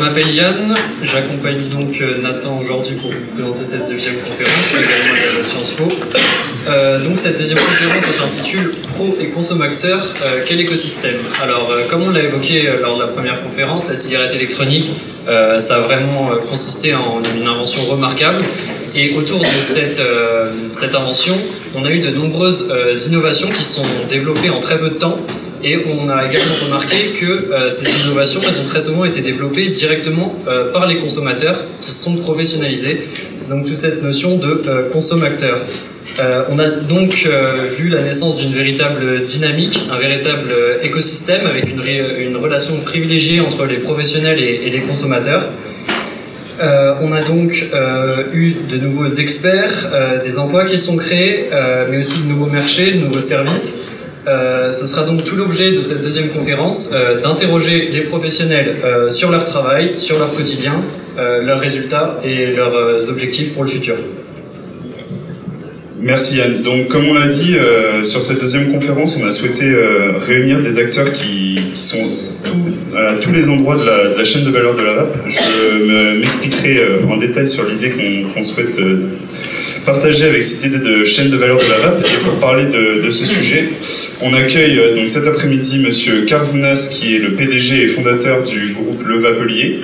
[0.00, 4.78] Je m'appelle Yann, j'accompagne donc euh, Nathan aujourd'hui pour vous présenter cette deuxième conférence, je
[4.78, 5.88] suis également de Sciences Po.
[6.68, 11.18] Euh, donc cette deuxième conférence s'intitule Pro et consommateur, euh, quel écosystème?
[11.42, 14.90] Alors euh, comme on l'a évoqué lors de la première conférence, la cigarette électronique,
[15.26, 18.42] ça a vraiment consisté en une invention remarquable.
[18.94, 20.02] Et autour de cette,
[20.72, 21.36] cette invention,
[21.76, 22.72] on a eu de nombreuses
[23.06, 25.18] innovations qui sont développées en très peu de temps
[25.62, 29.68] et on a également remarqué que euh, ces innovations, elles ont très souvent été développées
[29.68, 33.08] directement euh, par les consommateurs qui sont professionnalisés.
[33.36, 35.58] C'est donc toute cette notion de euh, consommateur.
[36.18, 37.28] Euh, on a donc
[37.78, 43.76] vu la naissance d'une véritable dynamique, un véritable écosystème avec une, relation privilégiée entre les
[43.76, 45.48] professionnels et, les consommateurs.
[46.60, 47.64] On a donc
[48.34, 49.90] eu de nouveaux experts,
[50.24, 51.48] des emplois qui sont créés,
[51.90, 53.89] mais aussi de nouveaux marchés, de nouveaux services.
[54.28, 59.08] Euh, ce sera donc tout l'objet de cette deuxième conférence, euh, d'interroger les professionnels euh,
[59.08, 60.82] sur leur travail, sur leur quotidien,
[61.16, 63.94] leurs résultats et leurs objectifs pour le futur.
[66.00, 66.62] Merci Yann.
[66.62, 67.56] Donc, comme on l'a dit,
[68.04, 69.66] sur cette deuxième conférence, on a souhaité
[70.26, 72.08] réunir des acteurs qui, sont
[72.96, 75.18] à tous les endroits de la, chaîne de valeur de la vape.
[75.26, 77.92] Je me- m'expliquerai en détail sur l'idée
[78.32, 78.80] qu'on souhaite
[79.92, 82.06] partager avec cette idée de chaîne de valeur de la vape.
[82.06, 83.70] Et pour parler de, ce sujet,
[84.22, 88.72] on accueille euh, donc cet après-midi Monsieur Carvounas, qui est le PDG et fondateur du
[88.72, 89.80] groupe Le Vapelier,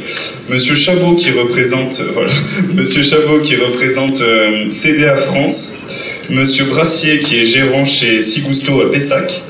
[0.49, 2.33] Monsieur Chabot qui représente, voilà,
[2.75, 6.06] Monsieur Chabot qui représente euh, CDA France.
[6.29, 9.43] Monsieur Brassier, qui est gérant chez Sigusto à Pessac,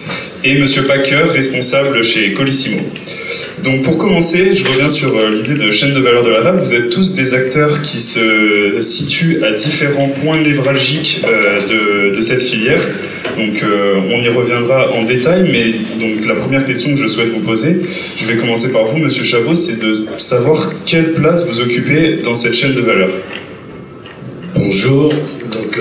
[0.45, 2.81] et Monsieur Packer, responsable chez Colissimo.
[3.65, 6.61] Donc pour commencer, je reviens sur euh, l'idée de chaîne de valeur de la vape.
[6.61, 12.43] Vous êtes tous des acteurs qui se situent à différents points névralgiques euh, de, cette
[12.43, 12.81] filière.
[13.39, 17.31] Donc euh, on y reviendra en détail, mais donc la première question que je souhaite
[17.31, 17.81] vous poser,
[18.17, 22.35] je vais commencer par vous, Monsieur Chabot, c'est de savoir quelle place vous occupez dans
[22.35, 23.11] cette chaîne de valeur.
[24.55, 25.13] Bonjour,
[25.53, 25.79] donc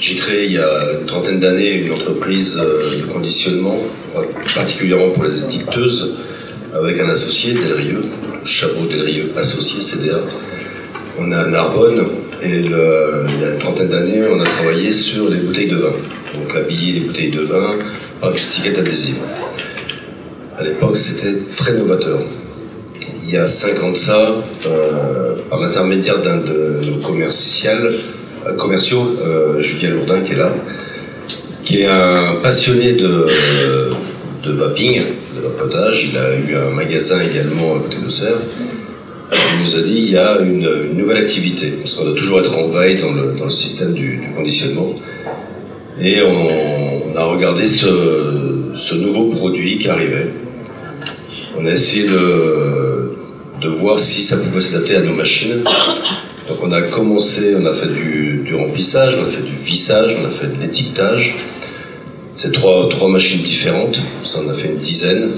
[0.00, 3.76] j'ai créé il y a une trentaine d'années une entreprise euh, de conditionnement,
[4.54, 6.16] particulièrement pour les étiqueteuses,
[6.74, 8.00] avec un associé, Delrieux,
[8.42, 10.18] Chabot Delrieux, associé CDA.
[11.18, 12.06] On est à Narbonne
[12.42, 15.92] et il y a une trentaine d'années, on a travaillé sur les bouteilles de vin,
[16.34, 17.76] donc habiller les bouteilles de vin
[18.22, 19.20] par des étiquettes adhésives.
[20.56, 22.20] À l'époque, c'était très novateur.
[23.22, 27.92] Il y a cinq ans de ça, euh, par l'intermédiaire d'un de nos commerciales,
[28.56, 30.52] commerciaux, euh, Julien Lourdin qui est là,
[31.64, 33.26] qui est un passionné de,
[34.44, 35.02] de vaping,
[35.36, 36.10] de vapotage.
[36.10, 38.38] Il a eu un magasin également à côté de Serre.
[39.32, 42.56] Il nous a dit il y a une, nouvelle activité, parce qu'on doit toujours être
[42.56, 44.94] en veille dans le, dans le système du, du conditionnement.
[46.00, 47.86] Et on, on a regardé ce,
[48.74, 50.30] ce nouveau produit qui arrivait.
[51.58, 53.12] On a essayé de,
[53.60, 55.62] de voir si ça pouvait s'adapter à nos machines.
[56.48, 60.18] Donc on a commencé, on a fait du, du remplissage, on a fait du vissage,
[60.20, 61.36] on a fait de l'étiquetage.
[62.34, 65.30] C'est trois, trois machines différentes, ça on a fait une dizaine.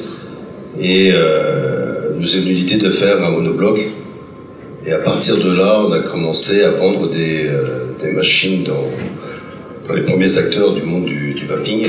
[0.80, 3.80] Et euh, nous est venu l'idée de faire un monobloc.
[4.86, 8.88] Et à partir de là, on a commencé à vendre des, euh, des machines dans,
[9.86, 11.86] dans les premiers acteurs du monde du, vaping.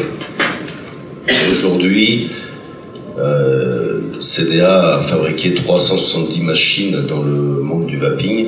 [1.52, 2.32] Aujourd'hui,
[3.18, 8.48] euh, CDA a fabriqué 370 machines dans le monde du vaping,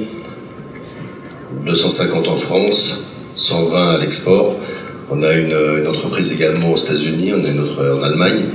[1.65, 4.55] 250 en France, 120 à l'export.
[5.09, 8.45] On a une, entreprise également aux États-Unis, on a une autre en Allemagne.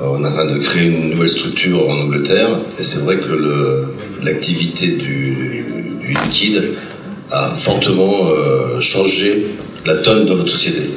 [0.00, 2.48] Euh, On est en train de créer une nouvelle structure en Angleterre.
[2.78, 3.84] Et c'est vrai que
[4.22, 5.64] l'activité du,
[6.24, 6.62] liquide
[7.30, 9.46] a fortement euh, changé
[9.84, 10.88] la donne dans notre société.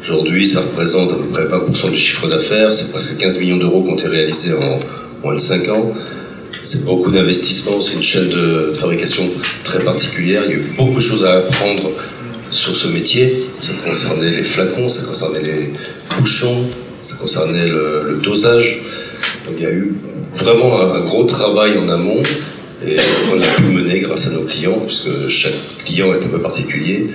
[0.00, 3.82] Aujourd'hui, ça représente à peu près 20% du chiffre d'affaires, c'est presque 15 millions d'euros
[3.82, 4.78] qui ont été réalisés en
[5.24, 5.92] moins de 5 ans.
[6.50, 9.24] C'est beaucoup d'investissements, c'est une chaîne de fabrication
[9.64, 10.42] très particulière.
[10.46, 11.90] Il y a eu beaucoup de choses à apprendre
[12.50, 13.44] sur ce métier.
[13.60, 15.72] Ça concernait les flacons, ça concernait les
[16.18, 16.66] bouchons,
[17.02, 18.82] ça concernait le, dosage.
[19.46, 19.94] Donc il y a eu
[20.34, 22.22] vraiment un, gros travail en amont
[22.84, 25.54] et qu'on a pu mener grâce à nos clients, puisque chaque
[25.84, 27.10] client est un peu particulier.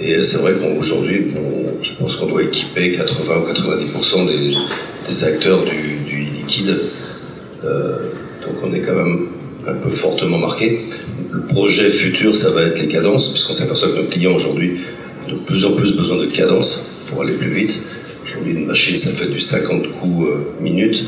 [0.00, 5.64] Et c'est vrai qu'aujourd'hui, on- je pense qu'on doit équiper 80 ou 90% des, acteurs
[5.64, 6.78] du, du liquide.
[7.64, 8.10] Euh,
[8.46, 9.26] donc on est quand même
[9.66, 10.80] un peu fortement marqué.
[11.30, 14.78] Le projet futur, ça va être les cadences, puisqu'on s'aperçoit que nos clients aujourd'hui
[15.26, 17.80] ont de plus en plus besoin de cadence pour aller plus vite.
[18.22, 21.04] Aujourd'hui, une machine, ça fait du 50 coups euh, minutes.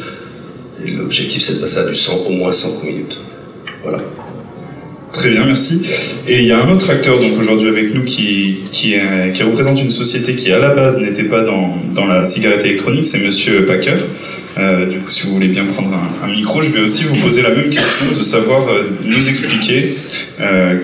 [0.85, 3.19] Et l'objectif, c'est de passer à du 100, au moins 100 coups minutes.
[3.83, 3.99] Voilà.
[5.13, 5.83] Très bien, merci.
[6.29, 8.97] Et il y a un autre acteur donc aujourd'hui avec nous qui, qui,
[9.33, 13.07] qui représente une société qui à la base n'était pas dans, dans la cigarette électronique,
[13.07, 13.97] c'est Monsieur Packer.
[14.59, 15.93] Euh, du coup, si vous voulez bien prendre
[16.23, 18.67] un, micro, je vais aussi vous poser la même question, de savoir
[19.05, 19.97] nous expliquer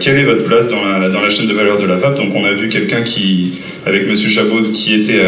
[0.01, 2.17] quelle est votre place dans la, dans la chaîne de valeur de la VAP.
[2.17, 5.23] Donc, on a vu quelqu'un qui, avec Monsieur Chabot, qui était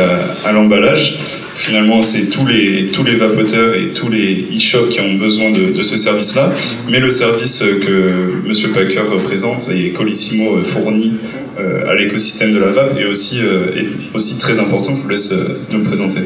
[0.45, 1.19] à, l'emballage.
[1.55, 5.83] Finalement, c'est tous les, tous les vapoteurs et tous les e-shops qui ont besoin de,
[5.83, 6.53] ce service-là.
[6.91, 11.13] Mais le service que Monsieur Packer représente et Colissimo fournit
[11.59, 14.95] euh, à l'écosystème de la VAP est aussi, euh, est aussi très important.
[14.95, 16.21] Je vous laisse euh, nous le présenter.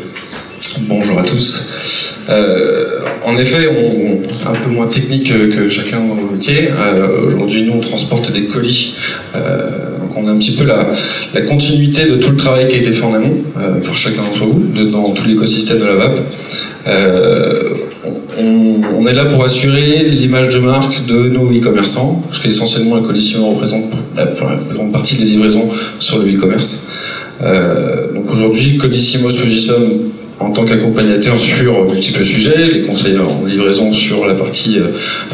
[0.89, 2.15] Bonjour à tous.
[2.29, 6.71] Euh, en effet, on, un peu moins technique que, chacun dans le métier.
[6.77, 8.95] Euh, Aujourd'hui, nous, on transporte des colis.
[9.37, 10.89] Euh, donc, on a un petit peu la,
[11.33, 13.43] la, continuité de tout le travail qui a été fait en amont
[13.85, 14.61] par chacun d'entre vous,
[14.91, 16.19] dans tout l'écosystème de la VAP.
[18.41, 23.49] On, est là pour assurer l'image de marque de nos e-commerçants, parce qu'essentiellement, la coalition
[23.51, 23.85] représente
[24.17, 25.69] la plus grande partie des livraisons
[25.99, 26.89] sur le e-commerce.
[27.41, 33.93] Donc aujourd'hui, Codissimo se positionne en tant qu'accompagnateur sur multiples sujets, les conseillers en livraison
[33.93, 34.79] sur la partie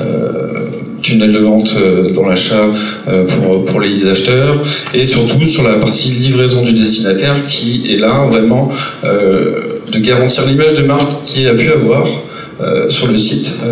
[0.01, 0.71] euh,
[1.05, 2.67] tunnel de vente euh, dans l'achat
[3.09, 3.27] euh,
[3.67, 8.71] pour, les acheteurs, et surtout sur la partie livraison du destinataire qui est là vraiment
[9.05, 12.09] euh, de garantir l'image de marque qu'il a pu avoir
[12.61, 13.63] euh, sur le site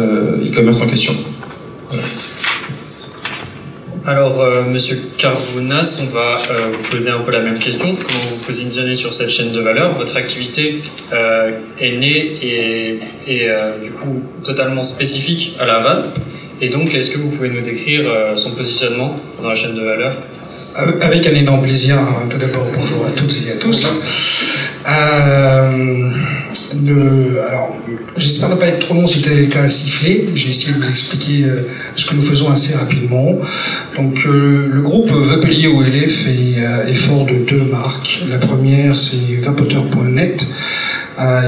[0.45, 1.15] e-commerce en question.
[4.05, 7.95] Alors, euh, Monsieur Carvounas, on va euh, vous poser un peu la même question.
[7.95, 9.97] Comment vous positionnez sur cette chaîne de valeur?
[9.97, 10.83] Votre activité
[11.13, 16.05] euh, est née et, et euh, du coup totalement spécifique à la VAD.
[16.61, 19.83] Et donc, est-ce que vous pouvez nous décrire euh, son positionnement dans la chaîne de
[19.83, 20.17] valeur?
[20.75, 21.97] Avec un énorme plaisir.
[21.97, 22.29] Hein.
[22.29, 23.87] Tout d'abord, bonjour à toutes et à tous.
[26.73, 27.77] Alors,
[28.17, 30.29] j'espère ne pas être trop long si tel est le cas à siffler.
[30.35, 31.63] Je vais essayer de vous expliquer euh,
[31.95, 33.39] ce que nous faisons assez rapidement.
[33.97, 38.23] Donc, euh, le groupe Vapelier OLF est, euh, est, fort de deux marques.
[38.31, 40.47] La première, c'est vapoteur.net,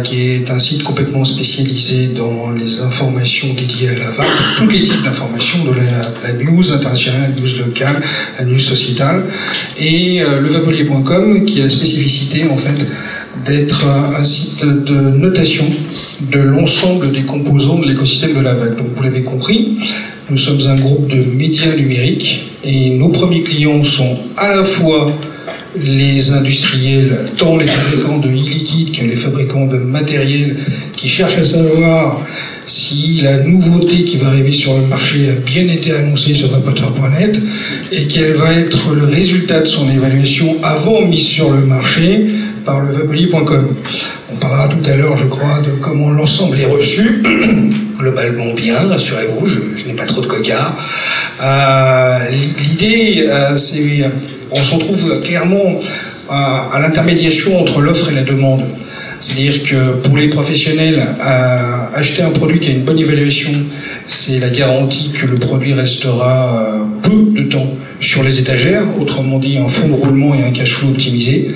[0.05, 4.27] qui est un site complètement spécialisé dans les informations dédiées à la vape,
[4.59, 8.01] tous les types d'informations, de la, la, news internationale, la news locale,
[8.39, 9.25] la news sociétale,
[9.79, 12.87] et le vapelier.com, qui a la spécificité, en fait,
[13.45, 15.65] d'être un, site de notation
[16.33, 18.77] de l'ensemble des composants de l'écosystème de la vague.
[18.77, 19.79] Donc vous l'avez compris,
[20.31, 25.13] nous sommes un groupe de médias numériques et nos premiers clients sont à la fois
[25.77, 30.57] les industriels, tant les fabricants de e-liquide que les fabricants de matériel
[30.97, 32.21] qui cherchent à savoir
[32.65, 37.41] si la nouveauté qui va arriver sur le marché a bien été annoncée sur vapoteur.net
[37.93, 42.25] et quel va être le résultat de son évaluation avant mise sur le marché
[42.65, 43.77] par le vapelier.com.
[44.33, 47.23] On parlera tout à l'heure, je crois, de comment l'ensemble est reçu.
[47.99, 50.77] Globalement bien, rassurez-vous, je, n'ai pas trop de coca.
[51.43, 54.05] Euh, L'idée, euh, c'est,
[54.51, 55.81] on se retrouve clairement
[56.29, 58.63] à, à l'intermédiation entre l'offre et la demande.
[59.25, 63.53] C'est-à-dire que pour les professionnels, euh, acheter un produit qui a une bonne évaluation,
[64.07, 69.39] c'est la garantie que le produit restera euh, peu de temps sur les étagères, autrement
[69.39, 71.49] dit un fonds de roulement et un cash flow optimisé.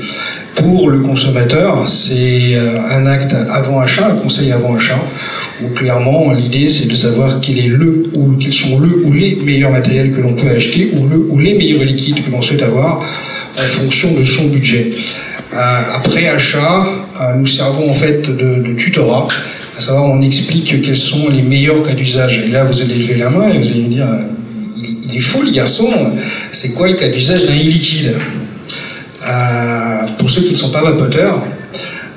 [0.59, 4.99] Pour le consommateur, c'est euh, un acte avant achat, un conseil avant achat,
[5.63, 9.37] où clairement l'idée c'est de savoir quel est le ou quels sont le ou les
[9.37, 12.63] meilleurs matériels que l'on peut acheter ou le ou les meilleurs liquides que l'on souhaite
[12.63, 13.05] avoir
[13.57, 14.91] en fonction de son budget.
[15.55, 15.57] Euh,
[15.95, 16.85] après achat,
[17.21, 19.29] euh, nous servons en fait de, tutorat,
[19.77, 22.43] à savoir on explique quels sont les meilleurs cas d'usage.
[22.47, 24.09] Et là vous allez lever la main et vous allez me dire
[24.77, 25.89] il, il est fou le garçon,
[26.51, 28.38] c'est quoi le cas d'usage d'un e-liquide euh,
[30.19, 31.43] Pour ceux qui ne sont pas vapoteurs,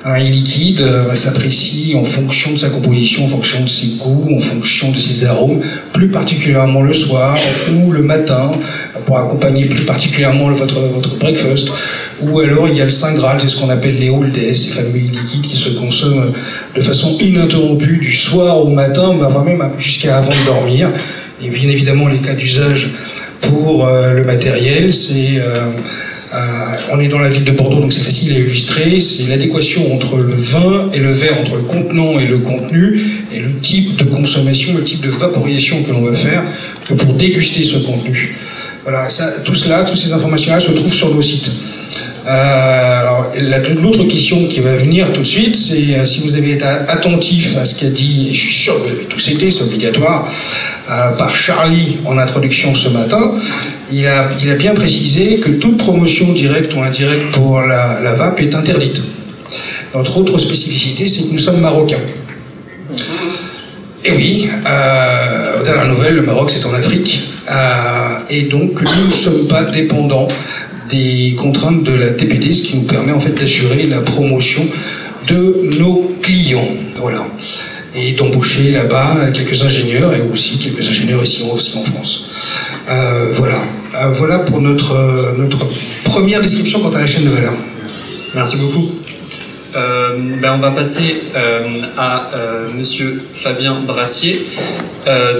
[0.04, 4.40] un liquide euh, s'apprécie en fonction de sa composition, en fonction de ses goûts, en
[4.40, 5.60] fonction de ses arômes,
[5.92, 7.38] plus particulièrement le soir
[7.72, 8.50] ou le matin,
[9.06, 11.68] pour accompagner plus particulièrement votre, votre breakfast.
[12.20, 14.70] Ou alors il y a le Saint Graal, c'est ce qu'on appelle les days, ces
[14.70, 16.32] fameux liquides qui se consomment
[16.74, 20.90] de façon ininterrompue du soir au matin, voire même jusqu'à avant de dormir.
[21.40, 22.90] Et bien évidemment les cas d'usage
[23.40, 25.38] pour euh, le matériel, c'est...
[25.38, 25.70] Euh, euh,
[26.92, 29.00] on est dans la ville de Bordeaux, donc c'est facile à illustrer.
[29.00, 33.00] C'est l'adéquation entre le vin et le verre, entre le contenant et le contenu,
[33.32, 36.42] et le type de consommation, le type de vaporisation que l'on va faire
[36.84, 38.36] pour déguster ce contenu.
[38.82, 41.52] Voilà, ça, tout cela, toutes ces informations-là se trouvent sur nos sites.
[42.26, 43.02] Euh,
[43.80, 47.56] L'autre question qui va venir tout de suite, c'est euh, si vous avez été attentif
[47.56, 50.28] à ce qu'a dit, et je suis sûr que vous avez tous été, c'est obligatoire,
[50.90, 53.32] euh, par Charlie en introduction ce matin,
[53.92, 59.02] il a, bien précisé que toute promotion directe ou indirecte pour la, VAP est interdite.
[59.94, 62.00] Notre autre spécificité, c'est que nous sommes marocains.
[64.04, 67.52] Et oui, euh, nouvelle, le Maroc c'est en Afrique, euh,
[68.30, 70.28] et donc nous ne sommes pas dépendants
[70.90, 74.62] des contraintes de la TPD, ce qui nous permet en fait d'assurer la promotion
[75.28, 76.68] de nos clients.
[76.96, 77.26] Voilà.
[77.94, 82.24] et d'embaucher là-bas quelques ingénieurs et aussi quelques ingénieurs ici aussi en France.
[83.34, 83.56] Voilà,
[84.14, 85.58] voilà pour notre, notre
[86.04, 87.52] première description quant à la chaîne de valeur.
[88.34, 88.88] Merci beaucoup.
[89.74, 91.60] Euh, ben on va passer euh,
[91.96, 94.42] à euh, Monsieur Fabien Brassier.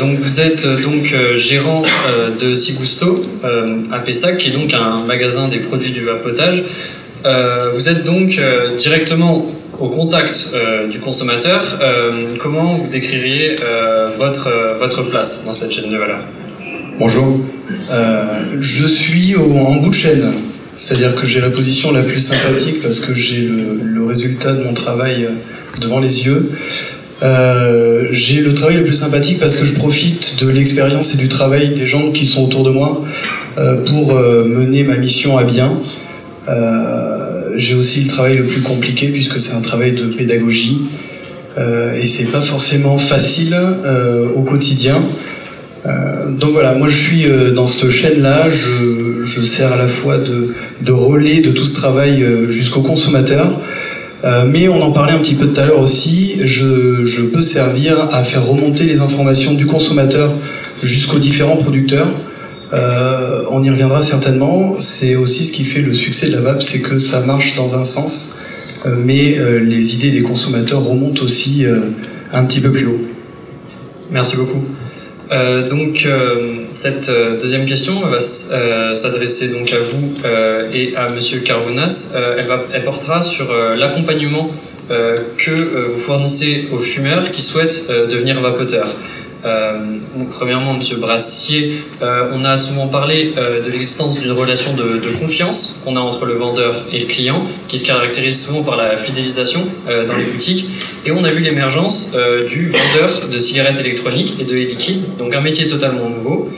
[0.00, 1.82] donc vous êtes donc gérant
[2.40, 3.22] de Sigusto
[3.92, 6.64] à Pessac, qui est donc un magasin des produits du vapotage.
[7.74, 8.40] vous êtes donc
[8.76, 9.46] directement
[9.78, 10.50] au contact
[10.90, 11.78] du consommateur.
[12.40, 13.54] comment vous décririez
[14.18, 16.20] votre place dans cette chaîne de valeur?
[16.98, 17.40] Bonjour.
[18.60, 20.32] je suis en bout de chaîne.
[20.74, 24.74] C'est-à-dire que j'ai la position la plus sympathique parce que j'ai le, résultat de mon
[24.74, 26.50] travail euh, devant les yeux.
[27.22, 31.28] Euh, j'ai le travail le plus sympathique parce que je profite de l'expérience et du
[31.28, 33.04] travail des gens qui sont autour de moi
[33.58, 35.72] euh, pour mener ma mission à bien.
[37.56, 40.80] j'ai aussi le travail le plus compliqué puisque c'est un travail de pédagogie
[41.56, 43.56] et c'est pas forcément facile
[44.34, 45.00] au quotidien.
[45.86, 49.88] Euh, donc voilà, moi je suis euh, dans cette chaîne-là, je, je, sers à la
[49.88, 53.50] fois de, de, relais de tout ce travail euh, jusqu'au consommateur,
[54.46, 57.96] mais on en parlait un petit peu tout à l'heure aussi, je, je, peux servir
[58.12, 60.32] à faire remonter les informations du consommateur
[60.80, 62.06] jusqu'aux différents producteurs.
[63.50, 66.82] on y reviendra certainement, c'est aussi ce qui fait le succès de la VAP, c'est
[66.82, 68.36] que ça marche dans un sens,
[68.86, 71.66] mais les idées des consommateurs remontent aussi
[72.32, 73.02] un petit peu plus haut.
[74.12, 74.62] Merci beaucoup.
[75.32, 80.14] Euh, donc euh, cette euh, deuxième question va s'adresser donc à vous
[80.72, 82.16] et à Monsieur Carbonas.
[82.36, 83.46] elle, elle portera sur
[83.76, 84.50] l'accompagnement
[84.88, 88.94] que vous fournissez aux fumeurs qui souhaitent devenir vapoteurs.
[89.44, 89.98] Euh,
[90.30, 95.82] premièrement, Monsieur Brassier, euh, on a souvent parlé euh, de l'existence d'une relation de, confiance
[95.84, 99.60] qu'on a entre le vendeur et le client, qui se caractérise souvent par la fidélisation
[99.86, 100.66] dans les boutiques.
[101.04, 102.16] Et on a vu l'émergence
[102.48, 106.50] du vendeur de cigarettes électroniques et de liquides, donc un métier totalement nouveau.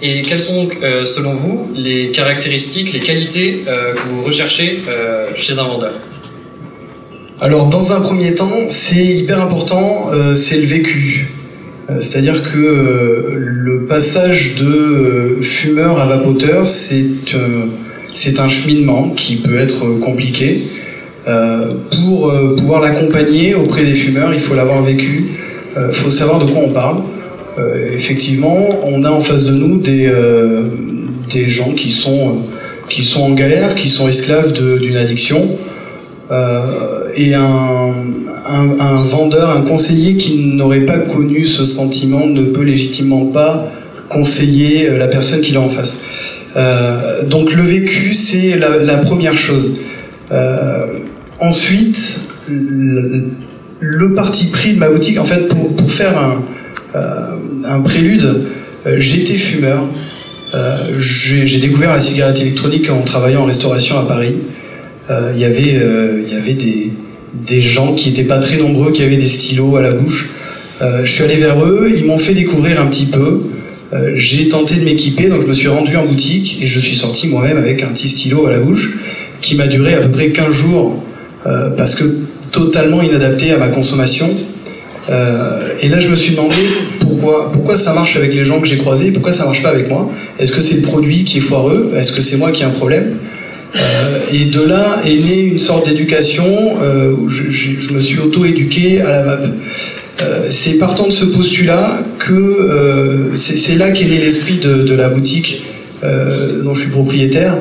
[0.00, 0.68] Et quelles sont,
[1.04, 4.80] selon vous, les caractéristiques, les qualités que vous recherchez
[5.36, 5.92] chez un vendeur?
[7.40, 11.37] Alors dans un premier temps, c'est hyper important, c'est le vécu.
[11.90, 19.36] Euh, c'est-à-dire que euh, le passage de euh, fumeur à vapoteur, c'est un cheminement qui
[19.36, 20.62] peut être compliqué.
[21.90, 25.26] pour pouvoir l'accompagner auprès des fumeurs, il faut l'avoir vécu,
[25.76, 26.96] il faut savoir de quoi on parle.
[27.92, 30.10] effectivement, on a en face de nous des,
[31.28, 32.38] des gens qui sont,
[32.88, 35.58] qui sont en galère, qui sont esclaves d'une addiction.
[36.30, 37.94] Euh, et un,
[38.46, 43.70] un, vendeur, un conseiller qui n'aurait pas connu ce sentiment ne peut légitimement pas
[44.10, 46.02] conseiller euh, la personne qui est en face.
[46.56, 49.80] Euh, donc le vécu, c'est la, première chose.
[51.40, 52.20] ensuite,
[53.80, 56.42] le, parti pris de ma boutique, en fait, pour, pour faire un,
[57.64, 58.44] un prélude,
[58.98, 59.82] j'étais fumeur.
[60.98, 64.36] j'ai découvert la cigarette électronique en travaillant en restauration à Paris.
[65.10, 66.92] Euh, y avait, euh, il y avait des,
[67.46, 70.30] des gens qui n'étaient pas très nombreux, qui avaient des stylos à la bouche.
[70.82, 73.42] Euh, je suis allé vers eux, ils m'ont fait découvrir un petit peu.
[74.14, 77.28] j'ai tenté de m'équiper, donc je me suis rendu en boutique et je suis sorti
[77.28, 78.98] moi-même avec un petit stylo à la bouche
[79.40, 81.02] qui m'a duré à peu près 15 jours
[81.78, 82.04] parce que
[82.52, 84.28] totalement inadapté à ma consommation.
[85.08, 86.56] et là, je me suis demandé
[87.00, 89.88] pourquoi, pourquoi ça marche avec les gens que j'ai croisés, pourquoi ça marche pas avec
[89.88, 90.10] moi.
[90.38, 91.92] Est-ce que c'est le produit qui est foireux?
[91.96, 93.16] Est-ce que c'est moi qui ai un problème?
[93.76, 96.44] Euh, et de là est née une sorte d'éducation
[96.82, 99.46] euh, où je, me suis auto-éduqué à la vape.
[100.20, 105.60] Euh, c'est partant de ce postulat que c'est là qu'est né l'esprit de, la boutique
[106.02, 107.56] dont je suis propriétaire.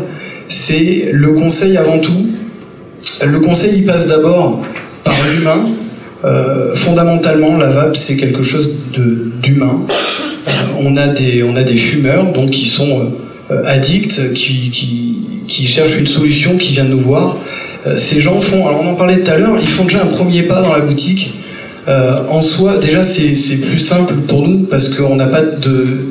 [0.47, 2.29] C'est le conseil avant tout.
[3.25, 4.65] Le conseil, il passe d'abord
[5.03, 5.67] par l'humain.
[6.73, 8.71] fondamentalement, la vape, c'est quelque chose
[9.43, 9.81] d'humain.
[10.79, 13.11] on, a des, on a des fumeurs donc, qui sont
[13.49, 15.06] addicts, qui, qui
[15.47, 17.37] qui cherchent une solution, qui viennent nous voir.
[17.85, 20.07] Euh, ces gens font, alors on en parlait tout à l'heure, ils font déjà un
[20.07, 21.33] premier pas dans la boutique.
[21.87, 26.09] Euh, en soi, déjà, c'est plus simple pour nous parce qu'on n'a pas de,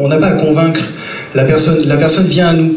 [0.00, 0.80] on pas à convaincre.
[1.34, 2.76] La personne, la personne vient à nous.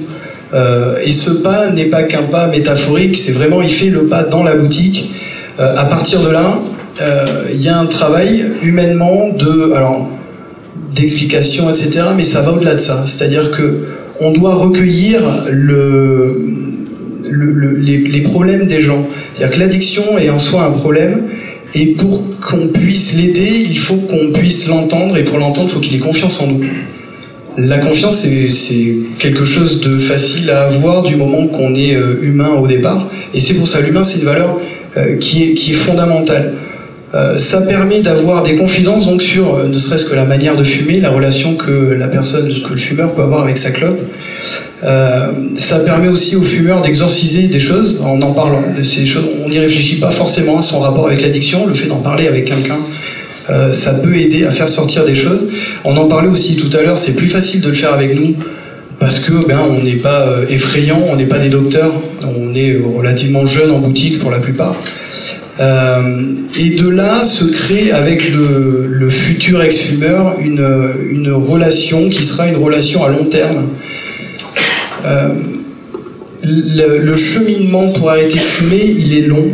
[0.54, 4.24] Euh, et ce pas n'est pas qu'un pas métaphorique, c'est vraiment, il fait le pas
[4.24, 5.12] dans la boutique.
[5.58, 6.60] à partir de là,
[7.52, 9.74] il y a un travail humainement de,
[10.94, 12.02] d'explication, etc.
[12.16, 13.04] Mais ça va au-delà de ça.
[13.08, 15.22] C'est-à-dire que on doit recueillir
[15.52, 16.42] le,
[17.80, 19.08] les, problèmes des gens.
[19.34, 21.24] C'est-à-dire que l'addiction est en soi un problème,
[21.74, 25.80] et pour qu'on puisse l'aider, il faut qu'on puisse l'entendre, et pour l'entendre, il faut
[25.80, 26.66] qu'il ait confiance en nous.
[27.58, 32.52] La confiance, c'est quelque chose de facile à avoir du moment qu'on est euh, humain
[32.62, 34.60] au départ, et c'est pour ça, l'humain, c'est une valeur
[34.96, 36.54] euh, qui est fondamentale.
[37.14, 40.64] Euh, ça permet d'avoir des confidences donc sur euh, ne serait-ce que la manière de
[40.66, 43.98] fumer, la relation que la personne, que le fumeur peut avoir avec sa clope.
[44.84, 48.62] Euh, ça permet aussi au fumeur d'exorciser des choses en en parlant.
[48.76, 51.66] On n'y réfléchit pas forcément à son rapport avec l'addiction.
[51.66, 52.80] Le fait d'en parler avec quelqu'un,
[53.72, 55.48] ça peut aider à faire sortir des choses.
[55.86, 57.00] On en parlait aussi tout à l'heure.
[57.00, 58.36] C'est plus facile de le faire avec nous
[59.00, 63.48] parce que ben on n'est pas effrayant, on n'est pas des docteurs, on est relativement
[63.48, 64.76] jeune en boutique pour la plupart.
[65.60, 70.68] Euh, et de là se crée avec le, futur ex-fumeur une,
[71.10, 73.70] une relation qui sera une relation à long terme.
[75.06, 75.30] Euh,
[76.44, 79.48] le, le cheminement pour arrêter de fumer, il est long.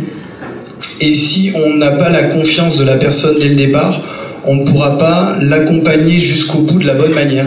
[1.00, 4.00] Et si on n'a pas la confiance de la personne dès le départ,
[4.46, 7.46] on ne pourra pas l'accompagner jusqu'au bout de la bonne manière.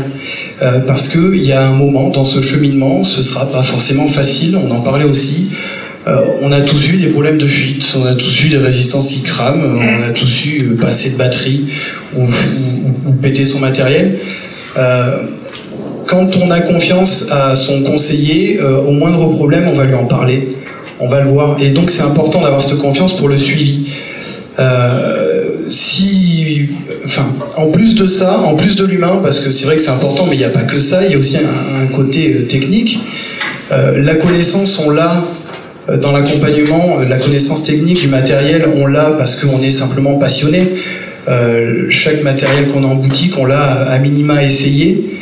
[0.61, 4.57] Euh, parce qu'il y a un moment dans ce cheminement, ce sera pas forcément facile,
[4.57, 5.49] on en parlait aussi.
[6.07, 9.09] Euh, on a tous eu des problèmes de fuite, on a tous eu des résistances
[9.09, 11.65] qui crament, on a tous eu euh, pas assez de batterie
[12.15, 12.25] ou,
[13.21, 14.17] péter son matériel.
[14.77, 15.17] Euh,
[16.05, 20.55] quand on a confiance à son conseiller, au moindre problème, on va lui en parler,
[21.01, 21.57] on va le voir.
[21.61, 23.93] Et donc c'est important d'avoir cette confiance pour le suivi.
[25.67, 26.69] Si,
[27.03, 27.25] enfin,
[27.57, 30.25] en plus de ça, en plus de l'humain, parce que c'est vrai que c'est important,
[30.27, 32.99] mais il n'y a pas que ça, il y a aussi un, côté technique.
[33.69, 35.25] La connaissance, on l'a
[35.95, 40.63] dans l'accompagnement, euh, la connaissance technique du matériel, on l'a parce qu'on est simplement passionné.
[41.29, 45.19] Euh, chaque matériel qu'on a en boutique, on l'a à minima essayé.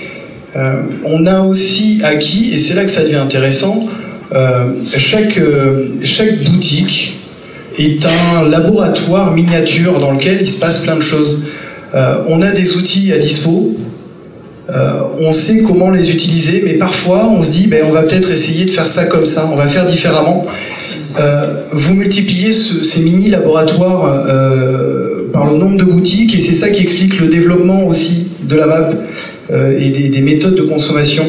[0.55, 3.87] Euh, on a aussi acquis, et c'est là que ça devient intéressant,
[4.33, 7.19] euh, chaque, euh, chaque boutique
[7.77, 11.43] est un laboratoire miniature dans lequel il se passe plein de choses.
[11.93, 13.75] Euh, on a des outils à dispo,
[14.69, 18.31] euh, on sait comment les utiliser, mais parfois on se dit ben, on va peut-être
[18.31, 20.45] essayer de faire ça comme ça, on va faire différemment.
[21.19, 26.55] Euh, vous multipliez ce- ces mini laboratoires euh, par le nombre de boutiques et c'est
[26.55, 28.89] ça qui explique le développement aussi de la
[29.51, 31.23] euh, et des, des méthodes de consommation.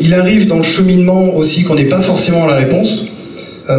[0.00, 3.06] Il arrive dans le cheminement aussi qu'on n'ait pas forcément la réponse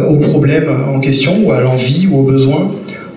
[0.08, 2.70] au problème en question ou à l'envie ou au besoin.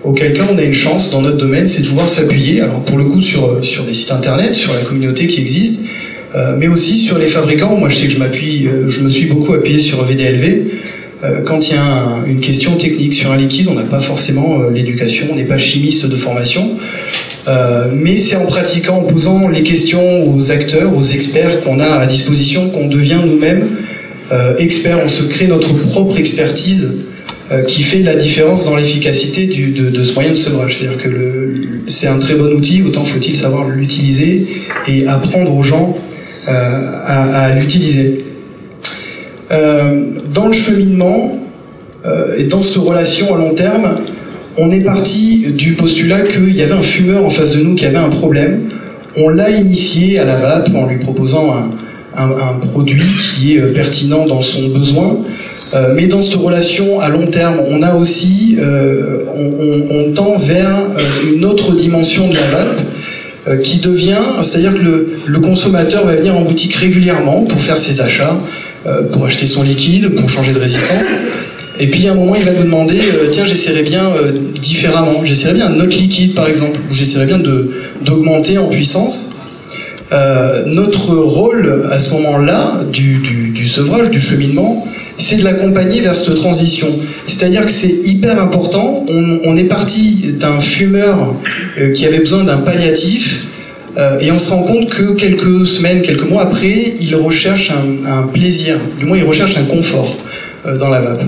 [0.04, 2.98] Auquel cas on a une chance dans notre domaine, c'est de pouvoir s'appuyer, alors pour
[2.98, 5.86] le coup sur, sur des sites internet, sur la communauté qui existe,
[6.34, 7.76] euh, mais aussi sur les fabricants.
[7.76, 10.66] Moi je sais que je m'appuie, euh, je me suis beaucoup appuyé sur VDLV.
[11.24, 13.98] Euh, quand il y a un- une question technique sur un liquide, on n'a pas
[14.00, 16.68] forcément euh, l'éducation, on n'est pas chimiste de formation.
[17.48, 21.86] Euh, mais c'est en pratiquant, en posant les questions aux acteurs, aux experts qu'on a
[21.86, 23.68] à disposition, qu'on devient nous-mêmes
[24.32, 25.00] euh, experts.
[25.02, 27.10] On se crée notre propre expertise euh,
[27.66, 30.78] qui fait la différence dans l'efficacité de, ce moyen de sevrage.
[30.78, 31.54] C'est-à-dire que
[31.88, 34.46] c'est un très bon outil, autant faut-il savoir l'utiliser
[34.88, 35.96] et apprendre aux gens
[36.48, 36.52] euh,
[37.06, 38.24] à, l'utiliser.
[39.50, 41.38] Euh, dans le cheminement
[42.04, 43.96] euh, et dans cette relation à long terme,
[44.58, 47.86] on est parti du postulat qu'il y avait un fumeur en face de nous qui
[47.86, 48.68] avait un problème.
[49.16, 51.70] On l'a initié à la vape en lui proposant
[52.16, 55.18] un, produit qui est euh, pertinent dans son besoin.
[55.72, 60.70] Euh, mais dans cette relation à long terme, on a aussi, euh, on, tend vers
[60.70, 66.34] euh, une autre dimension de la vape qui devient, c'est-à-dire que le, consommateur va venir
[66.34, 68.38] en boutique régulièrement pour faire ses achats,
[69.12, 71.08] pour acheter son liquide, pour changer de résistance.
[71.78, 72.98] Et puis à un moment, il va nous demander,
[73.32, 74.10] tiens, j'essaierais bien
[74.62, 77.38] différemment, j'essaierais bien un autre liquide par exemple, ou j'essaierais bien
[78.00, 79.40] d'augmenter en puissance.
[80.64, 86.34] Notre rôle à ce moment-là du- du sevrage, du cheminement, c'est de l'accompagner vers cette
[86.34, 86.88] transition.
[87.26, 89.04] C'est-à-dire que c'est hyper important.
[89.08, 91.34] On, est parti d'un fumeur
[91.78, 93.46] euh, qui avait besoin d'un palliatif.
[93.96, 97.70] euh, et on se rend compte que quelques semaines, quelques mois après, il recherche
[98.06, 100.16] un, plaisir, du moins il recherche un confort
[100.66, 101.24] euh, dans la vape.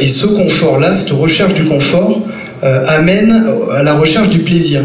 [0.00, 2.22] Et ce confort-là, cette recherche du confort,
[2.62, 4.80] amène à la recherche du plaisir.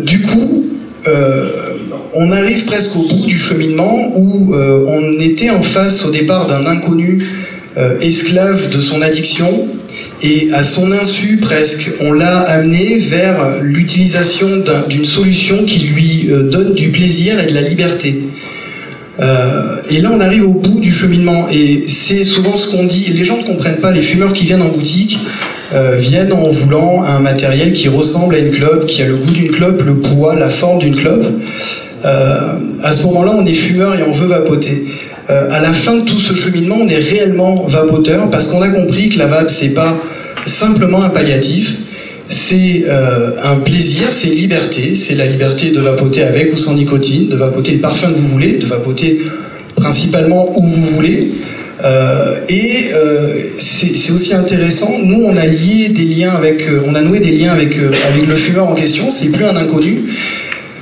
[0.00, 0.64] Du coup,
[2.16, 6.46] on arrive presque au bout du cheminement où euh, on était en face au départ
[6.46, 7.24] d'un inconnu
[7.76, 9.66] euh, esclave de son addiction
[10.22, 16.28] et à son insu presque, on l'a amené vers l'utilisation d'un- d'une solution qui lui
[16.30, 18.22] euh, donne du plaisir et de la liberté.
[19.90, 21.46] Et là, on arrive au bout du cheminement.
[21.48, 23.12] Et c'est souvent ce qu'on dit.
[23.14, 23.92] Les gens ne comprennent pas.
[23.92, 25.18] Les fumeurs qui viennent en boutique
[25.96, 29.52] viennent en voulant un matériel qui ressemble à une clope, qui a le goût d'une
[29.52, 31.26] clope, le poids, la forme d'une clope.
[32.04, 32.38] Euh,
[32.82, 34.84] à ce moment-là, on est fumeur et on veut vapoter.
[35.30, 38.68] Euh, à la fin de tout ce cheminement, on est réellement vapoteur parce qu'on a
[38.68, 39.96] compris que la vape, c'est pas
[40.46, 41.76] simplement un palliatif.
[42.28, 46.74] C'est euh, un plaisir, c'est une liberté, c'est la liberté de vapoter avec ou sans
[46.74, 49.22] nicotine, de vapoter le parfum que vous voulez, de vapoter
[49.76, 51.30] principalement où vous voulez.
[52.48, 52.90] Et
[53.58, 54.90] c'est aussi intéressant.
[55.04, 58.34] Nous, on a lié des liens avec, on a noué des liens avec avec le
[58.34, 59.10] fumeur en question.
[59.10, 59.98] C'est plus un inconnu.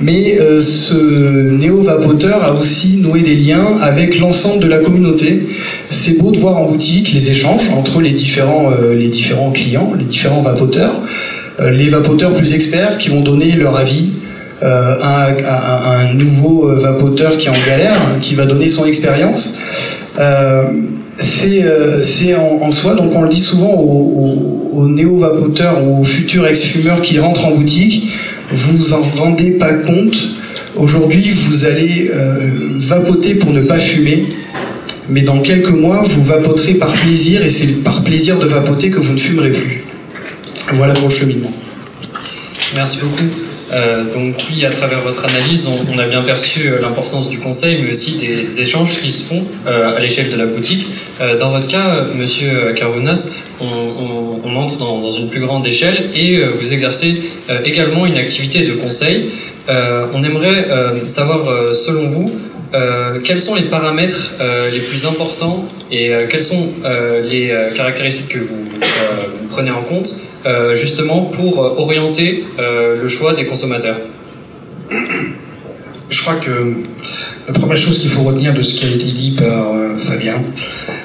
[0.03, 5.47] Mais ce néo-vapoteur a aussi noué des liens avec l'ensemble de la communauté.
[5.91, 10.05] C'est beau de voir en boutique les échanges entre les différents, les différents clients, les
[10.05, 11.01] différents vapoteurs.
[11.61, 14.11] les vapoteurs plus experts qui vont donner leur avis,
[14.63, 19.59] euh, un, nouveau vapoteur qui est en galère, qui va donner son expérience.
[20.19, 20.65] Euh,
[21.15, 22.01] c'est euh,
[22.39, 27.01] en, en, soi, donc on le dit souvent aux, aux, néo-vapoteurs ou aux futurs ex-fumeurs
[27.01, 28.09] qui rentrent en boutique,
[28.53, 30.17] vous en rendez pas compte.
[30.77, 32.39] Aujourd'hui, vous allez euh,
[32.77, 34.27] vapoter pour ne pas fumer,
[35.09, 38.99] mais dans quelques mois, vous vapoterez par plaisir, et c'est par plaisir de vapoter que
[38.99, 39.85] vous ne fumerez plus.
[40.73, 41.53] Voilà le cheminement.
[42.75, 43.52] Merci beaucoup.
[43.73, 47.79] Euh, donc oui, à travers votre analyse, on, a bien perçu euh, l'importance du conseil,
[47.83, 50.87] mais aussi des, échanges qui se font euh, à l'échelle de la boutique.
[51.41, 57.15] dans votre cas, Monsieur Carounas, on, entre dans, une plus grande échelle et vous exercez
[57.65, 59.31] également une activité de conseil.
[59.69, 60.67] on aimerait
[61.05, 62.31] savoir, selon vous,
[63.25, 64.35] quels sont les paramètres
[64.73, 66.69] les plus importants et quelles sont
[67.23, 68.65] les caractéristiques que vous
[69.51, 70.09] prenez en compte
[70.45, 73.97] euh, justement pour euh, orienter euh, le choix des consommateurs
[76.11, 76.79] Je crois que
[77.47, 80.43] la première chose qu'il faut retenir de ce qui a été dit par Fabien,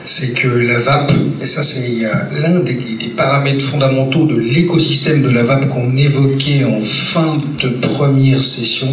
[0.04, 2.08] c'est que la vape, et ça c'est
[2.42, 2.78] l'un des,
[3.16, 8.88] paramètres fondamentaux de l'écosystème de la vape qu'on évoquait en fin de première session,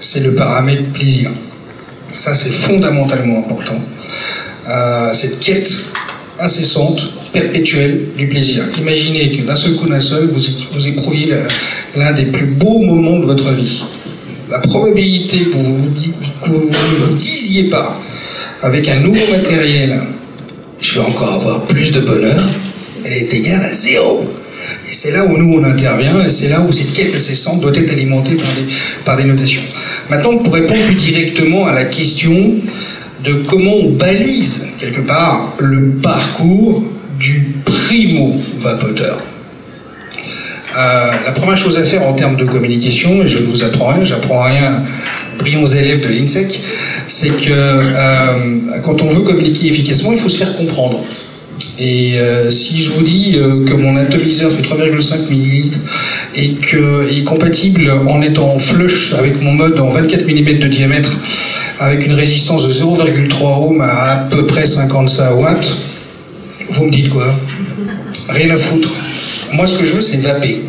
[0.00, 1.30] c'est le paramètre plaisir.
[2.12, 3.80] Ça c'est fondamentalement important.
[5.12, 5.72] cette quête
[6.40, 8.62] incessante perpétuel du plaisir.
[8.78, 10.40] Imaginez que d'un seul coup d'un seul, vous,
[10.72, 11.32] vous éprouviez
[11.96, 13.84] l'un des plus beaux moments de votre vie.
[14.50, 18.00] La probabilité que vous ne vous disiez pas,
[18.62, 20.00] avec un nouveau matériel,
[20.80, 22.42] je vais encore avoir plus de bonheur,
[23.04, 24.24] elle est égale à zéro.
[24.86, 27.72] Et c'est là où nous on intervient, et c'est là où cette quête incessante doit
[27.74, 28.64] être alimentée par des,
[29.04, 29.62] par des notations.
[30.10, 32.54] Maintenant, pour répondre plus directement à la question
[33.24, 36.84] de comment on balise quelque part le parcours
[37.18, 39.18] du primo-vapoteur.
[40.76, 43.88] Euh, la première chose à faire en termes de communication, et je ne vous apprends
[43.88, 44.84] rien, j'apprends rien
[45.34, 46.60] aux brillants élèves de l'INSEC,
[47.06, 51.00] c'est que euh, quand on veut communiquer efficacement, il faut se faire comprendre.
[51.80, 55.78] Et euh, si je vous dis que mon atomiseur fait 3,5 millilitres
[56.36, 61.16] et qu'il est compatible en étant flush avec mon mode en 24 mm de diamètre
[61.80, 65.87] avec une résistance de 0,3 ohm à à peu près 55 watts,
[66.70, 67.26] vous me dites quoi?
[68.30, 68.94] Rien à foutre.
[69.52, 70.62] Moi, ce que je veux, c'est vaper.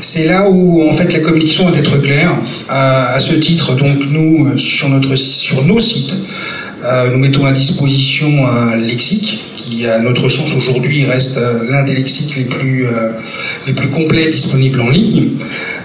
[0.00, 2.34] C'est là où, en fait, la communication doit être claire.
[2.68, 6.18] À, ce titre, donc, nous, sur, notre, sur nos sites,
[6.82, 11.82] euh, nous mettons à disposition un lexique qui, à notre sens, aujourd'hui, reste euh, l'un
[11.84, 13.12] des lexiques les plus, euh,
[13.66, 15.32] les plus complets disponibles en ligne.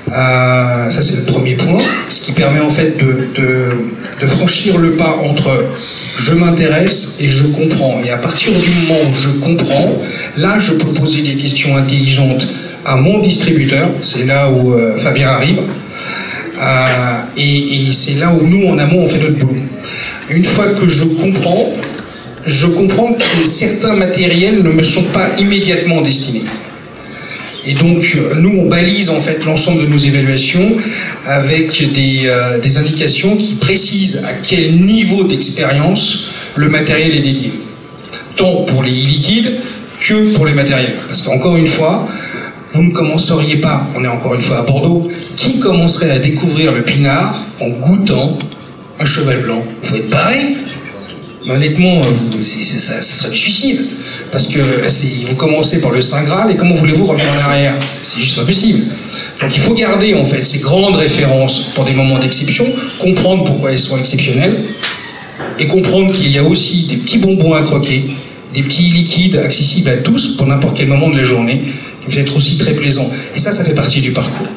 [0.10, 5.66] ça, c'est le premier point, ce qui permet, en fait, de, franchir le pas entre
[6.18, 8.02] je m'intéresse et je comprends.
[8.06, 9.96] Et à partir du moment où je comprends,
[10.38, 12.48] là, je peux poser des questions intelligentes
[12.86, 13.90] à mon distributeur.
[14.02, 15.60] C'est là où euh, Fabien arrive.
[16.58, 19.62] Euh, et, c'est là où nous, en amont, on fait notre boulot.
[20.30, 21.74] Une fois que je comprends,
[22.46, 26.46] je comprends que certains matériels ne me sont pas immédiatement destinés.
[27.66, 30.76] Et donc, nous, on balise en fait l'ensemble de nos évaluations
[31.26, 36.26] avec des, euh, des, indications qui précisent à quel niveau d'expérience
[36.56, 37.54] le matériel est dédié.
[38.36, 39.52] Tant pour les liquides
[40.00, 40.96] que pour les matériels.
[41.08, 42.08] Parce qu'encore une fois,
[42.74, 46.72] vous ne commenceriez pas, on est encore une fois à Bordeaux, qui commencerait à découvrir
[46.72, 48.38] le pinard en goûtant
[49.00, 49.64] un cheval blanc?
[49.82, 50.58] Faut être pareil?
[51.50, 53.82] Honnêtement, euh, ça, serait du suicide.
[54.36, 54.60] Parce que
[55.30, 57.74] vous commencez par le Saint Graal et comment voulez-vous revenir en arrière?
[58.04, 58.84] C'est juste pas possible.
[59.40, 62.66] Donc il faut garder en fait ces grandes références pour des moments d'exception,
[63.00, 64.58] comprendre pourquoi elles sont exceptionnelles
[65.58, 68.08] et comprendre qu'il y a aussi des petits bonbons à croquer,
[68.54, 71.62] des petits liquides accessibles à tous pour n'importe quel moment de la journée
[72.02, 73.10] qui peuvent être aussi très plaisants.
[73.38, 74.48] Et ça, ça fait partie du parcours.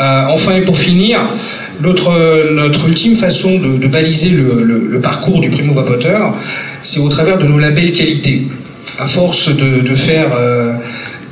[0.00, 1.20] Euh, enfin, et pour finir,
[1.80, 6.34] notre, notre ultime façon de, baliser le, parcours du primo-vapoteur,
[6.80, 8.48] c'est au travers de nos labels qualité.
[8.98, 10.74] À force de, faire euh,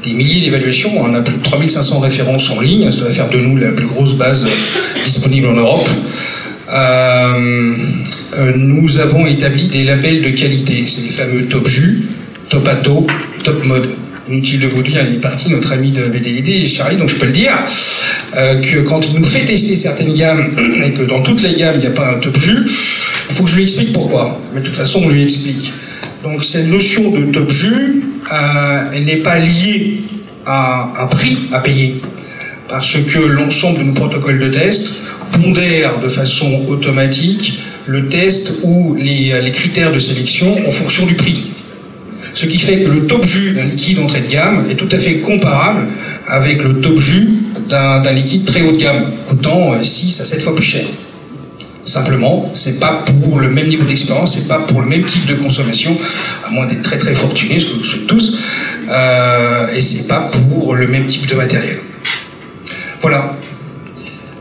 [0.02, 3.38] des milliers d'évaluations, on a plus de 3500 références en ligne, ça doit faire de
[3.38, 4.46] nous la plus grosse base
[5.04, 5.88] disponible en Europe.
[6.72, 7.74] Euh,
[8.56, 12.06] nous avons établi des labels de qualité, c'est les fameux Top Jus,
[12.48, 13.06] Top Ato,
[13.44, 13.88] Top Mode
[14.28, 17.26] inutile de vous dire, il est parti, notre ami de BDID, Charlie, donc je peux
[17.26, 17.52] le dire,
[18.36, 21.74] euh, que quand il nous fait tester certaines gammes, et que dans toutes les gammes,
[21.76, 22.64] il n'y a pas un top jus,
[23.28, 24.40] il faut que je lui explique pourquoi.
[24.54, 25.72] Mais de toute façon, on lui explique.
[26.22, 30.02] Donc cette notion de top jus, euh, elle n'est pas liée
[30.46, 31.96] à un prix à payer,
[32.68, 38.94] parce que l'ensemble de nos protocoles de test pondèrent de façon automatique le test ou
[38.94, 41.46] les, les critères de sélection en fonction du prix.
[42.34, 44.98] Ce qui fait que le top jus d'un liquide entrée de gamme est tout à
[44.98, 45.88] fait comparable
[46.26, 47.30] avec le top jus
[47.68, 50.84] d'un liquide très haut de gamme, coûtant 6 à 7 fois plus cher.
[51.84, 55.34] Simplement, c'est pas pour le même niveau d'expérience, c'est pas pour le même type de
[55.34, 55.96] consommation,
[56.46, 58.38] à moins d'être très très fortuné, ce que vous souhaitez tous,
[58.88, 61.78] euh, et c'est pas pour le même type de matériel.
[63.00, 63.36] Voilà.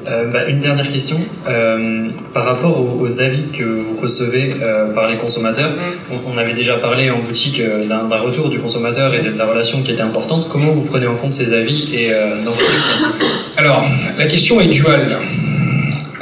[0.07, 1.17] Euh, bah, une dernière question.
[1.47, 5.71] Euh, par rapport aux, aux, avis que vous recevez euh, par les consommateurs,
[6.11, 9.45] on, on, avait déjà parlé en boutique d'un retour du consommateur et de, de, la
[9.45, 10.47] relation qui était importante.
[10.49, 12.11] Comment vous prenez en compte ces avis et
[12.43, 13.17] dans votre expérience
[13.57, 13.85] Alors,
[14.17, 15.17] la question est duale.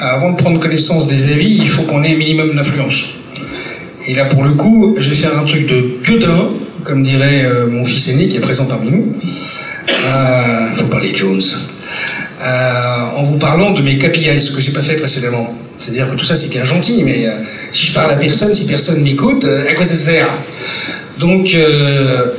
[0.01, 3.03] Avant de prendre connaissance des avis, il faut qu'on ait un minimum d'influence.
[4.07, 6.49] Et là, pour le coup, je vais faire un truc de gueudin,
[6.85, 9.13] comme dirait euh, mon fils aîné qui est présent parmi nous.
[9.89, 11.41] Euh, faut parler Jones.
[12.41, 15.53] Euh, en vous parlant de mes KPIs, ce que j'ai pas fait précédemment.
[15.77, 17.31] C'est-à-dire que tout ça c'est bien gentil, mais euh,
[17.73, 20.29] si je parle à personne, si personne m'écoute, euh, à quoi ça sert?
[21.19, 21.53] Donc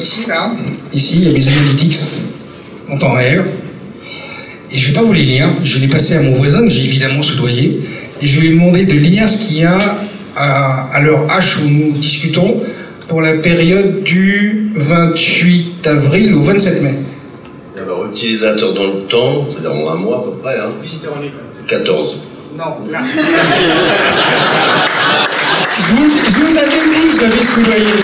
[0.01, 0.53] ici là,
[0.95, 1.99] ici il y a mes analytics
[2.91, 3.45] en temps réel.
[4.73, 6.71] Et je vais pas vous les lire, je vais les passer à mon voisin que
[6.71, 7.81] j'ai évidemment soudoyé,
[8.23, 9.79] et je vais lui demander de lire ce qu'il y a
[10.37, 12.63] à, à l'heure H où nous discutons
[13.09, 16.95] pour la période du 28 avril au 27 mai.
[17.83, 20.71] Alors, utilisateur dans le temps, c'est-à-dire en un mois à peu près, hein
[21.67, 22.19] 14.
[22.57, 23.01] Non, là.
[25.79, 27.95] je, vous, je vous avais dit que je l'avais soudoyé.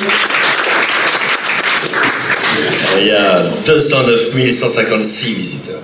[3.01, 5.81] Il y a 209 156 visiteurs.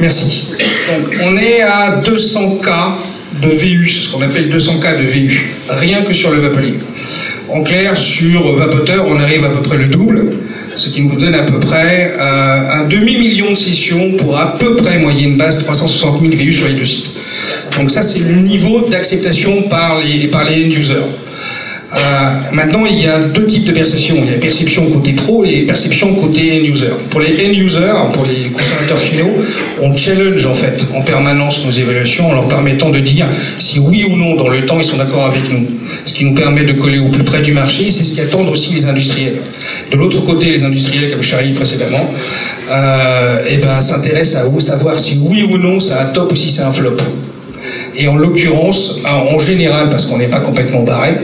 [0.00, 0.54] Merci.
[1.22, 2.96] On est à 200 cas
[3.42, 6.78] de VU, ce qu'on appelle 200 cas de VU, rien que sur le vapeling.
[7.48, 10.32] En clair, sur Vapoteur, on arrive à peu près le double,
[10.76, 14.76] ce qui nous donne à peu près euh, un demi-million de sessions pour à peu
[14.76, 17.12] près moyenne base 360 000 VU sur les deux sites.
[17.76, 21.06] Donc ça, c'est le niveau d'acceptation par les, par les end-users.
[21.90, 21.98] Euh,
[22.52, 24.16] maintenant, il y a deux types de perception.
[24.18, 26.92] Il y a perception côté pro et perception côté end-user.
[27.10, 29.32] Pour les end-users, pour les consommateurs finaux,
[29.80, 34.04] on challenge en fait en permanence nos évaluations en leur permettant de dire si oui
[34.04, 35.66] ou non dans le temps ils sont d'accord avec nous.
[36.04, 38.74] Ce qui nous permet de coller au plus près du marché, c'est ce qu'attendent aussi
[38.74, 39.40] les industriels.
[39.90, 42.12] De l'autre côté, les industriels, comme Charlie précédemment,
[42.70, 46.50] euh, eh ben, s'intéressent à savoir si oui ou non c'est un top ou si
[46.50, 46.96] c'est un flop.
[47.96, 51.14] Et en l'occurrence, en général, parce qu'on n'est pas complètement barré,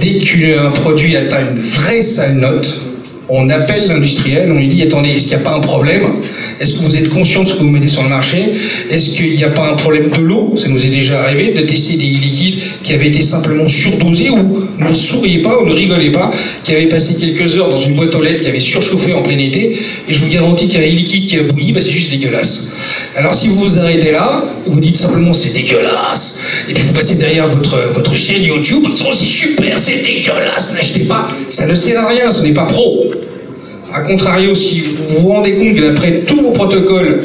[0.00, 2.95] dès qu'un produit atteint une vraie sale note,
[3.28, 6.04] on appelle l'industriel, on lui dit attendez, est-ce qu'il n'y a pas un problème?
[6.58, 8.38] Est-ce que vous êtes conscient de ce que vous mettez sur le marché?
[8.90, 10.54] Est-ce qu'il n'y a pas un problème de l'eau?
[10.56, 14.66] Ça nous est déjà arrivé de tester des liquides qui avaient été simplement surdosés ou
[14.78, 16.32] ne souriez pas ou ne rigolez pas,
[16.64, 19.38] qui avaient passé quelques heures dans une boîte aux lettres qui avait surchauffé en plein
[19.38, 19.78] été.
[20.08, 22.76] Et je vous garantis qu'un liquide qui a bouilli, bah, c'est juste dégueulasse.
[23.16, 27.14] Alors si vous vous arrêtez là, vous dites simplement c'est dégueulasse, et puis vous passez
[27.14, 31.98] derrière votre, votre chaîne YouTube, oh, c'est super, c'est dégueulasse, n'achetez pas, ça ne sert
[32.00, 33.10] à rien, ce n'est pas pro.
[33.96, 37.22] A contrario, si vous vous rendez compte que d'après tous vos protocoles,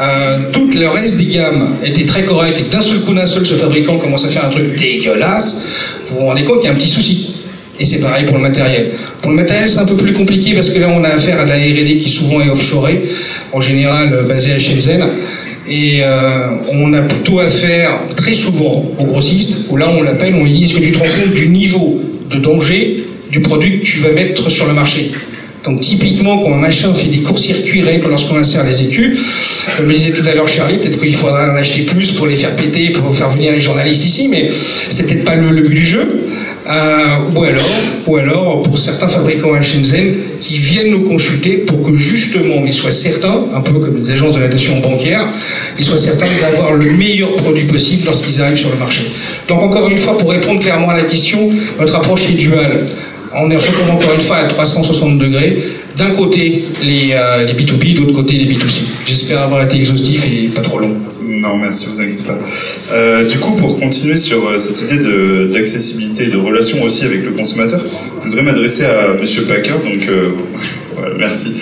[0.00, 3.26] euh, tout le reste des gammes était très correct et que d'un seul coup, d'un
[3.26, 5.66] seul, ce fabricant commence à faire un truc dégueulasse,
[6.08, 7.40] vous vous rendez compte qu'il y a un petit souci.
[7.80, 8.92] Et c'est pareil pour le matériel.
[9.22, 11.44] Pour le matériel, c'est un peu plus compliqué parce que là, on a affaire à
[11.46, 13.02] de la R&D qui souvent est offshorée,
[13.52, 15.02] en général euh, basée à Shenzhen.
[15.68, 20.44] Et euh, on a plutôt affaire très souvent aux grossistes, où là, on l'appelle, on
[20.44, 22.00] lui dit, est-ce que tu te rends compte du niveau
[22.30, 25.10] de danger du produit que tu vas mettre sur le marché?
[25.64, 29.18] Donc typiquement, quand un machin fait des courts-circuits lorsqu'on insère les écus,
[29.76, 32.36] comme le disait tout à l'heure Charlie, peut-être qu'il faudra en acheter plus pour les
[32.36, 34.50] faire péter, pour faire venir les journalistes ici, mais
[34.90, 36.26] c'est peut-être pas le, le, but du jeu.
[36.66, 37.68] Euh, ou alors,
[38.06, 42.72] ou alors pour certains fabricants à Shenzhen qui viennent nous consulter pour que justement ils
[42.72, 45.26] soient certains, un peu comme les agences de notation bancaire,
[45.78, 49.02] ils soient certains d'avoir le meilleur produit possible lorsqu'ils arrivent sur le marché.
[49.46, 52.86] Donc encore une fois, pour répondre clairement à la question, notre approche est duale
[53.36, 53.56] on est
[53.90, 55.74] encore une fois à 360 degrés.
[55.96, 58.82] D'un côté, les, euh, les B2B, de l'autre côté, les B2C.
[59.06, 60.96] J'espère avoir été exhaustif et pas trop long.
[61.22, 62.38] Non, merci, vous inquiétez pas.
[62.92, 67.24] Euh, du coup, pour continuer sur euh, cette idée d'accessibilité, de, de, relation aussi avec
[67.24, 67.80] le consommateur,
[68.20, 70.08] je voudrais m'adresser à Monsieur Packer, donc
[70.96, 71.52] voilà, merci.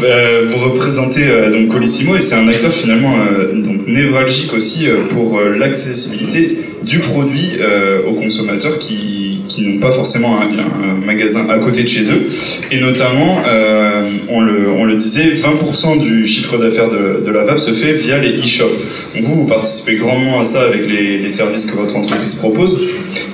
[0.00, 3.16] Vous représentez donc Colissimo et c'est un acteur finalement
[3.54, 7.58] donc névralgique aussi pour l'accessibilité du produit
[8.06, 12.28] aux consommateurs qui qui n'ont pas forcément un, magasin à côté de chez eux.
[12.70, 17.58] Et notamment, euh, on, le, on, le, disait, 20% du chiffre d'affaires de, la VAP
[17.58, 19.14] se fait via les e-shops.
[19.14, 22.82] Donc vous, vous participez grandement à ça avec les, services que votre entreprise propose.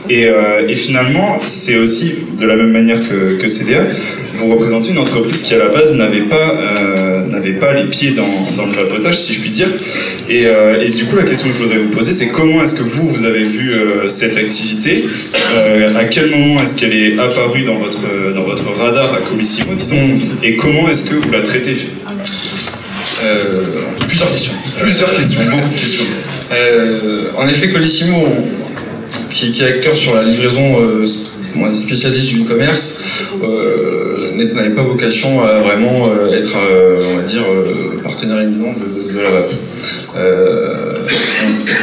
[0.08, 3.86] Et, euh, et finalement, c'est aussi de la même manière que CDA,
[4.36, 8.10] vous représentez une entreprise qui à la base n'avait pas, euh, n'avait pas les pieds
[8.12, 9.68] dans, dans le vapotage, si je puis dire.
[10.28, 12.74] Et, euh, et du coup, la question que je voudrais vous poser, c'est comment est-ce
[12.74, 15.04] que vous, vous avez vu euh, cette activité
[15.96, 19.96] À quel moment est-ce qu'elle est apparue dans votre, dans votre radar à Colissimo, disons
[20.42, 21.74] Et comment est-ce que vous la traitez?
[24.06, 24.52] Plusieurs questions.
[24.78, 26.04] Plusieurs questions, beaucoup de questions.
[27.36, 28.26] En effet, Colissimo,
[29.30, 30.76] qui, qui est acteur sur la livraison
[31.56, 37.22] dire, spécialiste du e-commerce, euh, n'avait pas vocation à vraiment euh, être, euh, on va
[37.22, 39.44] dire, euh, partenaire éminent de, de la VAP.
[40.16, 40.92] Euh,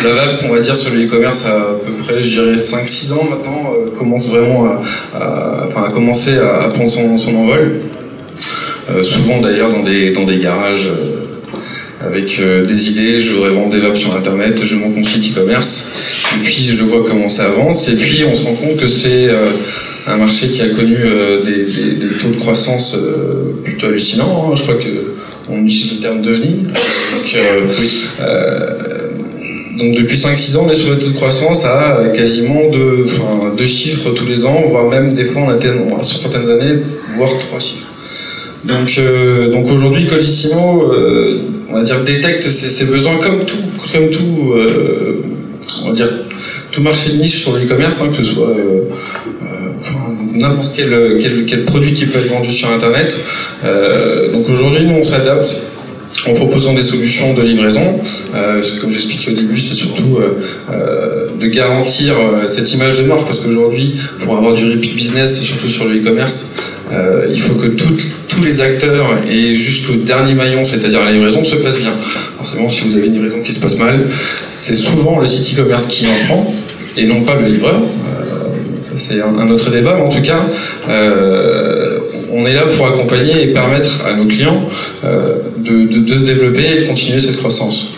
[0.04, 3.14] la VAP, on va dire, sur le e-commerce à, à peu près, je dirais, 5-6
[3.14, 4.82] ans maintenant, euh, commence vraiment à,
[5.18, 7.82] à- enfin, à commencer à, prendre son, son envol.
[9.04, 10.90] Souvent d'ailleurs dans des, dans des garages
[12.06, 15.32] avec euh, des idées, je voudrais vendre des vapes sur internet, je monte mon site
[15.36, 15.94] e-commerce,
[16.36, 19.30] et puis je vois comment ça avance, et puis on se rend compte que c'est
[19.30, 19.52] euh,
[20.08, 24.50] un marché qui a connu euh, des, des- des taux de croissance euh, plutôt hallucinants,
[24.52, 24.56] hein.
[24.56, 24.88] je crois que
[25.50, 26.64] on utilise le terme d'OVNI.
[26.64, 27.62] Donc, euh,
[28.22, 29.10] euh,
[29.78, 33.04] donc depuis 5-6 ans, on est sur des taux de croissance à euh, quasiment deux,
[33.06, 36.80] enfin, deux chiffres tous les ans, voire même des fois on atteint sur certaines années,
[37.16, 37.88] voire trois chiffres.
[38.64, 41.40] Donc, euh, donc aujourd'hui, Colissimo, euh,
[41.72, 43.58] on va dire, détecte ses, besoins comme tout,
[43.94, 45.24] comme tout, euh,
[45.84, 46.10] on va dire,
[46.72, 48.90] tout marché de niche sur le e-commerce, hein, que ce soit euh,
[49.44, 53.18] euh, n'importe quel, produit qui peut être vendu sur Internet.
[54.34, 55.68] Donc aujourd'hui, nous, on s'adapte
[56.28, 58.00] en proposant des solutions de livraison.
[58.80, 60.20] Comme j'expliquais au début, c'est surtout
[60.70, 65.86] de garantir cette image de marque, parce qu'aujourd'hui, pour avoir du repeat business, surtout sur
[65.86, 66.58] le e-commerce,
[67.30, 71.56] il faut que toutes- tous les acteurs et jusqu'au dernier maillon, c'est-à-dire la livraison, se
[71.58, 71.94] passent bien.
[72.38, 74.00] Forcément, si vous avez une livraison qui se passe mal,
[74.58, 76.54] c'est souvent le site e-commerce qui en prend
[76.98, 77.82] et non pas le livreur.
[77.82, 80.46] Euh, c'est un, autre débat, mais en tout cas,
[80.90, 82.00] euh,
[82.32, 84.68] on est là pour accompagner et permettre à nos clients
[85.04, 87.98] euh, de, se développer et de continuer cette croissance.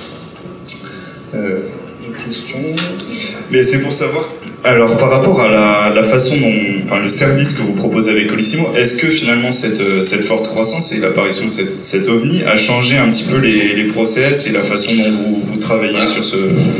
[3.52, 4.28] Mais c'est pour savoir,
[4.64, 8.28] alors par rapport à la, la façon dont, enfin le service que vous proposez avec
[8.28, 12.44] Colissimo, est-ce que finalement cette, euh, cette forte croissance et l'apparition de cette, cet ovni
[12.44, 16.06] a changé un petit peu les, les process et la façon dont vous, vous travaillez
[16.06, 16.38] sur ce...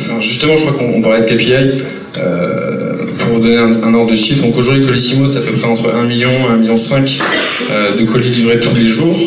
[0.08, 1.84] Alors justement, je crois qu'on on parlait de KPI.
[2.20, 5.52] Euh, pour vous donner un, un ordre de chiffre, donc aujourd'hui Colissimo c'est à peu
[5.54, 7.20] près entre 1 million et 1 million 5
[7.72, 9.18] euh, de colis livrés tous les jours.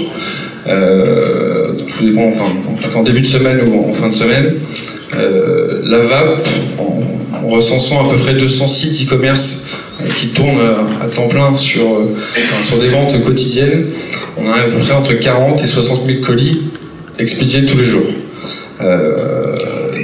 [0.69, 4.13] Euh, tout dépend, enfin, en tout cas en début de semaine ou en fin de
[4.13, 4.55] semaine.
[5.17, 6.47] Euh, la VAP,
[7.47, 11.29] en, en recensant à peu près 200 sites e-commerce euh, qui tournent à, à temps
[11.29, 12.15] plein sur, euh,
[12.65, 13.87] sur des ventes quotidiennes,
[14.37, 16.63] on a à peu près entre 40 et 60 000 colis
[17.19, 18.07] expédiés tous les jours.
[18.81, 19.36] Euh,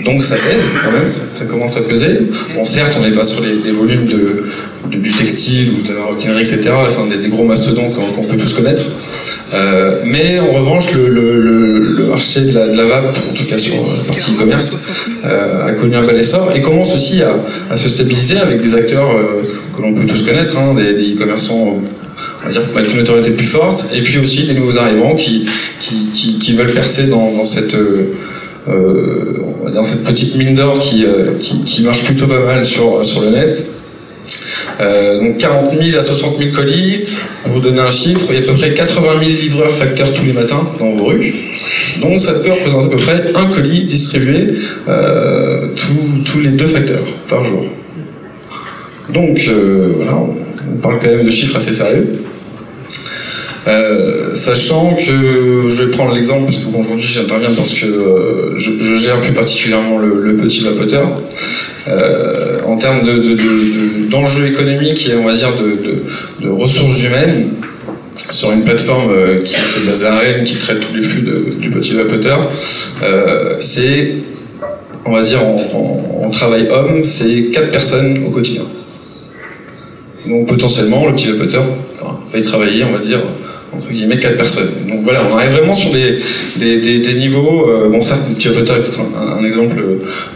[0.05, 2.21] donc ça pèse quand même, ça, commence à peser.
[2.55, 4.45] Bon, certes, on n'est pas sur les, volumes de,
[4.91, 8.83] du textile ou de la maroquinerie, etc., enfin des, gros mastodons qu'on peut tous connaître.
[9.55, 14.05] Euh, mais en revanche, le, marché de la, de vape, en tout cas sur la
[14.05, 14.91] partie e-commerce,
[15.25, 19.17] euh, a connu un bel essor et commence aussi à, se stabiliser avec des acteurs
[19.17, 19.43] euh,
[19.77, 21.81] que l'on peut tous connaître, hein, des, e-commerçants
[22.43, 25.47] on va dire, avec une autorité plus forte, et puis aussi des nouveaux arrivants qui,
[26.57, 28.15] veulent percer dans, cette, euh,
[28.69, 29.39] euh,
[29.73, 33.23] dans cette petite mine d'or qui, euh, qui, qui marche plutôt pas mal sur, sur
[33.23, 33.67] le net.
[34.81, 37.05] Euh, donc 40 000 à 60 000 colis,
[37.43, 40.13] pour vous donner un chiffre, il y a à peu près 80 000 livreurs facteurs
[40.15, 41.35] tous les matins dans vos rues.
[42.01, 44.47] Donc ça peut représenter à peu près un colis distribué
[45.77, 47.65] tous- les deux facteurs par jour.
[49.13, 49.41] Donc
[49.97, 52.22] voilà, on parle quand même de chiffres assez sérieux.
[53.69, 58.97] Euh, sachant que je vais prendre l'exemple parce que aujourd'hui j'interviens parce que euh, je,
[58.97, 61.09] gère plus particulièrement le, petit vapoteur.
[61.89, 65.51] Euh, en termes de, de- d'enjeux économiques et on va dire
[66.41, 67.51] de, ressources humaines,
[68.15, 71.23] sur une plateforme qui est basée à Rennes, qui traite tous les flux
[71.59, 72.51] du petit vapoteur,
[73.59, 74.15] c'est,
[75.07, 78.63] on va dire en, travail homme, c'est 4 personnes au quotidien.
[80.27, 81.65] Donc potentiellement, le petit vapoteur
[82.33, 83.21] va y travailler, on va dire,
[83.75, 84.69] entre guillemets, 4 personnes.
[84.89, 86.19] Donc voilà, on arrive vraiment sur des,
[86.57, 87.69] des, des, des niveaux.
[87.71, 89.77] euh, bon, certes, vapoteur est peut-être un, un exemple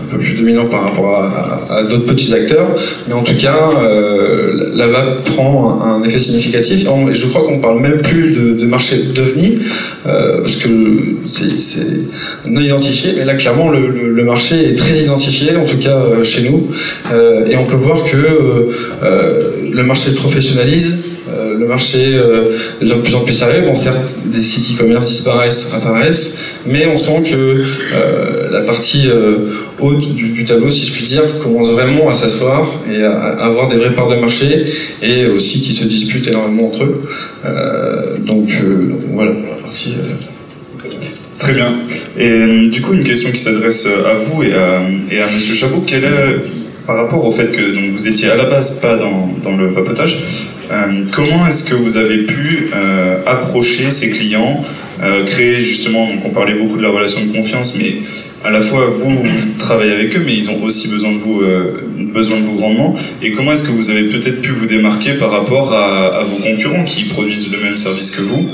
[0.03, 2.68] un peu plus dominant par rapport à, à- d'autres petits acteurs,
[3.07, 6.87] mais en tout cas, euh, la vape prend un, effet significatif.
[6.87, 9.57] Et je crois qu'on parle même plus de, de marché d'OVNI,
[10.07, 10.68] euh, parce que
[11.24, 15.78] c'est non identifié, mais là, clairement, le, le- le marché est très identifié, en tout
[15.78, 16.68] cas euh, chez nous,
[17.12, 18.70] Euh, et on peut voir que euh,
[19.03, 20.96] euh, le marché se professionnalise,
[21.29, 23.62] euh, le marché euh, de plus en plus sérieux.
[23.62, 23.97] Bon, certes,
[24.27, 27.62] des sites e-commerce disparaissent, apparaissent, mais on sent que
[27.95, 29.51] euh, la partie, euh,
[29.81, 33.77] haute du, tableau, si je puis dire, commencent vraiment à s'asseoir et à, avoir des
[33.77, 34.66] vraies parts de marché
[35.03, 37.03] et aussi qui se disputent énormément entre eux.
[38.24, 38.51] donc,
[39.12, 39.95] voilà la partie.
[41.39, 41.74] Très bien.
[42.18, 45.85] Et du coup, une question qui s'adresse à vous et à, et à Monsieur Chabot.
[45.87, 46.41] Quel est,
[46.87, 49.68] par rapport au fait que donc, vous étiez à la base pas dans, dans le
[49.68, 50.18] vapotage,
[50.70, 54.62] euh, comment est-ce que vous avez pu euh, approcher ces clients,
[55.03, 57.97] euh, créer justement, donc on parlait beaucoup de la relation de confiance, mais
[58.45, 61.43] à la fois vous, vous travaillez avec eux, mais ils ont aussi besoin de vous,
[62.12, 62.95] besoin de vous grandement.
[63.22, 66.37] Et comment est-ce que vous avez peut-être pu vous démarquer par rapport à, à, vos
[66.37, 68.49] concurrents qui produisent le même service que vous,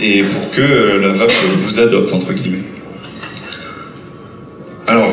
[0.00, 2.62] et pour que la vape vous adopte entre guillemets?
[4.86, 5.08] Alors,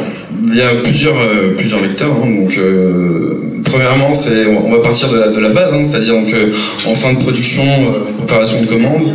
[0.48, 2.12] il y a plusieurs, euh, plusieurs vecteurs.
[2.12, 6.52] Hein, donc, euh, premièrement, c'est, on va partir de la, base, hein, c'est-à-dire donc euh,
[6.88, 7.64] en fin de production,
[8.18, 9.14] préparation de commande,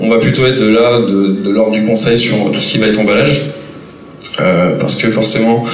[0.00, 2.78] on, va plutôt être de là, de, de l'ordre du conseil sur tout ce qui
[2.78, 3.42] va être emballage.
[4.78, 5.64] parce que forcément,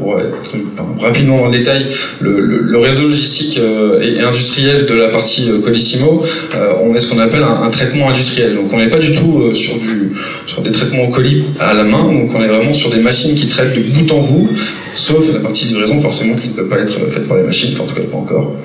[0.00, 0.56] pour être
[0.98, 1.86] rapidement dans le détail,
[2.20, 6.24] le, réseau logistique euh, et industriel de la partie euh, Colissimo,
[6.54, 8.54] euh, on est ce qu'on appelle un, traitement industriel.
[8.54, 10.12] Donc on n'est pas du tout sur, du,
[10.46, 13.34] sur des traitements au colis à la main, donc on est vraiment sur des machines
[13.34, 14.48] qui traitent de bout en bout,
[14.94, 17.84] sauf la partie livraison forcément qui ne peut pas être faite par les machines, enfin
[17.84, 18.56] en tout cas pas encore.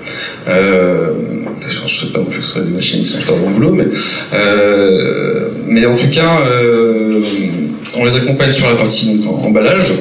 [0.48, 1.12] Euh,
[1.62, 3.52] je ne sais pas non plus que ce soit des machines qui sont pas bon
[3.52, 3.86] boulot, mais,
[5.68, 6.44] mais en tout cas,
[7.98, 9.92] on les accompagne sur la partie donc, emballage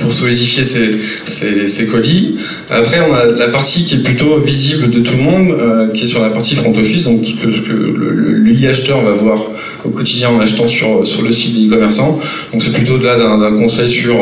[0.00, 2.36] pour solidifier ces, colis.
[2.70, 6.04] Après, on a la partie qui est plutôt visible de tout le monde, euh, qui
[6.04, 9.38] est sur la partie front office, donc ce que, ce que va voir
[9.84, 12.18] au quotidien en achetant sur, le site des e-commerçants.
[12.52, 14.14] Donc c'est plutôt de là d'un conseil sur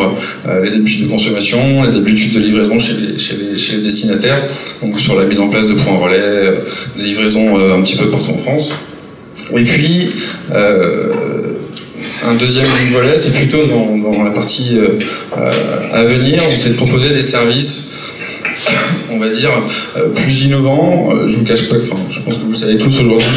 [0.48, 4.42] euh, les habitudes de consommation, les habitudes de livraison chez les, destinataires,
[4.82, 6.54] donc sur la mise en place de points relais, euh,
[6.96, 8.72] des livraisons un petit peu partout en France.
[9.56, 10.08] Et puis,
[12.23, 14.99] un deuxième volet, c'est plutôt dans, la partie euh,
[15.37, 15.51] euh,
[15.93, 17.87] à venir, c'est de proposer des services
[19.12, 19.51] on va dire,
[19.97, 21.27] euh, plus innovants.
[21.27, 23.29] je vous cache pas, enfin, je pense que vous savez tous aujourd'hui,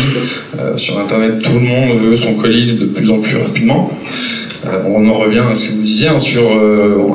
[0.75, 3.91] sur Internet, tout le monde veut son colis de plus en plus rapidement.
[4.85, 6.43] On en revient à ce que vous disiez, hein, sur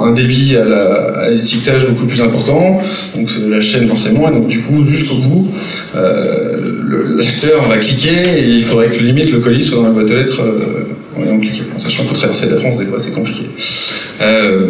[0.02, 2.78] un débit à l'étiquetage beaucoup plus important,
[3.14, 5.48] donc la chaîne forcément, et donc du coup, jusqu'au bout,
[5.94, 10.14] l'acheteur va cliquer et il faudrait que limite le colis soit dans la boîte aux
[10.14, 10.42] lettres
[11.26, 11.62] compliqué.
[11.76, 13.44] sachant qu'il faut traverser la France, des fois, c'est compliqué.
[14.20, 14.64] Euh,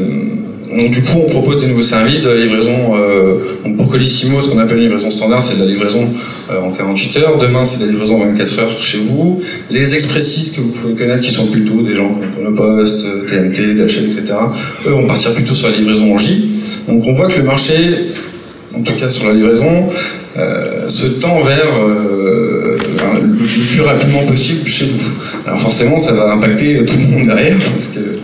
[0.76, 2.96] donc du coup, on propose des nouveaux services de la livraison.
[2.96, 6.08] Euh, donc pour Colissimo, ce qu'on appelle une livraison standard, c'est de la livraison
[6.50, 7.38] euh, en 48 heures.
[7.38, 9.40] Demain, c'est de la livraison en 24 heures chez vous.
[9.70, 14.06] Les expressistes que vous pouvez connaître, qui sont plutôt des gens comme Poste, TNT, DHL,
[14.06, 14.34] etc.
[14.86, 16.50] Eux vont partir plutôt sur la livraison en J.
[16.88, 17.74] Donc on voit que le marché,
[18.74, 19.88] en tout cas sur la livraison,
[20.88, 21.66] se tend vers
[23.14, 25.10] le plus rapidement possible chez vous.
[25.46, 28.17] Alors forcément, ça va impacter tout le monde derrière, parce que euh,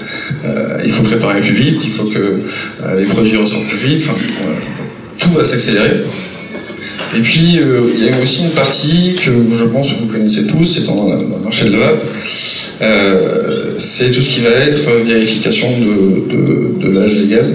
[0.84, 4.18] il faut préparer plus vite, il faut que euh, les produits ressortent plus vite, enfin,
[5.18, 6.04] tout va s'accélérer.
[7.16, 10.46] Et puis, euh, il y a aussi une partie que je pense que vous connaissez
[10.46, 12.04] tous, étant dans, le marché de la vape,
[13.76, 15.68] c'est tout ce qui va être vérification
[16.80, 17.54] de, l'âge légal,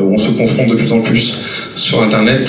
[0.00, 1.34] où on se confronte de plus en plus
[1.74, 2.48] sur Internet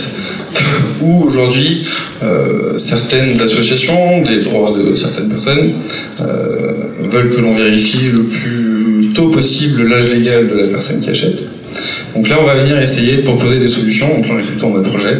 [1.01, 1.85] où aujourd'hui
[2.23, 5.73] euh, certaines associations, des droits de certaines personnes,
[6.21, 8.74] euh, veulent que l'on vérifie le plus
[9.15, 11.43] tôt possible l'âge légal de la personne qui achète.
[12.13, 14.07] Donc là, on va venir essayer de proposer des solutions.
[14.07, 15.17] Donc là, on est plutôt en mode projet.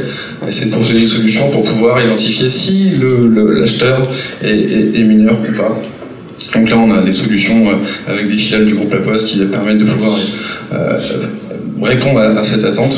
[0.48, 2.94] Essayer de proposer des solutions pour pouvoir identifier si
[3.60, 4.08] l'acheteur
[4.44, 5.82] est, mineur ou pas.
[6.54, 9.40] Donc là, on a des solutions euh, avec des filiales du groupe La Poste qui
[9.46, 10.20] permettent de pouvoir
[11.82, 12.94] répondre à, cette attente.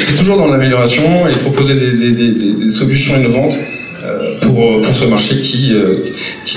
[0.00, 3.83] c'est toujours dans l'amélioration et proposer des, solutions innovantes euh,
[4.40, 6.04] pour, pour ce marché qui, euh,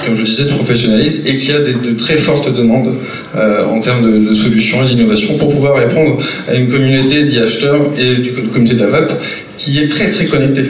[0.06, 2.96] comme je disais, se professionnalise et qui a de très fortes demandes
[3.36, 6.18] euh, en termes de, solutions et d'innovation pour pouvoir répondre
[6.48, 9.12] à une communauté d'acheteurs et du communauté de la VAP
[9.56, 10.66] qui est très très connectée.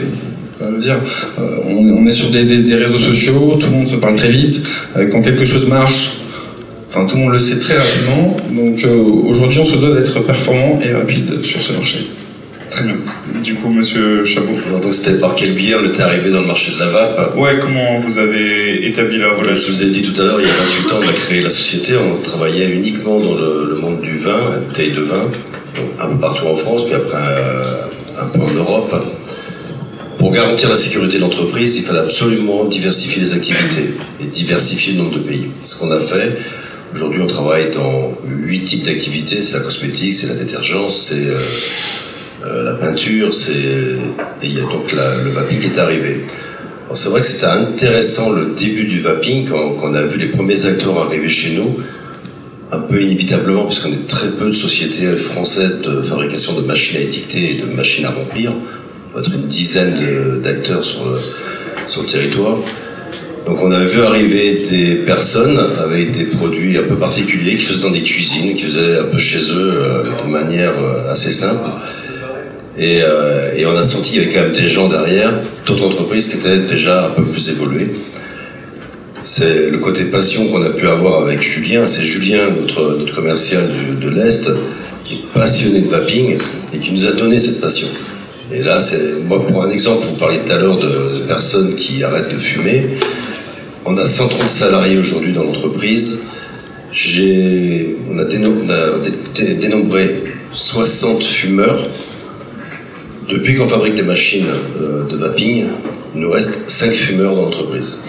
[0.80, 1.00] dire,
[1.66, 4.66] on, est sur des, des, réseaux sociaux, tout le monde se parle très vite.
[5.10, 6.18] quand quelque chose marche,
[6.88, 8.36] Enfin, tout le monde le sait très rapidement.
[8.50, 8.96] Donc euh,
[9.28, 11.98] aujourd'hui, on se doit d'être performant et rapide sur ce marché.
[12.70, 12.96] Très bien.
[13.42, 14.58] Du coup, monsieur Chabot.
[14.82, 17.58] donc c'était par quel biais on était arrivé dans le marché de la vape Ouais,
[17.60, 20.50] comment vous avez établi la relation Je vous ai dit tout à l'heure, il y
[20.50, 21.94] a 28 ans, on a créé la société.
[21.96, 25.30] On travaillait uniquement dans le, monde du vin, la bouteille de vin,
[26.00, 27.62] un peu partout en France, puis après euh,
[28.20, 28.94] un peu en Europe.
[30.18, 34.98] Pour garantir la sécurité de l'entreprise, il fallait absolument diversifier les activités et diversifier le
[34.98, 35.48] nombre de pays.
[35.62, 36.36] Ce qu'on a fait,
[36.94, 39.42] Aujourd'hui, on travaille dans huit types d'activités.
[39.42, 41.28] C'est la cosmétique, c'est la détergence, c'est
[42.44, 43.96] euh, la peinture, c'est
[44.42, 46.24] il y a donc le vaping qui est arrivé.
[46.94, 50.64] C'est vrai que c'était intéressant le début du vaping quand, on a vu les premiers
[50.64, 51.78] acteurs arriver chez nous.
[52.70, 57.00] un peu inévitablement, puisqu'on est très peu de sociétés françaises de fabrication de machines à
[57.00, 58.52] étiqueter et de machines à remplir.
[59.10, 61.18] On va être une dizaine d'acteurs sur le,
[61.86, 62.58] sur le territoire.
[63.48, 67.80] Donc on a vu arriver des personnes avec des produits un peu particuliers qui faisaient
[67.80, 71.64] dans des cuisines, qui faisaient un peu chez eux euh, de manière euh, assez simple.
[72.78, 75.32] Et, euh, et, on a senti qu'il y avait quand même des gens derrière,
[75.66, 77.90] d'autres entreprises qui étaient déjà un peu plus évoluées.
[79.24, 81.86] C'est le côté passion qu'on a pu avoir avec Julien.
[81.86, 83.64] C'est Julien, notre, notre commercial
[84.00, 84.48] de l'Est,
[85.04, 86.38] qui est passionné de vaping
[86.72, 87.88] et qui nous a donné cette passion.
[88.54, 92.02] Et là, c'est moi pour un exemple, vous parliez tout à l'heure de personnes qui
[92.04, 92.98] arrêtent de fumer.
[93.84, 96.24] On a 130 salariés aujourd'hui dans l'entreprise.
[96.90, 100.02] On a, dénombré
[100.54, 101.82] 60 fumeurs.
[103.28, 104.46] Depuis qu'on fabrique des machines
[104.80, 105.64] euh, de vaping,
[106.14, 108.04] il nous reste 5 fumeurs dans l'entreprise.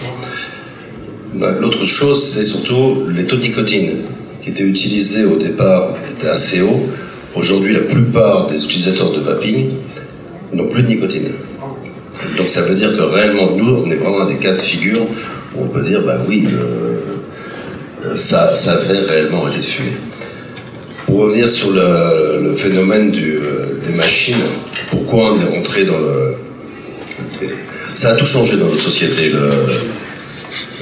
[1.34, 3.98] Ben, l'autre chose, c'est surtout les taux de nicotine
[4.42, 6.88] qui étaient utilisés au départ, qui étaient assez hauts.
[7.34, 9.70] Aujourd'hui, la plupart des utilisateurs de vaping
[10.52, 11.32] n'ont plus de nicotine.
[12.36, 15.06] Donc ça veut dire que réellement, nous, on est vraiment dans des cas de figure
[15.58, 19.92] on peut dire, bah oui, euh, ça, ça fait réellement de fumer.
[21.10, 24.36] Pour revenir sur le, phénomène euh, des machines,
[24.90, 26.36] pourquoi on est rentré dans le...
[27.96, 29.32] Ça a tout changé dans notre société,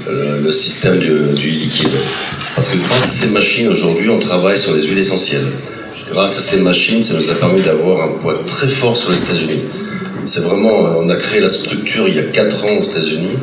[0.06, 1.88] le, système du, liquide.
[2.54, 5.46] Parce que grâce à ces machines, aujourd'hui, on travaille sur les huiles essentielles.
[6.10, 9.22] Grâce à ces machines, ça nous a permis d'avoir un poids très fort sur les
[9.22, 9.62] États-Unis.
[10.26, 13.38] C'est vraiment, on a créé la structure il y a 4 ans aux États-Unis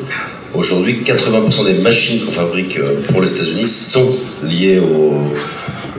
[0.57, 4.09] Aujourd'hui, 80% des machines qu'on fabrique euh, pour les États-Unis sont
[4.41, 5.33] liées au,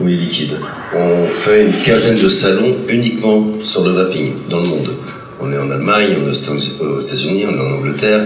[0.01, 0.57] au liquide.
[0.95, 4.93] On fait une quinzaine de salons uniquement sur le vaping dans le monde.
[5.39, 8.21] On est en Allemagne, on est aux États-Unis, on est en Angleterre,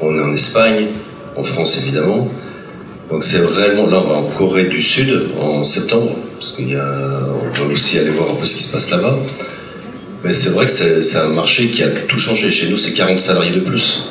[0.00, 0.86] on est en Espagne,
[1.36, 2.28] en France évidemment.
[3.10, 7.72] Donc c'est vraiment là, on va en Corée du Sud en septembre, parce qu'on va
[7.72, 9.16] aussi aller voir un peu ce qui se passe là-bas.
[10.24, 12.50] Mais c'est vrai que c'est un marché qui a tout changé.
[12.50, 14.08] Chez nous, c'est 40 salariés de plus.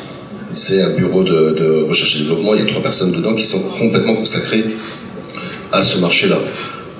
[0.51, 2.53] C'est un bureau de, recherche et développement.
[2.53, 4.63] Il y a trois personnes dedans qui sont complètement consacrées
[5.71, 6.37] à ce marché-là.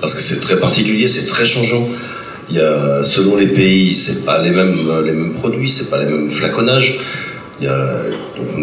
[0.04, 1.88] Parce que c'est très particulier, c'est très changeant.
[2.50, 6.04] Il y a, selon les pays, c'est pas les mêmes, les mêmes produits, c'est pas
[6.04, 7.00] les mêmes flaconnages.
[7.58, 8.02] Il y a,
[8.54, 8.62] on,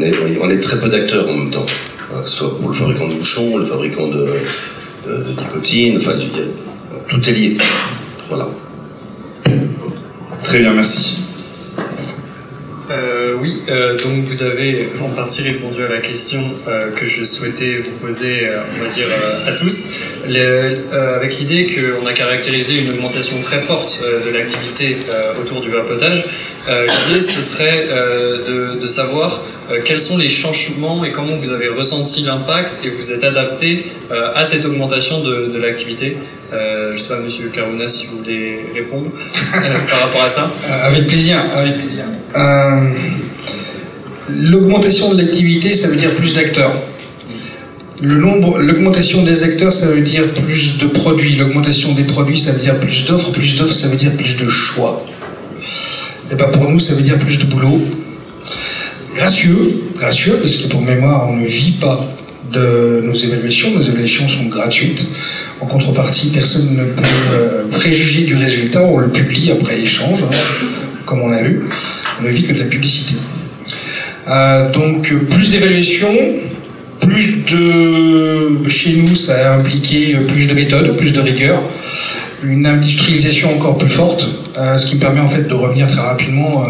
[0.52, 1.66] est, très peu d'acteurs en même temps.
[1.66, 4.36] Que ce soit pour le fabricant de bouchons, le fabricant de,
[5.08, 6.12] de, nicotine, enfin,
[7.10, 7.58] tout est lié.
[8.30, 8.48] Voilà.
[10.44, 11.24] Très bien, merci.
[12.92, 17.24] Euh, oui, euh, donc vous avez en partie répondu à la question euh, que je
[17.24, 19.08] souhaitais vous poser, on va dire,
[19.48, 24.98] à tous, avec l'idée qu'on a caractérisé une augmentation très forte de l'activité
[25.42, 26.26] autour du vapotage.
[26.68, 27.88] l'idée, ce serait
[28.48, 29.44] de, savoir
[29.86, 34.44] quels sont les changements et comment vous avez ressenti l'impact et vous êtes adapté à
[34.44, 36.18] cette augmentation de, l'activité.
[36.52, 39.10] Je ne sais pas, Monsieur Carouna, si vous voulez répondre
[39.90, 40.52] par rapport à ça.
[40.84, 42.06] avec plaisir, avec plaisir.
[42.36, 42.94] Euh,
[44.30, 46.74] l'augmentation de l'activité, ça veut dire plus d'acteurs.
[48.02, 51.36] l'augmentation des acteurs, ça veut dire plus de produits.
[51.36, 53.32] L'augmentation des produits, ça veut dire plus d'offres.
[53.32, 55.06] Plus d'offres, ça veut dire plus de choix.
[56.32, 57.82] Et pas pour nous, ça veut dire plus de boulot.
[59.16, 62.08] Gracieux, gracieux, parce que pour mémoire, on ne vit pas
[62.52, 63.72] de nos évaluations.
[63.72, 65.08] Nos évaluations sont gratuites.
[65.60, 68.84] En contrepartie, personne ne peut euh, préjuger du résultat.
[68.84, 70.24] On le publie après échange.
[70.24, 70.78] Hein
[71.12, 71.64] comme on a vu,
[72.20, 73.16] on ne vit que de la publicité.
[74.30, 76.08] Euh, donc plus d'évaluation,
[77.02, 78.70] plus de...
[78.70, 81.62] Chez nous, ça a impliqué plus de méthodes, plus de rigueur,
[82.44, 86.00] une industrialisation encore plus forte, euh, ce qui me permet en fait de revenir très
[86.00, 86.66] rapidement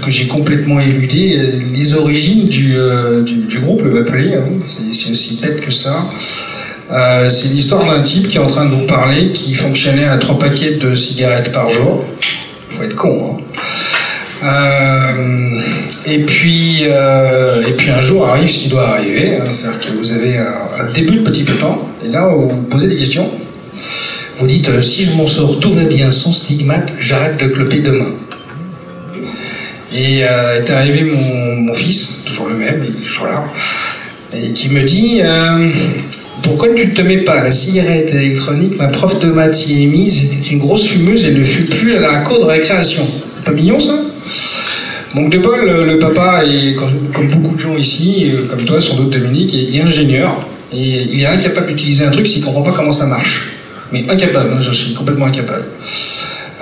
[0.00, 1.38] que j'ai complètement éludé,
[1.72, 2.76] les origines du,
[3.24, 5.94] du, groupe, le Vapelier, hein, c'est aussi bête que ça.
[7.28, 10.38] c'est l'histoire d'un type qui est en train de vous parler, qui fonctionnait à trois
[10.38, 12.04] paquets de cigarettes par jour.
[12.70, 13.44] Faut être con, hein.
[14.44, 15.60] Euh,
[16.06, 19.96] et puis, euh, et puis un jour arrive ce qui doit arriver, hein, c'est-à-dire que
[19.96, 23.30] vous avez un, début de petit pépin, et là vous vous posez des questions.
[24.38, 27.78] Vous dites euh, si je m'en sors, tout va bien, sans stigmate, j'arrête de cloper
[27.78, 28.10] demain.
[29.94, 32.84] Et est arrivé mon, fils, toujours le même,
[33.18, 33.44] voilà,
[34.32, 35.22] et qui me dit
[36.42, 38.76] pourquoi tu ne te mets pas la cigarette électronique?
[38.76, 41.96] Ma prof de maths y est mise, c'était une grosse fumeuse, elle ne fut plus
[41.96, 43.06] à la cour de récréation.
[43.44, 43.94] Pas mignon ça?
[45.14, 48.96] Donc de Paul, le papa est, comme beaucoup de gens ici, euh, comme toi, sans
[48.96, 50.46] doute Dominique, est, ingénieur.
[50.72, 53.52] Et il est incapable d'utiliser un truc s'il ne comprend pas comment ça marche.
[53.92, 55.66] Mais incapable, hein, je suis complètement incapable.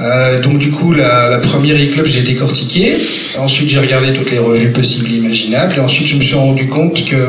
[0.03, 2.97] Euh, donc du coup, la, première e-club, j'ai décortiqué.
[3.39, 5.75] Ensuite, j'ai regardé toutes les revues possibles et imaginables.
[5.77, 7.29] Et ensuite, je me suis rendu compte que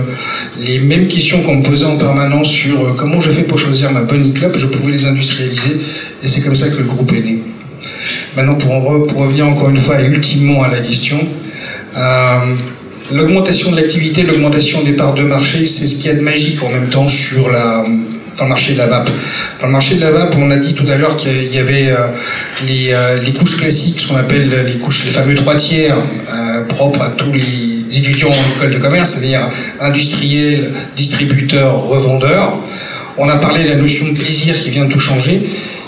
[0.59, 3.91] les mêmes questions qu'on me posait en permanence sur euh, comment je fais pour choisir
[3.91, 5.76] ma bonne e-club, je pouvais les industrialiser.
[6.24, 7.39] Et c'est comme ça que le groupe est né.
[8.36, 11.19] Maintenant, pour revenir encore une fois et ultimement à la question,
[11.95, 12.55] euh,
[13.11, 16.63] l'augmentation de l'activité, l'augmentation des parts de marché, c'est ce qu'il y a de magique
[16.63, 17.86] en même temps sur la,
[18.38, 19.09] dans le marché de la vape.
[19.59, 21.89] Dans le marché de la vape, on a dit tout à l'heure qu'il y avait
[21.89, 22.07] euh,
[22.65, 26.63] les, euh, les couches classiques, ce qu'on appelle les couches, les fameux trois tiers, euh,
[26.65, 29.47] propres à tous les étudiants en école de commerce, c'est-à-dire
[29.79, 32.57] industriels, distributeurs, revendeurs.
[33.17, 35.43] On a parlé de la notion de plaisir qui vient de tout changer.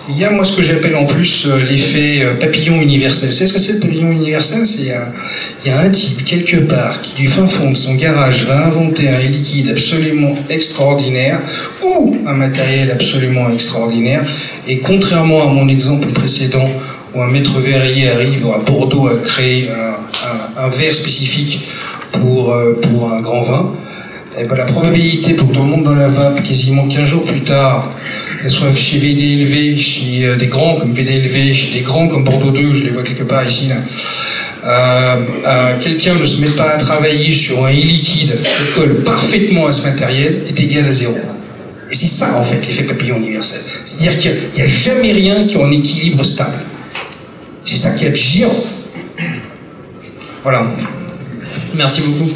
[0.07, 3.33] Il y a moi ce que j'appelle en plus euh, l'effet euh, papillon universel.
[3.33, 4.65] Savez ce que c'est le papillon universel?
[4.65, 4.99] C'est euh,
[5.63, 8.65] il y a un type quelque part qui du fin fond de son garage va
[8.67, 11.41] inventer un liquide absolument extraordinaire
[11.83, 14.23] ou un matériel absolument extraordinaire.
[14.67, 16.69] Et contrairement à mon exemple précédent
[17.15, 21.61] où un maître verrier arrive à Bordeaux à créer un, un- verre spécifique
[22.11, 23.71] pour, pour un grand vin,
[24.37, 27.23] eh ben, la probabilité pour que tout le monde dans la vape, quasiment 15 jours
[27.23, 27.89] plus tard,
[28.45, 32.51] qu'elle soit chez VDLV, chez euh, des grands comme VDLV, chez des grands comme Bordeaux
[32.51, 35.15] 2, je les vois quelque part ici, euh,
[35.47, 39.73] euh, quelqu'un ne se met pas à travailler sur un e-liquide qui colle parfaitement à
[39.73, 41.17] ce matériel est égal à zéro.
[41.89, 43.61] Et c'est ça en fait l'effet papillon universel.
[43.83, 46.59] C'est-à-dire qu'il n'y a, jamais rien qui est en équilibre stable.
[47.63, 48.67] C'est ça qui est giro.
[50.43, 50.67] Voilà.
[51.77, 52.29] Merci beaucoup.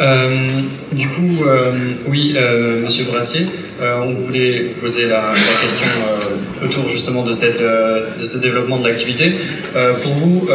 [0.00, 0.60] Euh,
[0.92, 1.72] du coup, euh,
[2.06, 3.46] oui, euh, Monsieur Brassier,
[3.80, 5.86] euh, on voulait poser la, question
[6.62, 9.32] autour justement de, cette, de ce développement de l'activité.
[10.02, 10.48] Pour vous,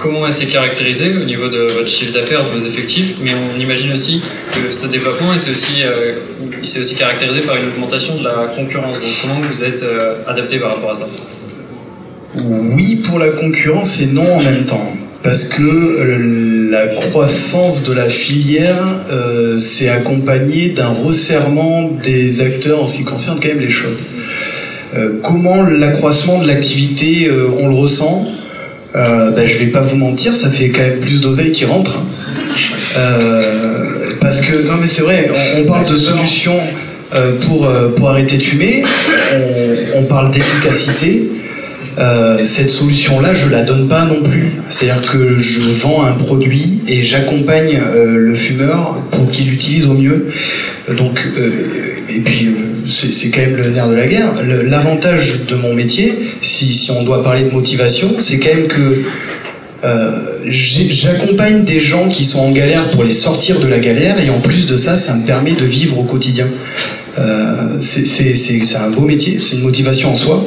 [0.00, 3.60] comment elle s'est caractérisée au niveau de votre chiffre d'affaires, de vos effectifs Mais on
[3.60, 4.20] imagine aussi
[4.52, 5.84] que ce développement il s'est aussi,
[6.62, 8.98] aussi caractérisé par une augmentation de la concurrence.
[8.98, 9.84] Donc comment vous êtes
[10.26, 11.06] adapté par rapport à ça?
[12.36, 15.03] Oui pour la concurrence et non en même temps.
[15.24, 22.82] Parce que euh, la croissance de la filière euh, s'est accompagnée d'un resserrement des acteurs
[22.82, 23.86] en ce qui concerne quand même les shops.
[24.94, 28.30] Euh, comment l'accroissement de l'activité, euh, on le ressent?
[28.96, 32.02] Euh, ben, Je vais pas vous mentir, ça fait quand même plus d'oseille qui rentre.
[34.20, 36.60] Parce que, non mais c'est vrai, on, on parle de solutions
[37.46, 37.66] pour,
[37.96, 38.82] pour arrêter de fumer,
[39.32, 41.30] on, on parle d'efficacité.
[41.98, 44.52] Euh, cette solution-là, je la donne pas non plus.
[44.68, 49.94] C'est-à-dire que je vends un produit et j'accompagne euh, le fumeur pour qu'il l'utilise au
[49.94, 50.28] mieux.
[50.96, 51.50] Donc, euh,
[52.08, 52.48] et puis,
[52.88, 54.34] c'est quand même le nerf de la guerre.
[54.42, 59.04] L'avantage de mon métier, si, on doit parler de motivation, c'est quand même que
[60.48, 64.40] j'accompagne des gens qui sont en galère pour les sortir de la galère et en
[64.40, 66.46] plus de ça, ça me permet de vivre au quotidien.
[67.80, 70.44] C'est un beau métier, c'est une motivation en soi.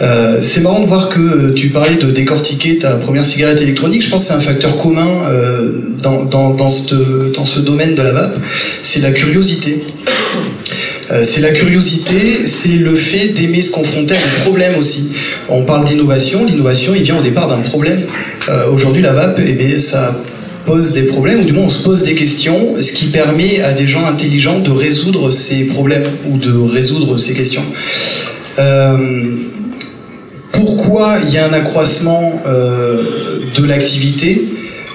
[0.00, 4.02] Euh, c'est marrant de voir que tu parlais de décortiquer ta première cigarette électronique.
[4.02, 5.72] Je pense que c'est un facteur commun euh,
[6.02, 8.38] dans, dans, ce domaine de la vape.
[8.82, 9.84] C'est la curiosité.
[11.10, 15.14] Euh, c'est la curiosité, c'est le fait d'aimer se confronter à un problème aussi.
[15.48, 18.02] On parle d'innovation, l'innovation il vient au départ d'un problème.
[18.72, 20.20] Aujourd'hui la vape, eh bien, ça
[20.66, 23.72] pose des problèmes, ou du moins on se pose des questions, ce qui permet à
[23.72, 27.62] des gens intelligents de résoudre ces problèmes ou de résoudre ces questions.
[30.52, 34.48] Pourquoi il y a un accroissement euh, de l'activité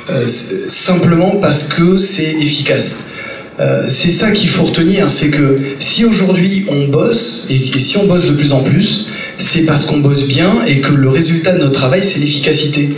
[0.10, 3.12] Euh, Simplement parce que c'est efficace?
[3.60, 8.06] Euh, c'est ça qu'il faut retenir, c'est que si aujourd'hui on bosse, et, si on
[8.06, 11.60] bosse de plus en plus, c'est parce qu'on bosse bien et que le résultat de
[11.60, 12.90] notre travail, c'est l'efficacité.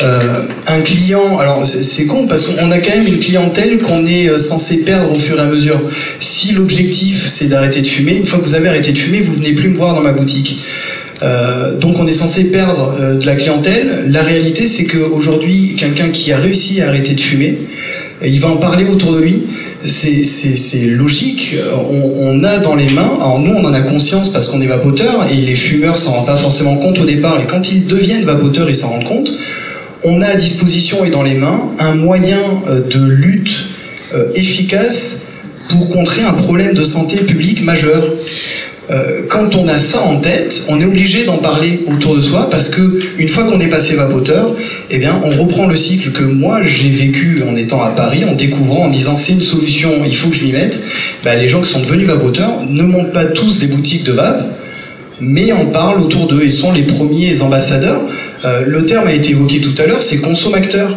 [0.00, 4.84] Un client, alors c'est con parce qu'on a quand même une clientèle qu'on est censé
[4.84, 5.80] perdre au fur et à mesure.
[6.20, 9.34] Si l'objectif c'est d'arrêter de fumer, une fois que vous avez arrêté de fumer, vous
[9.34, 10.60] venez plus me voir dans ma boutique.
[11.24, 14.08] Euh, donc on est censé perdre euh, de la clientèle.
[14.10, 17.58] La réalité c'est qu'aujourd'hui, quelqu'un qui a réussi à arrêter de fumer,
[18.22, 19.42] euh, il va en parler autour de lui.
[19.82, 20.24] C'est-
[20.86, 21.56] logique.
[21.90, 25.26] On, a dans les mains, alors nous on en a conscience parce qu'on est vapoteur
[25.30, 28.68] et les fumeurs s'en rendent pas forcément compte au départ et quand ils deviennent vapoteurs
[28.70, 29.30] ils s'en rendent compte.
[30.02, 32.40] On a à disposition et dans les mains un moyen
[32.90, 33.66] de lutte
[34.34, 35.34] efficace
[35.68, 38.02] pour contrer un problème de santé publique majeur.
[38.90, 42.48] Euh, quand on a ça en tête, on est obligé d'en parler autour de soi
[42.50, 42.82] parce que
[43.18, 44.54] une fois qu'on est passé vapoteur,
[44.90, 48.34] eh bien, on reprend le cycle que moi j'ai vécu en étant à Paris, en
[48.34, 50.80] découvrant, en disant c'est une solution, il faut que je m'y mette.
[51.24, 54.46] Bah, les gens qui sont devenus vapoteurs ne montent pas tous des boutiques de vape,
[55.20, 58.02] mais en parlent autour d'eux et sont les premiers ambassadeurs.
[58.44, 60.94] Euh, le terme a été évoqué tout à l'heure, c'est consommateur.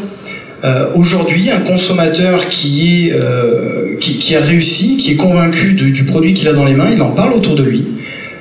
[0.68, 6.34] Euh, Aujourd'hui, un consommateur qui, est, euh, qui, a réussi, qui est convaincu du produit
[6.34, 7.86] qu'il a dans les mains, il en parle autour de lui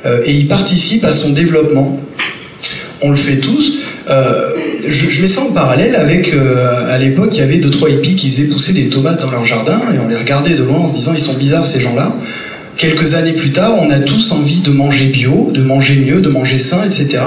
[0.05, 2.01] euh, et il participe à son développement.
[3.03, 3.79] on le fait tous.
[4.09, 6.35] Je, je, mets ça en parallèle avec,
[6.89, 9.45] à l'époque, il y avait deux trois hippies qui faisaient pousser des tomates dans leur
[9.45, 12.15] jardin et on les regardait de loin en se disant ils sont bizarres ces gens-là.
[12.77, 16.29] Quelques années plus tard, on a tous envie de manger bio, de manger mieux, de
[16.29, 17.19] manger sain, etc.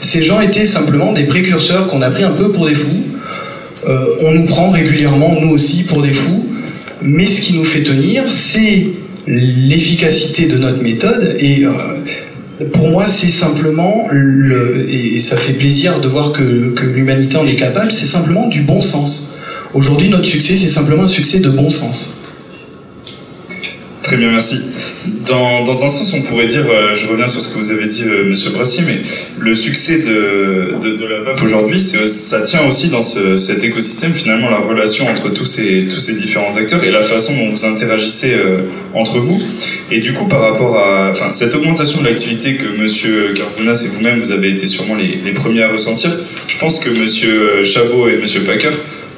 [0.00, 3.15] Ces gens étaient simplement des précurseurs qu'on a pris un peu pour des fous.
[3.88, 6.46] Euh, on nous prend régulièrement, nous aussi, pour des fous.
[7.02, 8.86] Mais ce qui nous fait tenir, c'est
[9.26, 11.70] l'efficacité de notre méthode et euh,
[12.72, 17.54] pour moi, c'est simplement, le, et ça fait plaisir de voir que l'humanité en est
[17.54, 19.40] capable, c'est simplement du bon sens.
[19.74, 22.22] Aujourd'hui, notre succès, c'est simplement un succès de bon sens.
[24.06, 24.60] Très bien, merci.
[25.26, 27.86] Dans, dans, un sens, on pourrait dire, euh, je reviens sur ce que vous avez
[27.86, 29.00] dit, euh, Monsieur Brassier, mais
[29.40, 34.48] le succès de, de, la vape aujourd'hui, ça tient aussi dans ce, cet écosystème, finalement,
[34.48, 38.34] la relation entre tous ces, tous ces différents acteurs et la façon dont vous interagissez
[38.34, 38.58] euh,
[38.94, 39.42] entre vous.
[39.90, 44.20] Et du coup, par rapport à cette augmentation de l'activité que Monsieur Carbonas et vous-même,
[44.20, 46.12] vous avez été sûrement les, premiers à ressentir,
[46.46, 48.70] je pense que Monsieur Chabot et Monsieur Packer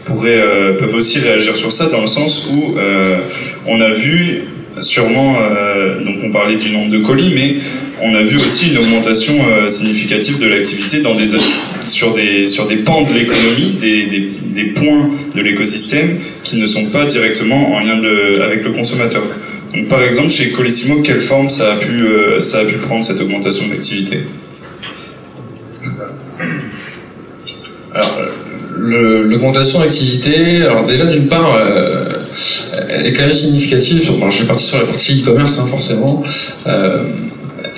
[0.06, 3.18] pourraient, euh, peuvent aussi réagir sur ça dans le sens où euh,
[3.66, 4.44] on a vu
[4.82, 7.56] sûrement, euh, donc on parlait du nombre de colis, mais
[8.02, 11.26] on a vu aussi une augmentation euh, significative de l'activité dans des,
[11.86, 16.86] sur, des, sur des pans de l'économie, des, des, points de l'écosystème qui ne sont
[16.86, 18.00] pas directement en lien
[18.42, 19.22] avec le consommateur.
[19.74, 23.02] Donc par exemple, chez Colissimo, quelle forme ça a pu, euh, ça a pu prendre
[23.02, 24.18] cette augmentation d'activité?
[27.94, 28.20] Alors,
[28.76, 31.56] l'augmentation d'activité, alors déjà d'une part,
[32.88, 34.10] elle est quand même significative.
[34.18, 36.22] Bon, je suis parti sur la partie e-commerce, hein, forcément.
[36.66, 37.04] Euh,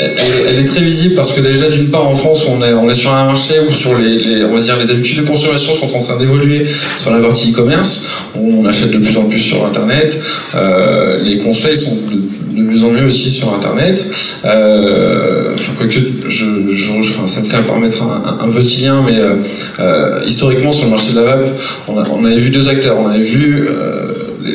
[0.01, 3.27] elle, est très visible parce que déjà d'une part en France on est, sur un
[3.27, 7.11] marché où les, on va dire les habitudes de consommation sont en train d'évoluer sur
[7.11, 10.21] la partie e-commerce on achète de plus en plus sur internet
[10.55, 14.05] euh, les conseils sont de, mieux en mieux aussi sur internet
[14.45, 15.93] euh, enfin, quoique
[16.29, 19.37] je, enfin, ça me fait permettre un, un, un petit lien mais euh,
[19.81, 21.49] euh, historiquement sur le marché de la vape
[21.89, 24.10] on, avait vu deux acteurs on avait vu euh,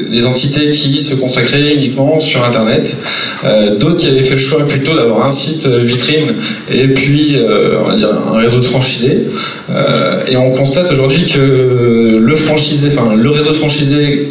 [0.09, 2.97] les entités qui se consacraient uniquement sur Internet,
[3.43, 6.27] euh, d'autres qui avaient fait le choix plutôt d'avoir un site vitrine
[6.71, 9.27] et puis euh, un réseau de franchisés.
[9.69, 14.29] Euh, et on constate aujourd'hui que le franchisé, enfin le réseau de franchisés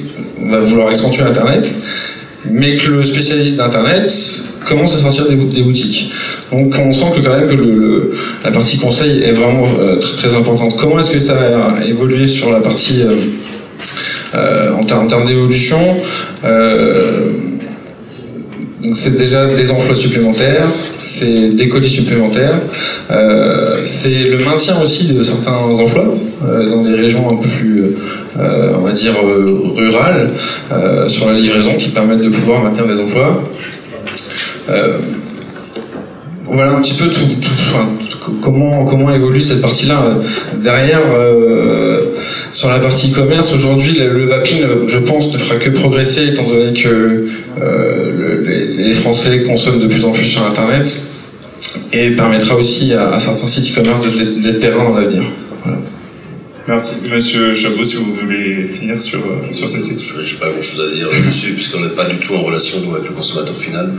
[0.49, 1.75] va vouloir accentuer Internet,
[2.51, 4.13] mais que le spécialiste d'Internet
[4.65, 6.13] commence à sortir des, boutiques.
[6.51, 8.11] Donc on sent que quand même que
[8.43, 10.77] la partie conseil est vraiment euh, très, très, importante.
[10.79, 13.15] Comment est-ce que ça a évolué sur la partie euh, euh,
[14.35, 15.79] en, ter en, termes d'évolution,
[16.45, 17.31] euh,
[18.93, 20.69] c'est déjà des emplois supplémentaires,
[20.99, 22.61] c'est des colis supplémentaires,
[23.11, 26.15] euh, c'est le maintien aussi de certains emplois
[26.45, 27.97] euh, dans des régions un peu plus,
[28.39, 29.15] euh, on va dire,
[29.75, 30.31] rurales,
[31.07, 33.43] sur la livraison qui permettent de pouvoir maintenir des emplois.
[36.47, 37.23] Voilà un petit peu tout,
[38.41, 40.19] comment comment évolue cette partie-là
[40.63, 42.15] derrière euh,
[42.53, 46.45] sur la partie e-commerce aujourd'hui le, le, vaping je pense ne fera que progresser étant
[46.49, 50.89] donné que euh, le, les, les, Français consomment de plus en plus sur internet
[51.93, 54.09] et permettra aussi à, à certains sites e-commerce
[54.41, 55.25] d'être terrain dans l'avenir
[55.65, 55.79] voilà.
[56.67, 57.11] Merci.
[57.11, 59.21] Monsieur Chabot, si vous voulez finir sur,
[59.53, 60.17] sur cette question.
[60.23, 62.95] Je n'ai pas grand-chose à dire dessus, puisqu'on n'est pas du tout en relation nous,
[62.95, 63.93] avec le consommateur final.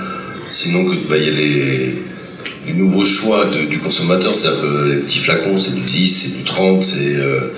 [0.49, 1.95] Sinon, il bah, y a les,
[2.66, 6.38] les nouveaux choix de, du consommateur, c'est-à-dire que les petits flacons, c'est du 10, c'est
[6.39, 7.51] du 30, c'est, euh,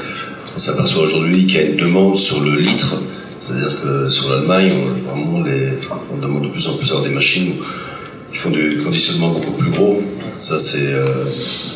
[0.56, 3.02] on s'aperçoit aujourd'hui qu'il y a une demande sur le litre,
[3.40, 5.74] c'est-à-dire que sur l'Allemagne, on, vraiment les,
[6.12, 7.54] on demande de plus en plus à des machines
[8.32, 10.04] qui font du conditionnement beaucoup plus gros.
[10.36, 11.06] Ça, c'est, euh,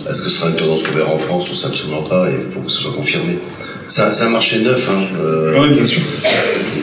[0.09, 2.33] est-ce que ce sera une tendance qu'on verra en France ou ça absolument pas, et
[2.45, 3.39] il faut que ce soit confirmé.
[3.87, 6.01] C'est un, un, marché neuf, hein, euh, oui, bien sûr.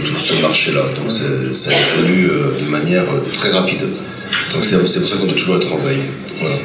[0.04, 2.30] tout ce marché-là, donc ça évolue
[2.60, 3.82] de manière très rapide.
[4.52, 6.02] Donc c'est, c'est pour ça qu'on doit toujours être en veille.
[6.40, 6.56] Voilà.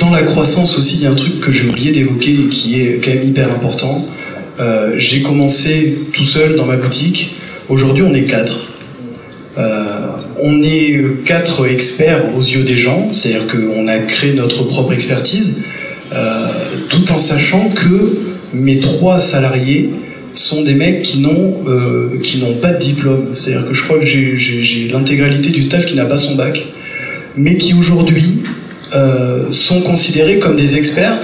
[0.00, 2.80] Dans, la croissance aussi, il y a un truc que j'ai oublié d'évoquer et qui
[2.80, 4.06] est quand même hyper important.
[4.60, 7.36] Euh, j'ai commencé tout seul dans ma boutique.
[7.68, 8.68] Aujourd'hui, on est quatre.
[9.58, 10.06] Euh,
[10.40, 15.64] on est quatre experts aux yeux des gens, c'est-à-dire qu'on a créé notre propre expertise,
[16.12, 16.46] euh,
[16.88, 18.18] tout en sachant que
[18.54, 19.90] mes trois salariés
[20.34, 21.56] sont des mecs qui n'ont
[22.22, 23.28] qui n'ont pas de diplôme.
[23.34, 26.64] C'est-à-dire que je crois que j'ai l'intégralité du staff qui n'a pas son bac
[27.36, 28.42] mais qui aujourd'hui
[28.94, 31.16] euh, sont considérés comme des experts.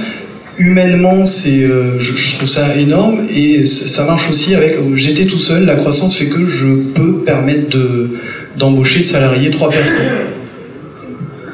[0.58, 4.76] Humainement, euh, je, trouve ça énorme et ça marche aussi avec.
[4.94, 8.10] J'étais tout seul, la croissance fait que je peux permettre de,
[8.56, 10.06] d'embaucher, de salarier trois personnes.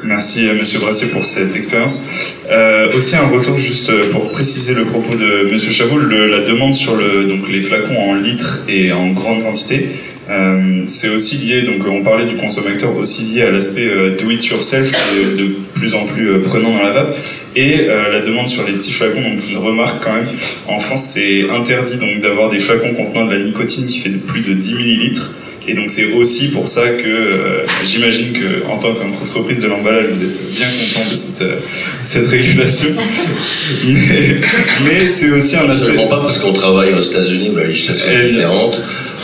[0.03, 2.07] Merci euh, Monsieur Brassier pour cette expérience.
[2.49, 6.73] Euh, aussi un retour juste pour préciser le propos de Monsieur Chabot, le, la demande
[6.73, 9.87] sur le, donc les flacons en litres et en grande quantité.
[10.29, 14.31] Euh, c'est aussi lié, donc on parlait du consommateur aussi lié à l'aspect euh, do
[14.31, 17.15] it yourself de, de, plus en plus euh, prenant dans la vape.
[17.55, 20.29] Et euh, la demande sur les petits flacons, donc une remarque quand même,
[20.67, 24.17] en France c'est interdit donc d'avoir des flacons contenant de la nicotine qui fait de
[24.17, 25.31] plus de 10 millilitres.
[25.67, 30.07] Et donc c'est aussi pour ça que euh, j'imagine que en tant qu'entreprise de l'emballage,
[30.07, 31.55] vous êtes bien content de cette, euh,
[32.03, 32.89] cette régulation.
[33.87, 34.35] mais
[34.83, 35.71] mais c'est aussi un aspect.
[35.71, 38.49] Absolument pas, parce qu'on travaille aux États-Unis où la législation est Eh bien.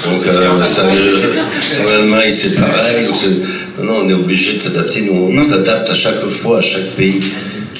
[0.06, 3.06] Donc, euh, ça, euh, en Allemagne, c'est pareil.
[3.06, 3.16] Donc,
[3.84, 5.02] non, on est obligé de s'adapter.
[5.02, 7.20] Nous, on s'adapte à chaque fois, à chaque pays.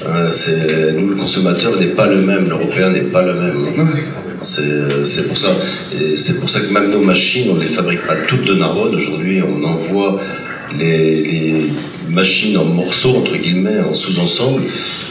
[0.06, 3.66] Euh, c'est- nous, le consommateur n'est pas le même, l'européen n'est pas le même.
[4.42, 5.50] C'est c'est pour ça.
[6.16, 8.96] C'est pour ça que même nos machines, on ne les fabrique pas toutes de Narbonne.
[8.96, 10.20] Aujourd'hui, on envoie
[10.80, 11.70] les, les
[12.10, 14.64] machines en morceaux, entre guillemets, en sous-ensemble.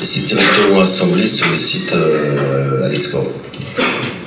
[0.03, 3.27] Et c'est directement assemblé sur les sites euh, à l'export.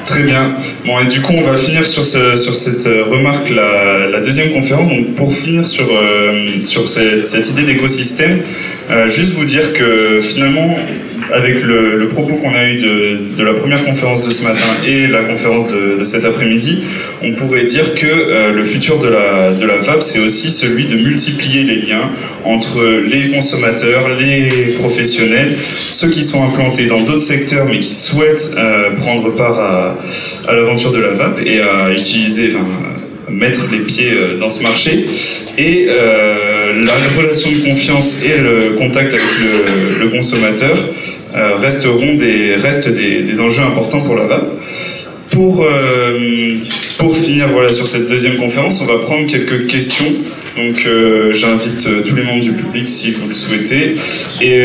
[0.05, 0.55] Très bien.
[0.85, 4.51] Bon, et du coup, on va finir sur, ce, sur cette euh, remarque, la, deuxième
[4.51, 4.89] conférence.
[4.89, 8.39] Donc, pour finir sur, euh, cette idée d'écosystème,
[8.89, 10.77] euh, juste vous dire que finalement,
[11.33, 15.23] avec le, propos qu'on a eu de, la première conférence de ce matin et la
[15.23, 16.83] conférence de, cet après-midi,
[17.23, 20.85] on pourrait dire que euh, le futur de la, de la vape, c'est aussi celui
[20.85, 22.11] de multiplier les liens
[22.45, 25.55] entre les consommateurs, les professionnels,
[25.89, 29.97] ceux qui sont implantés dans d'autres secteurs mais qui souhaitent euh, prendre part à,
[30.53, 32.51] l'aventure de la vape et à utiliser,
[33.33, 35.05] mettre les pieds euh, dans ce marché.
[35.57, 39.25] Et euh, la relation de confiance et le contact avec
[39.99, 40.77] le, consommateur
[41.35, 44.51] euh, resteront des, restent des, enjeux importants pour la vape.
[45.31, 45.65] Pour,
[46.99, 50.05] pour finir voilà, sur cette deuxième conférence, on va prendre quelques questions.
[50.55, 50.87] Donc
[51.31, 53.95] j'invite tous les membres du public si vous le souhaitez.
[54.43, 54.63] Et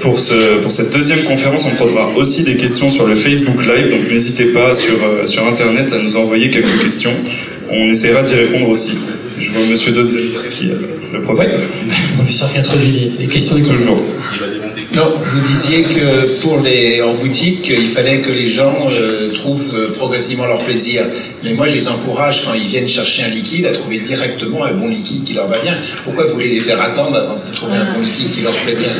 [0.00, 3.90] pour, ce, pour cette deuxième conférence, on prendra aussi des questions sur le Facebook Live.
[3.90, 4.94] Donc n'hésitez pas sur,
[5.26, 7.12] sur Internet à nous envoyer quelques questions.
[7.70, 8.96] On essaiera d'y répondre aussi.
[9.38, 10.76] Je vois Monsieur Dodzel qui est
[11.12, 11.60] le professeur.
[12.16, 12.50] Professeur
[12.80, 14.00] les, les questions des Toujours.
[14.94, 19.74] Non, vous disiez que pour les en boutique, il fallait que les gens euh, trouvent
[19.74, 21.02] euh, progressivement leur plaisir.
[21.44, 24.72] Mais moi, je les encourage quand ils viennent chercher un liquide à trouver directement un
[24.72, 25.74] bon liquide qui leur va bien.
[26.04, 28.76] Pourquoi vous voulez les faire attendre avant de trouver un bon liquide qui leur plaît
[28.76, 28.90] bien?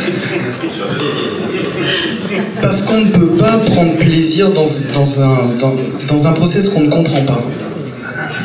[2.60, 6.82] Parce qu'on ne peut pas prendre plaisir dans, dans un, dans, dans un process qu'on
[6.82, 7.42] ne comprend pas.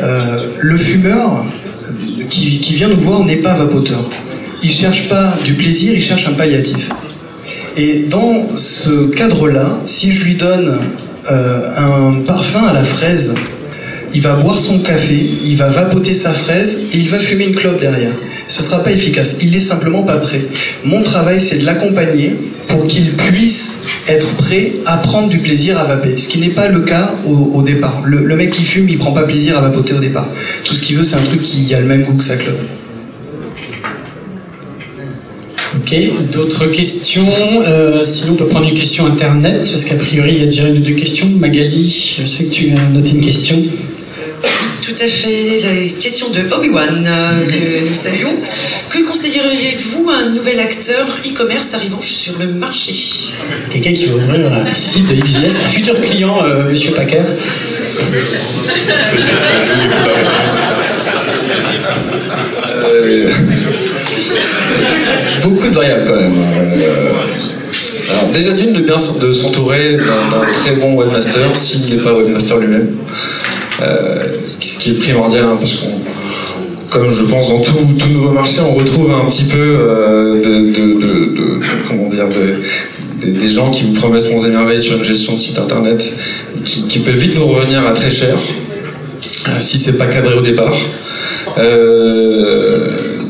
[0.02, 1.46] Euh, le fumeur
[2.30, 4.10] qui, vient nous voir n'est pas vapoteur.
[4.62, 6.90] Il cherche pas du plaisir, il cherche un palliatif.
[7.76, 10.80] Et dans ce cadre-là, si je lui donne
[11.32, 13.36] euh, un parfum à la fraise,
[14.14, 17.56] il va boire son café, il va vapoter sa fraise et il va fumer une
[17.56, 18.14] clope derrière.
[18.48, 20.42] Ce ne sera pas efficace, il n'est simplement pas prêt.
[20.84, 22.36] Mon travail, c'est de l'accompagner
[22.68, 26.68] pour qu'il puisse être prêt à prendre du plaisir à vaper, ce qui n'est pas
[26.68, 28.02] le cas au, départ.
[28.06, 30.28] Le, le mec qui fume, il prend pas plaisir à vapoter au départ.
[30.66, 32.60] Tout ce qu'il veut, c'est un truc qui a le même goût que sa clope.
[35.76, 35.96] Ok,
[36.32, 37.26] d'autres questions?
[37.66, 40.70] Euh, Sinon, on peut prendre une question internet, parce qu'a priori, il y a déjà
[40.70, 41.28] une ou deux questions.
[41.40, 43.58] Magali, je sais que tu as noté une question.
[44.82, 48.36] Tout à fait, la question de Obi-Wan euh, que nous saluons.
[48.90, 52.94] Que conseilleriez-vous à un nouvel acteur e-commerce arrivant sur le marché?
[53.70, 57.22] Quelqu'un qui va ouvrir un site de e-business, un futur client, euh, Monsieur Packer?
[62.86, 63.30] Euh,
[65.42, 66.36] beaucoup de variables quand même.
[66.38, 67.10] Euh,
[68.12, 72.14] alors déjà d'une de bien de s'entourer d'un d'un très bon webmaster s'il n'est pas
[72.14, 72.90] webmaster lui-même.
[73.84, 75.88] Euh, ce qui est primordial hein, parce qu'on
[76.90, 80.40] comme je pense dans tout, tout nouveau marché, on retrouve un petit peu euh,
[83.20, 86.04] des- gens qui vous promettent monts et merveilles sur une gestion de site internet
[86.64, 90.78] qui, peuvent vite vous revenir à très cher euh, si c'est pas cadré au départ.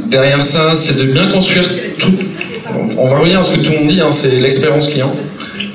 [0.07, 1.63] Derrière ça, c'est de bien construire
[1.97, 2.11] tout.
[2.97, 5.13] On va revenir à ce que tout le monde dit, hein, c'est l'expérience client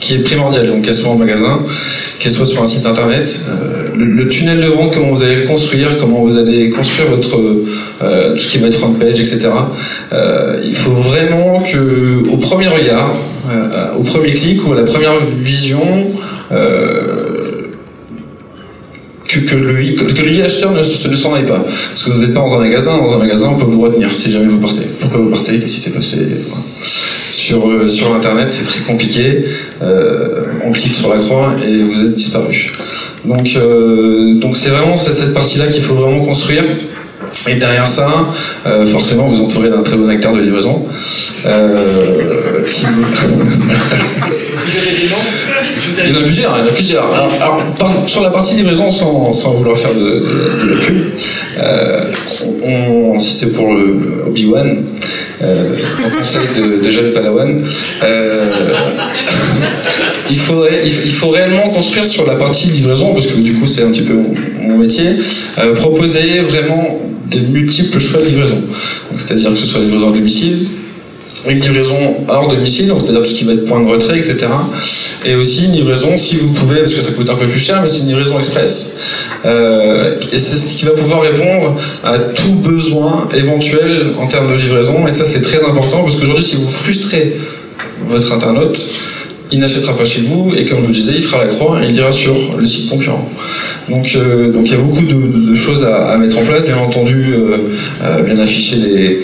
[0.00, 0.66] qui est primordiale.
[0.68, 1.58] Donc qu'elle soit en magasin,
[2.18, 3.28] qu'elle soit sur un site internet,
[3.98, 7.36] le, tunnel de vente, comment vous allez le construire, comment vous allez construire votre
[8.02, 9.48] euh, tout ce qui va être front page, etc.
[10.12, 13.14] Euh, il faut vraiment que au premier regard,
[13.50, 15.80] euh, au premier clic ou à la première vision.
[16.52, 17.27] euh,
[19.28, 19.82] que, que le,
[20.14, 21.64] que le acheteur ne, se- ne s'en aille pas.
[21.90, 24.14] Parce que vous n'êtes pas dans un magasin, dans un magasin, on peut vous retenir
[24.16, 24.82] si jamais vous partez.
[25.00, 26.26] Pourquoi vous partez Qu'est-ce qui s'est passé.
[27.30, 29.44] Sur, euh, sur Internet, c'est très compliqué.
[29.82, 32.70] Euh, on clique sur la croix et vous êtes disparu.
[33.24, 36.64] Donc, euh, donc c'est vraiment cette partie-là qu'il faut vraiment construire.
[37.48, 38.08] Et derrière ça,
[38.66, 40.86] euh, forcément, vous entourez d'un très bon acteur de livraison.
[41.44, 42.86] Euh, qui...
[46.04, 47.04] Il y en a plusieurs,
[48.06, 51.04] sur la partie livraison, sans, sans vouloir faire de, de- la pub,
[51.58, 53.68] euh, si c'est pour
[54.26, 54.84] Obi-Wan,
[55.42, 57.64] euh, en conseil de, de Padawan.
[58.02, 58.50] Euh,
[60.30, 63.84] il, faudrait, il, faut réellement construire sur la partie livraison, parce que du coup c'est
[63.84, 64.14] un petit peu
[64.60, 65.06] mon, métier,
[65.58, 66.98] euh, proposer vraiment
[67.30, 68.62] des multiples choix de livraison.
[69.14, 70.66] C'est-à-dire que ce soit livraison à domicile,
[71.48, 74.46] une livraison hors domicile, c'est-à-dire tout ce qui va être point de retrait, etc.
[75.26, 77.80] Et aussi une livraison, si vous pouvez, parce que ça coûte un peu plus cher,
[77.82, 79.00] mais c'est une livraison express.
[79.44, 84.60] Euh, et c'est ce qui va pouvoir répondre à tout besoin éventuel en termes de
[84.60, 85.06] livraison.
[85.06, 87.36] Et ça, c'est très important, parce qu'aujourd'hui, si vous frustrez
[88.06, 88.78] votre internaute,
[89.50, 91.82] il n'achètera pas chez vous, et comme je vous le disais, il fera la croix
[91.82, 93.30] et il ira sur le site concurrent.
[93.88, 97.34] Donc, euh, donc il y a beaucoup de, choses à, mettre en place, bien entendu,
[97.34, 99.20] euh, bien afficher les,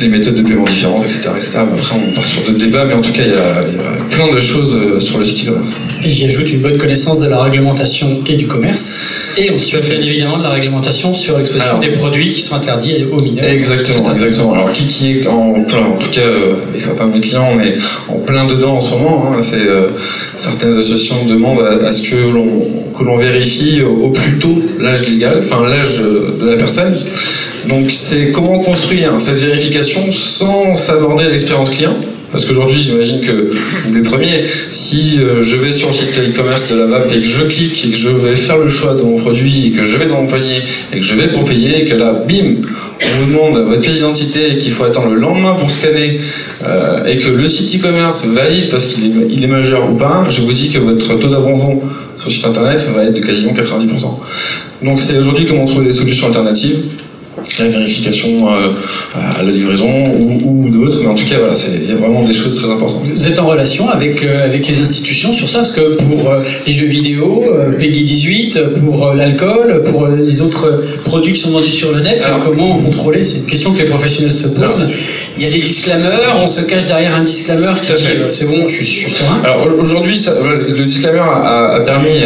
[0.00, 1.28] les méthodes de paiement différentes, etc.
[1.28, 3.78] Après, on part sur d'autres débats, mais en tout cas, il y a, il y
[3.78, 5.76] a plein de choses euh, sur le site e-commerce.
[6.04, 9.02] Et j'y ajoute une bonne connaissance de la réglementation et du commerce.
[9.36, 13.20] Et ensuite, bien évidemment, de la réglementation sur l'exposition des produits qui sont interdits aux
[13.20, 13.44] mineurs.
[13.44, 14.54] Exactement, exactement.
[14.54, 17.48] Alors qui, qui est en plein, en tout cas euh, avec certains de mes clients,
[17.54, 17.74] on est
[18.08, 19.32] en plein dedans en ce moment.
[19.32, 19.42] hein.
[19.42, 19.88] C'est euh,
[20.36, 22.46] certaines associations demandent à, à ce que l'on
[22.98, 25.98] que l'on vérifie au, plus tôt l'âge légal, enfin l'âge
[26.40, 26.92] de la personne.
[27.70, 31.94] Donc c'est comment construire cette vérification sans s'aborder l'expérience client?
[32.32, 33.50] Parce qu'aujourd'hui, j'imagine que
[33.84, 37.20] vous les premiers, si euh, je vais sur le site e-commerce de la VAP et
[37.20, 39.82] que je clique et que je vais faire le choix de mon produit et que
[39.82, 40.62] je vais dans mon panier
[40.92, 42.54] et que je vais pour payer et que là, bim,
[43.02, 46.20] on vous demande votre pièce d'identité et qu'il faut attendre le lendemain pour scanner
[46.62, 50.42] euh, et que le site e-commerce valide parce qu'il est, est majeur ou pas, je
[50.42, 51.82] vous dis que votre taux d'abandon
[52.16, 54.84] sur le site internet va être de quasiment 90%.
[54.84, 56.76] Donc c'est aujourd'hui comment trouver des solutions alternatives
[57.58, 58.72] la vérification euh,
[59.14, 62.22] à la livraison ou, ou d'autres, mais en tout cas voilà, il y a vraiment
[62.24, 63.02] des choses très importantes.
[63.04, 66.42] Vous êtes en relation avec, euh, avec les institutions sur ça Parce que pour euh,
[66.66, 71.50] les jeux vidéo, euh, Peggy 18, euh, pour l'alcool, pour les autres produits qui sont
[71.50, 74.58] vendus sur le net, Alors- comment contrôler C'est une question que les professionnels se posent.
[74.58, 74.90] Alors-
[75.36, 78.68] Il y a des disclaimers, on se cache derrière un disclaimer qui dit c'est bon,
[78.68, 79.40] je suis, je suis serein.
[79.44, 80.14] Alors au- aujourd'hui,
[80.78, 82.20] le disclaimer a, a permis,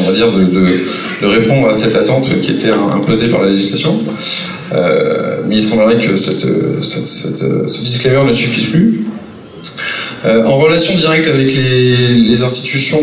[0.00, 0.84] on va dire, de, de-
[1.22, 4.00] de répondre à cette attente qui était im- imposée par la législation.
[4.74, 6.46] Euh, mais il semblerait que cette,
[6.82, 9.04] cette- ce disclaimer ne suffise plus.
[10.26, 13.00] Euh, en relation directe avec les, les institutions,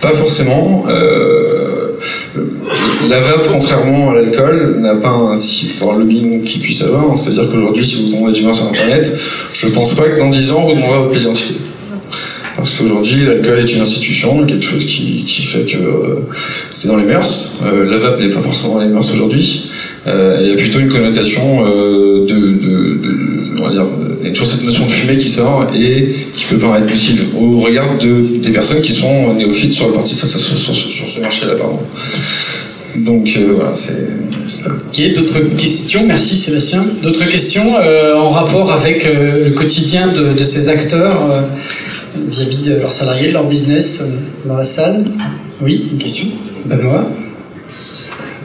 [0.00, 0.84] pas forcément.
[0.88, 1.92] Euh,
[3.08, 7.16] la vape, contrairement à l'alcool, n'a pas un si fort lobbying qu'il puisse avoir.
[7.16, 9.12] C'est-à-dire qu'aujourd'hui, si vous demandez du vin sur Internet,
[9.52, 11.54] je pense pas que dans 10 ans, vous demanderez votre pièce d'identité.
[12.56, 16.14] Parce qu'aujourd'hui, l'alcool est une institution, quelque chose qui, qui fait que euh,
[16.70, 17.62] c'est dans les mœurs.
[17.66, 19.70] Euh, la vape n'est pas forcément dans les mœurs aujourd'hui.
[20.06, 23.84] Euh, il y a plutôt une connotation euh, de, on va dire,
[24.20, 27.26] il y a toujours cette notion de fumée qui sort et qui peut paraître nocive
[27.38, 31.54] au regard de, des personnes qui sont néophytes sur, le sur, ce marché-là.
[31.56, 31.80] Pardon.
[32.96, 34.08] Donc euh, voilà, c'est...
[34.66, 36.04] Ok, d'autres questions?
[36.06, 36.84] Merci Sébastien.
[37.02, 41.46] D'autres questions en rapport avec le quotidien de, ces acteurs
[42.28, 44.04] vis-à-vis de leurs salariés, de leur business
[44.44, 45.02] dans la salle?
[45.62, 46.28] Oui, une question?
[46.66, 47.08] Benoît?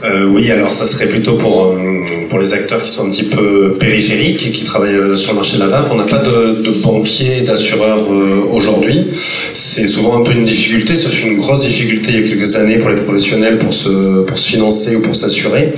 [0.06, 3.24] Euh, oui, alors ça serait plutôt pour, euh, pour les acteurs qui sont un petit
[3.24, 5.90] peu périphériques et qui travaillent euh, sur le marché de la vape.
[5.92, 9.08] On n'a pas de, de banquier, d'assureur euh, aujourd'hui.
[9.54, 12.56] C'est souvent un peu une difficulté, ce fut une grosse difficulté il y a quelques
[12.56, 15.74] années pour les professionnels pour se, pour se financer ou pour s'assurer.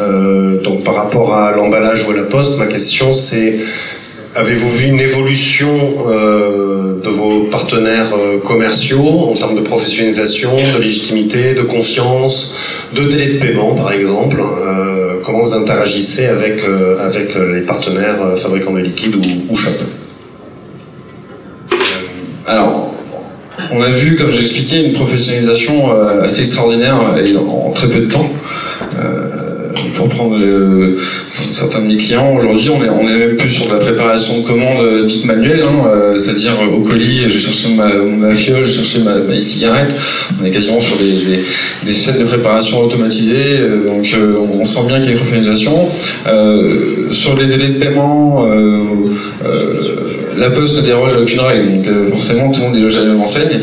[0.00, 3.58] Euh, donc par rapport à l'emballage ou à la poste, ma question c'est
[4.34, 5.68] Avez-vous vu une évolution
[6.08, 13.02] euh, de vos partenaires euh, commerciaux en termes de professionnalisation, de légitimité, de confiance, de
[13.02, 16.62] délai de paiement par exemple Euh, Comment vous interagissez avec,
[16.98, 19.56] avec les partenaires fabricants de liquides ou, ou
[22.44, 22.92] Alors,
[23.70, 25.92] on a vu, comme j'ai expliqué, une professionnalisation
[26.24, 28.28] assez extraordinaire et en très peu de temps.
[29.74, 30.96] Euh, pour prendre le-
[31.52, 34.38] certains de mes clients, aujourd'hui, on est, on est même plus sur de la préparation
[34.40, 38.34] de commandes euh, dite manuelle, hein, euh, c'est-à-dire euh, au colis, je cherchais ma, ma
[38.34, 39.94] fiole, je cherchais ma, ma cigarette.
[40.40, 41.12] On est quasiment sur des,
[41.84, 45.18] des, chaînes de préparation automatisées, euh, donc euh, on sent bien qu'il y a une
[45.18, 45.88] professionnalisation.
[46.28, 48.84] Euh, sur les délais de paiement, euh,
[49.44, 49.80] euh,
[50.36, 53.00] la Poste ne déroge à aucune règle, donc euh, forcément tout le monde déloge à
[53.00, 53.60] la même enseigne.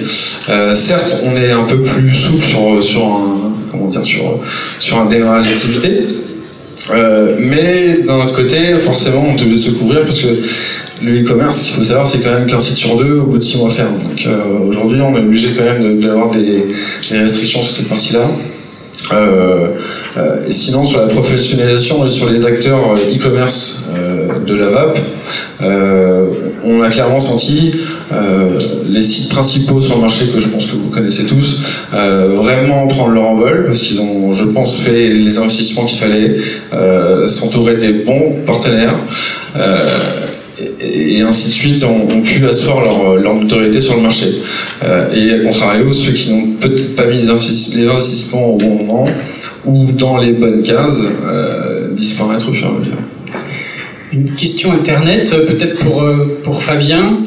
[0.50, 3.39] Euh, certes, on est un peu plus souple sur, sur un
[4.04, 6.08] sur, un démarrage d'activité.
[6.92, 10.28] Euh, mais d'un autre côté, forcément, on est obligé de se couvrir parce que
[11.02, 13.38] le e-commerce, ce qu'il faut savoir, c'est quand même qu'un site sur deux au bout
[13.38, 14.00] de six mois ferme.
[14.00, 16.66] Donc euh, aujourd'hui, on est obligé quand même d'avoir des,
[17.12, 18.30] restrictions sur cette partie-là.
[19.14, 19.68] Euh,
[20.18, 23.90] euh, et sinon, sur la professionnalisation et sur les acteurs e-commerce
[24.46, 25.00] de la VAP,
[26.64, 27.72] on a clairement senti
[28.12, 28.58] euh,
[28.88, 31.62] les sites principaux sur le marché que je pense que vous connaissez tous
[31.94, 36.38] euh, vraiment prendre leur envol parce qu'ils ont, je pense, fait les investissements qu'il fallait,
[36.74, 38.96] euh, s'entourer des bons partenaires.
[39.56, 40.26] Euh,
[40.82, 44.26] et, et ainsi de suite ont, pu asseoir leur, leur notoriété sur le marché.
[44.84, 48.58] Euh, et à contrario, ceux qui n'ont peut-être pas mis les, investis- les investissements au
[48.58, 49.06] bon moment
[49.66, 51.04] ou dans les bonnes cases
[51.92, 52.94] disparaître au fur et à mesure.
[54.12, 57.20] Une question internet, euh, peut-être pour, euh, pour Fabien,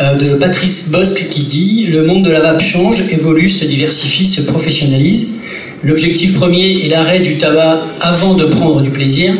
[0.00, 4.26] euh, de Patrice Bosque qui dit Le monde de la vape change, évolue, se diversifie,
[4.26, 5.40] se professionnalise.
[5.82, 9.32] L'objectif premier est l'arrêt du tabac avant de prendre du plaisir.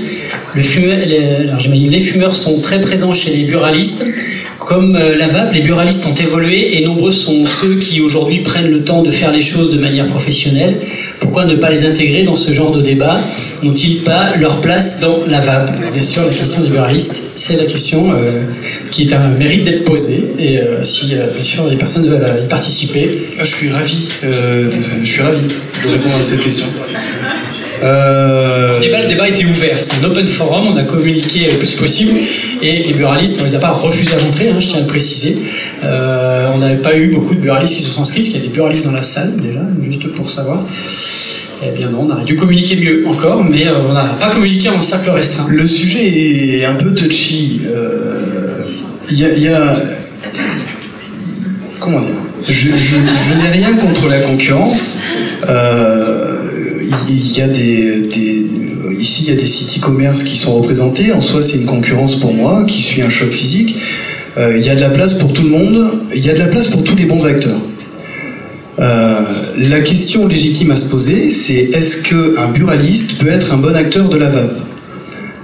[0.54, 4.04] Le fumeur, les, les fumeurs sont très présents chez les buralistes.
[4.60, 8.70] Comme euh, la vape, les buralistes ont évolué et nombreux sont ceux qui aujourd'hui prennent
[8.70, 10.76] le temps de faire les choses de manière professionnelle.
[11.18, 13.18] Pourquoi ne pas les intégrer dans ce genre de débat?
[13.62, 17.64] N'ont-ils pas leur place dans la Alors, Bien sûr, la question du buraliste, c'est la
[17.64, 18.42] question euh,
[18.90, 20.22] qui est un mérite d'être posée.
[20.38, 23.18] Et euh, si, euh, bien sûr, les personnes veulent y participer.
[23.40, 25.40] Ah, je suis ravi, euh, de- je suis ravi
[25.84, 26.66] de répondre à cette question.
[27.82, 31.58] Euh, Le débat, le débat était ouvert, c'est un open forum, on a communiqué le
[31.58, 32.12] plus possible
[32.62, 34.86] et les buralistes, on les a pas refusés à rentrer, hein, je tiens à le
[34.86, 35.36] préciser.
[35.84, 38.44] Euh, on n'avait pas eu beaucoup de buralistes qui se sont inscrits, parce qu'il y
[38.44, 40.62] a des buralistes dans la salle déjà, juste pour savoir.
[41.66, 44.68] Eh bien non, on aurait dû communiquer mieux encore, mais euh, on n'a pas communiqué
[44.70, 45.46] en cercle restreint.
[45.50, 47.62] Le sujet est un peu touchy.
[47.74, 48.62] Euh,
[49.10, 49.28] Il y a.
[49.34, 49.74] il y a-
[51.80, 52.14] comment dire?
[52.48, 54.98] Je, je- je n'ai rien contre la concurrence.
[55.48, 56.36] Euh,
[57.08, 58.08] Il y a des,
[58.98, 61.12] ici, il y a des sites e-commerce qui sont représentés.
[61.12, 63.76] En soi, c'est une concurrence pour moi qui suit un choc physique.
[64.36, 66.02] Euh, il y a de la place pour tout le monde.
[66.14, 67.60] Il y a de la place pour tous les bons acteurs.
[68.80, 69.20] Euh,
[69.56, 74.08] la question légitime à se poser, c'est est-ce qu'un buraliste peut être un bon acteur
[74.08, 74.58] de la vape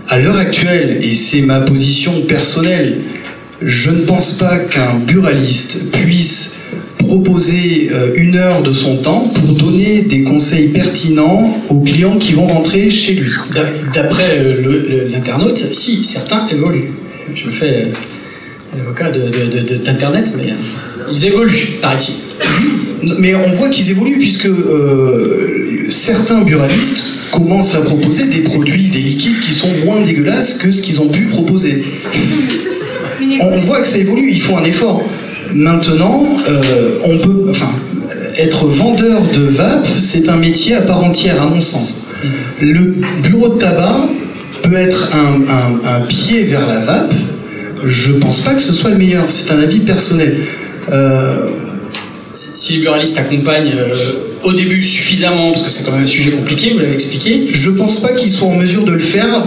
[0.09, 2.99] À l'heure actuelle, et c'est ma position personnelle,
[3.61, 6.66] je ne pense pas qu'un buraliste puisse
[6.99, 12.33] proposer euh, une heure de son temps pour donner des conseils pertinents aux clients qui
[12.33, 13.31] vont rentrer chez lui.
[13.55, 16.91] D'ap- D'après euh, l'internaute, si, certains évoluent.
[17.35, 20.53] Je me fais euh, l'avocat d'Internet, mais
[21.13, 22.15] ils évoluent, paraît-il.
[23.21, 29.01] Mais on voit qu'ils évoluent puisque euh, certains buralistes commencent à proposer des produits, des
[29.01, 31.85] liquides qui sont moins dégueulasses que ce qu'ils ont pu proposer.
[33.41, 35.03] On, on voit que ça évolue, ils font un effort.
[35.57, 37.71] Maintenant, euh, on peut, enfin,
[38.37, 42.09] être vendeur de vape, c'est un métier à part entière, à mon sens.
[42.61, 44.07] Le bureau de tabac
[44.63, 47.15] peut être un, pied vers la vape.
[47.85, 49.25] Je pense pas que ce soit le meilleur.
[49.29, 50.37] C'est un avis personnel.
[50.93, 51.49] Euh,
[52.33, 53.97] Si les buralistes accompagnent euh,
[54.47, 57.71] au début suffisamment, parce que c'est quand même un sujet compliqué, vous l'avez expliqué, Je
[57.71, 59.45] pense pas qu'ils soient en mesure de le faire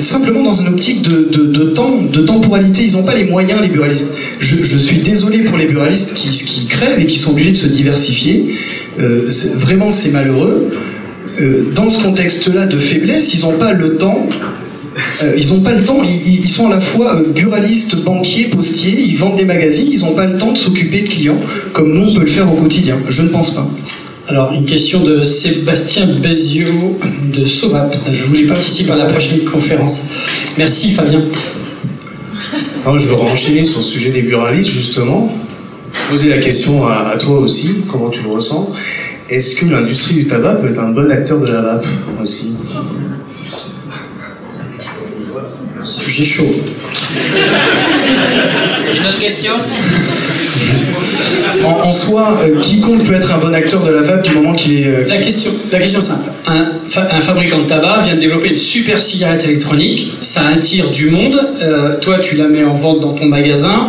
[0.00, 2.84] simplement dans une optique de, temps, de temporalité.
[2.84, 4.18] Ils n'ont pas les moyens, les buralistes.
[4.40, 7.68] Je, suis désolé pour les buralistes qui, qui crèvent et qui sont obligés de se
[7.68, 8.56] diversifier.
[8.98, 9.28] Euh,
[9.58, 10.70] vraiment, c'est malheureux.
[11.40, 14.26] Euh, dans ce contexte-là de faiblesse, ils n'ont pas le temps.
[15.22, 19.00] euh, ils n'ont pas le temps, ils, sont à la fois euh, buralistes, banquiers, postiers,
[19.00, 21.40] ils vendent des magazines, ils n'ont pas le temps de s'occuper de clients
[21.72, 22.98] comme nous on peut le faire au quotidien.
[23.08, 23.68] Je ne pense pas.
[24.30, 27.00] Alors, une question de Sébastien Béziot
[27.34, 27.96] de Sovap.
[28.14, 30.10] Je voulais participer à la prochaine conférence.
[30.56, 31.20] Merci Fabien.
[32.84, 35.36] Alors, je veux enchaîner sur le sujet des buralistes, justement.
[36.08, 38.72] Poser la question à, à toi aussi, comment tu le ressens.
[39.28, 41.86] Est-ce que l'industrie du tabac peut être un bon acteur de la vape
[42.22, 42.54] aussi?
[45.82, 46.54] Sujet chaud.
[48.94, 49.54] Une autre question?
[51.64, 54.52] En, en soi, euh, quiconque peut être un bon acteur de la vape du moment
[54.54, 54.86] qu'il est.
[54.86, 56.30] euh, La question, la question simple.
[56.46, 60.12] Un, fa- un fabricant de tabac vient de développer une super cigarette électronique.
[60.22, 61.38] Ça attire du monde.
[61.62, 63.88] Euh, toi, tu la mets en vente dans ton magasin.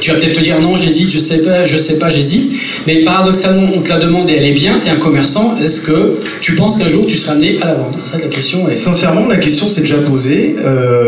[0.00, 2.52] Tu vas peut-être te dire non, j'hésite, je sais pas, je sais pas, j'hésite.
[2.86, 4.78] Mais paradoxalement, on te la demande et elle est bien.
[4.80, 5.56] Tu es un commerçant.
[5.62, 7.98] Est-ce que tu penses qu'un jour tu seras amené à la vendre?
[8.04, 8.72] Ça, la question est.
[8.72, 10.56] Sincèrement, la question s'est déjà posée.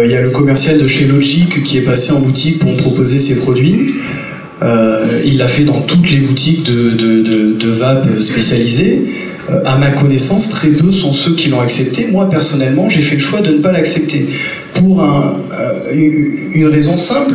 [0.05, 3.19] Il y a le commercial de chez Logic qui est passé en boutique pour proposer
[3.19, 3.95] ses produits.
[4.63, 6.91] Euh, il l'a fait dans toutes les boutiques de,
[7.55, 9.07] de, vape spécialisées.
[9.51, 12.09] Euh, à ma connaissance, très peu sont ceux qui l'ont accepté.
[12.13, 14.27] Moi, personnellement, j'ai fait le choix de ne pas l'accepter.
[14.75, 15.93] Pour euh,
[16.53, 17.35] une raison simple,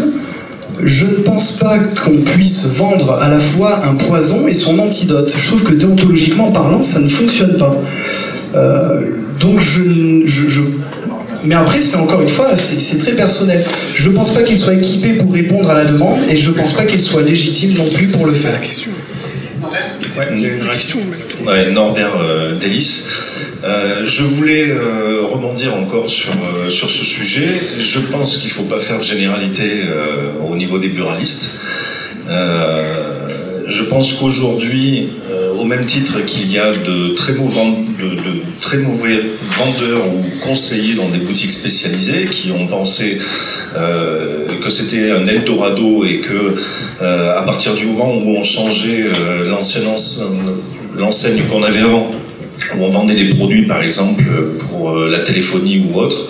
[0.83, 5.33] je ne pense pas qu'on puisse vendre à la fois un poison et son antidote.
[5.35, 7.81] Je trouve que déontologiquement parlant, ça ne fonctionne pas.
[8.55, 9.01] Euh,
[9.39, 9.81] donc je-
[11.45, 13.63] mais après c'est encore une fois c'est très personnel.
[13.93, 16.85] Je pense pas qu'il soit équipé pour répondre à la demande et je pense pas
[16.85, 18.59] qu'il soit légitime non plus pour le faire.
[21.45, 23.01] Ouais, Norbert euh, Delis.
[23.63, 27.49] Euh, je voulais euh, rebondir encore sur, euh, sur ce sujet.
[27.79, 31.59] Je pense qu'il ne faut pas faire de généralité euh, au niveau des buralistes.
[32.29, 39.19] Euh, je pense qu'aujourd'hui, euh, au même titre qu'il y a de très, mauvais,
[39.57, 43.19] vendeurs ou conseillers dans des boutiques spécialisées qui ont pensé
[43.75, 46.55] euh, que c'était un Eldorado et que
[47.01, 49.43] euh, à partir du moment où on changeait euh,
[50.97, 52.09] l'enseigne qu'on avait avant,
[52.77, 54.23] où on vendait des produits par exemple
[54.59, 56.27] pour euh, la téléphonie ou autre,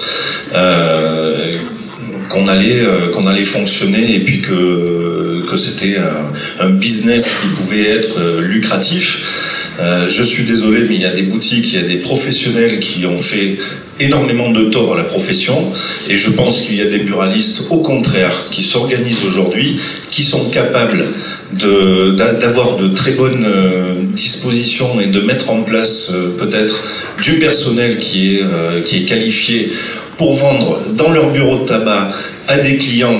[2.29, 2.83] qu'on allait
[3.13, 5.14] qu'on allait fonctionner et puis que
[5.45, 9.75] que c'était un, un business qui pouvait être euh, lucratif.
[9.79, 12.79] Euh, je suis désolé, mais il y a des boutiques, il y a des professionnels
[12.79, 13.57] qui ont fait
[13.99, 15.71] énormément de tort à la profession
[16.09, 20.49] et je pense qu'il y a des buralistes au contraire qui s'organisent aujourd'hui, qui sont
[20.49, 21.05] capables
[21.53, 26.81] d'avoir de très bonnes euh, dispositions et de mettre en place euh, peut-être
[27.23, 29.71] du personnel qui est, euh, qui est qualifié
[30.17, 32.11] pour vendre dans leur bureau de tabac
[32.47, 33.19] à des clients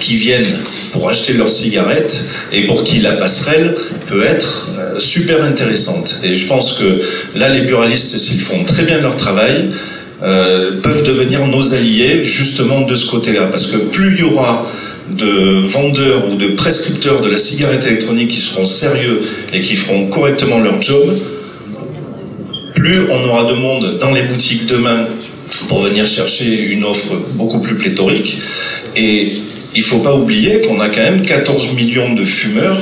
[0.00, 0.58] qui viennent
[0.92, 3.74] pour acheter leurs cigarettes et pour qui la passerelle
[4.06, 6.20] peut être euh, super intéressante.
[6.24, 9.70] Et je pense que là, les buralistes, s'ils font très bien leur travail,
[10.22, 13.46] euh, peuvent devenir nos alliés justement de ce côté-là.
[13.50, 14.66] Parce que plus il y aura
[15.10, 19.20] de vendeurs ou de prescripteurs de la cigarette électronique qui seront sérieux
[19.52, 21.04] et qui feront correctement leur job,
[22.74, 25.06] plus on aura de monde dans les boutiques demain
[25.68, 28.38] pour venir chercher une offre beaucoup plus pléthorique.
[28.96, 29.42] Et
[29.76, 32.80] il faut pas oublier qu'on a quand même 14 millions de fumeurs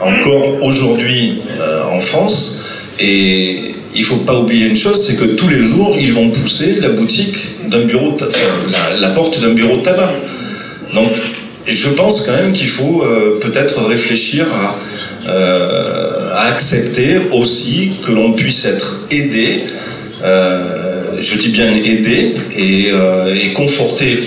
[0.00, 2.58] encore aujourd'hui euh, en France.
[3.00, 6.80] Et il faut pas oublier une chose, c'est que tous les jours, ils vont pousser
[6.82, 10.12] la boutique d'un bureau, euh, la, porte d'un bureau de tabac.
[10.92, 11.10] Donc,
[11.66, 14.76] je pense quand même qu'il faut euh, peut-être réfléchir à,
[16.34, 19.64] à accepter aussi que l'on puisse être aidé,
[20.22, 22.88] je dis bien aidé et,
[23.38, 24.18] et conforté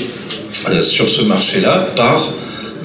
[0.83, 2.33] sur ce marché-là par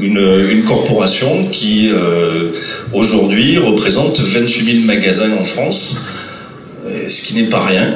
[0.01, 2.51] une, corporation qui euh,
[2.93, 5.97] aujourd'hui représente 28 000 magasins en France,
[6.87, 7.95] euh, ce qui n'est pas rien.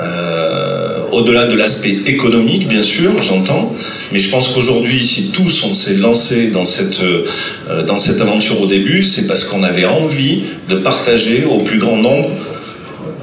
[0.00, 3.74] Euh, Au-delà de l'aspect économique, bien sûr, j'entends,
[4.12, 8.60] mais je pense qu'aujourd'hui, si tous on s'est lancé dans cette, euh, dans cette aventure
[8.60, 12.30] au début, c'est parce qu'on avait envie de partager au plus grand nombre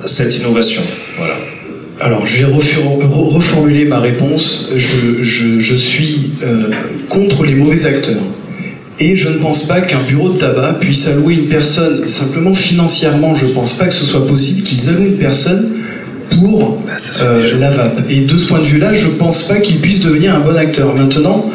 [0.06, 0.82] cette innovation.
[1.18, 1.36] Voilà.
[2.02, 4.72] Alors, je vais refor- re- reformuler ma réponse.
[4.76, 6.70] Je, je- je suis euh,
[7.10, 8.22] contre les mauvais acteurs.
[9.00, 13.36] Et je ne pense pas qu'un bureau de tabac puisse allouer une personne, simplement financièrement,
[13.36, 15.72] je ne pense pas que ce soit possible qu'ils allouent une personne
[16.32, 16.82] pour
[17.22, 18.02] euh, la vape.
[18.10, 20.56] Et de ce point de vue-là, je ne pense pas qu'il puisse devenir un bon
[20.56, 20.94] acteur.
[20.96, 21.50] Maintenant,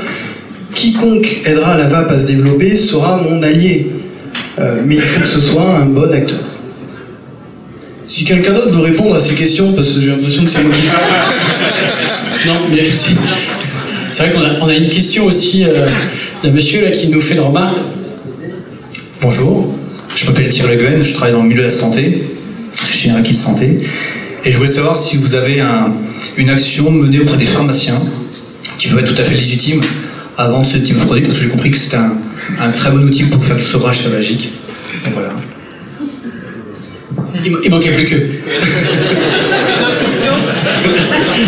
[0.75, 3.91] quiconque aidera la vape à se développer sera mon allié.
[4.59, 6.39] Euh, mais il faut que ce soit un bon acteur.
[8.13, 10.75] Si quelqu'un d'autre veut répondre à ces questions, parce que j'ai l'impression que c'est moi
[10.75, 10.83] qui.
[12.47, 13.15] Non, mais c'est
[14.11, 15.89] c'est vrai qu'on a, on a une question aussi euh,
[16.43, 17.77] d'un monsieur là qui nous fait une remarque.
[19.23, 19.75] Bonjour,
[20.15, 22.25] je m'appelle Thierry Le Gouen, je travaille dans le milieu de la santé,
[22.91, 23.79] chez un de santé,
[24.45, 25.95] et je voulais savoir si vous avez un-
[26.37, 27.99] une action menée auprès des pharmaciens,
[28.79, 29.81] qui peut être tout à fait légitime,
[30.37, 32.13] à vendre ce type de produit, parce que j'ai compris que c'était un,
[32.61, 34.51] un très bon outil pour faire du sevrage tabagique.
[35.05, 35.33] Donc voilà.
[37.45, 38.17] Il, il manquait plus que.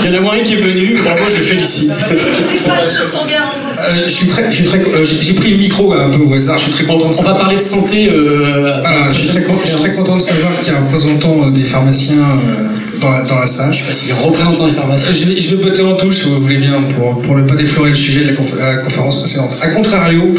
[0.04, 1.90] Il y en a moins un qui est venu, bravo, je le félicite.
[2.10, 6.32] Euh, je suis très, je suis très, euh, j'ai pris le micro un peu au
[6.34, 6.58] hasard.
[6.58, 7.10] Je suis très content.
[7.10, 8.08] De On va parler de santé.
[8.10, 10.78] euh, voilà, je suis très, con- je suis très content de savoir qu'il y a
[10.78, 12.68] un représentant euh, des pharmaciens euh,
[13.00, 13.72] dans, la, dans la salle.
[13.72, 15.12] Je sais pas s'il est représentant des pharmaciens.
[15.12, 17.54] Je vais, je vais botter en touche si vous voulez bien pour, pour ne pas
[17.56, 19.56] déflorer le sujet de la, confé- la conférence précédente.
[19.62, 20.34] A contrario,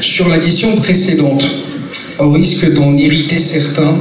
[0.00, 1.46] sur la question précédente,
[2.18, 3.96] au risque d'en irriter certains.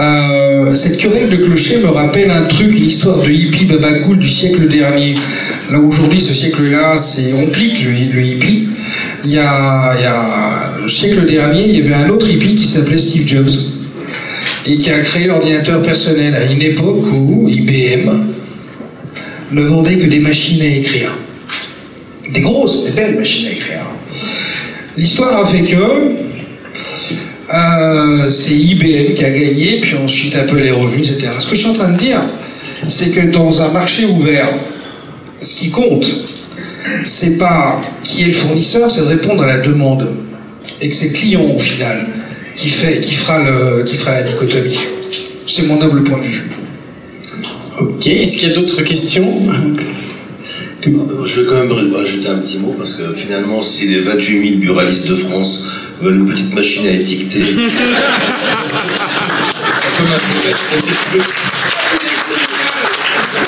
[0.00, 4.28] Euh, cette querelle de clocher me rappelle un truc, une histoire de hippie babacool du
[4.28, 5.16] siècle dernier.
[5.70, 8.68] Là aujourd'hui, ce siècle-là, c'est on clique le, hippie.
[9.24, 12.54] Il y, a, il y a le siècle dernier, il y avait un autre hippie
[12.54, 13.50] qui s'appelait Steve Jobs
[14.66, 18.10] et qui a créé l'ordinateur personnel à une époque où IBM
[19.52, 21.12] ne vendait que des machines à écrire.
[22.32, 23.82] Des grosses, des belles machines à écrire.
[24.96, 25.76] L'histoire a fait que
[27.54, 31.28] euh, c'est IBM qui a gagné, puis ensuite Apple est revenu, etc.
[31.38, 32.20] Ce que je suis en train de dire,
[32.88, 34.48] c'est que dans un marché ouvert,
[35.40, 36.06] ce qui compte,
[37.04, 40.12] c'est pas qui est le fournisseur, c'est de répondre à la demande.
[40.80, 42.06] Et que c'est le client au final
[42.56, 43.40] qui, fait, qui, fera,
[43.86, 44.78] qui fera la dichotomie.
[45.46, 46.50] C'est mon noble point de vue.
[47.80, 49.32] Ok, est-ce qu'il y a d'autres questions?
[50.84, 54.60] Je vais quand même ajouter un petit mot parce que finalement, si les 28 000
[54.60, 55.68] buralistes de France
[56.00, 57.52] veulent une petite machine à étiqueter, ça
[59.96, 60.10] peut m'intéresser.
[60.10, 60.80] Est-ce pas mis à bouffer ce soir
[61.14, 61.24] Il y a-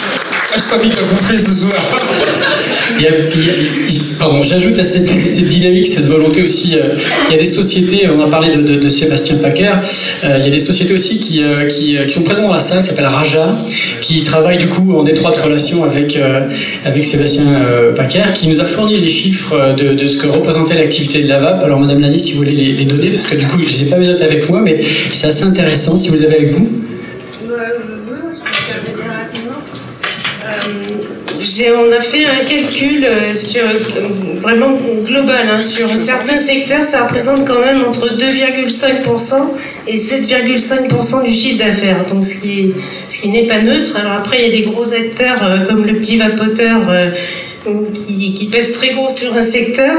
[0.06, 0.43] il y a-
[4.18, 5.04] pardon, j'ajoute à cette,
[5.48, 6.76] dynamique, cette volonté aussi.
[6.76, 6.96] euh,
[7.28, 9.72] il y a des sociétés, on a parlé de, Sébastien Packer,
[10.24, 12.80] euh, il y a des sociétés aussi qui, euh, qui, sont présentes dans la salle,
[12.80, 13.54] qui s'appellent Raja,
[14.00, 16.18] qui travaillent du coup en étroite relation avec,
[16.84, 17.44] avec Sébastien
[17.96, 21.38] Packer, qui nous a fourni les chiffres de, de ce que représentait l'activité de la
[21.38, 21.64] VAP.
[21.64, 23.96] Alors, Madame Lani, si vous voulez les, donner, parce que du coup, je n'ai pas
[23.96, 26.68] mes notes avec moi, mais c'est assez intéressant si vous les avez avec vous.
[31.76, 34.08] On a fait un calcul euh, sur, euh,
[34.38, 35.48] vraiment global.
[35.50, 35.60] hein.
[35.60, 39.34] sur certains secteurs, ça représente quand même entre 2,5%
[39.86, 42.04] et 7,5% du chiffre d'affaires.
[42.06, 42.72] Donc ce qui,
[43.10, 43.96] ce qui n'est pas neutre.
[43.98, 46.88] Alors après, il y a des gros acteurs euh, comme le petit vapoteur.
[46.90, 47.10] euh,
[47.94, 49.94] qui, qui pèse très gros sur un secteur,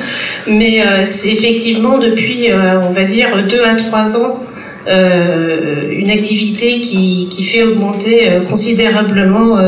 [0.46, 4.42] mais euh, c'est effectivement depuis, on va dire, deux à trois ans,
[4.86, 9.58] une activité qui, qui fait augmenter considérablement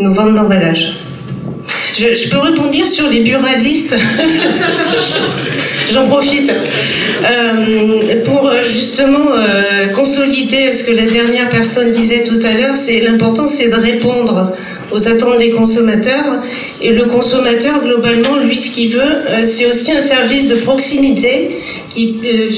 [0.00, 0.96] nos ventes d'emballage.
[1.96, 3.94] Je, peux répondre sur les buralistes.
[5.92, 6.50] J'en profite.
[6.50, 12.76] Euh, pour euh, justement euh, consolider ce que la dernière personne disait tout à l'heure,
[12.76, 14.56] c'est l'important, c'est de répondre
[14.90, 16.40] aux attentes des consommateurs.
[16.80, 21.50] Et le consommateur, globalement, lui, ce qu'il veut, c'est aussi un service de proximité
[21.98, 22.50] euh,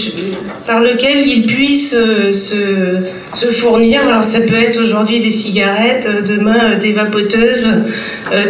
[0.67, 4.07] par lequel il puisse euh, se, fournir.
[4.07, 7.69] Alors ça peut être aujourd'hui des cigarettes, euh, demain des vapoteuses,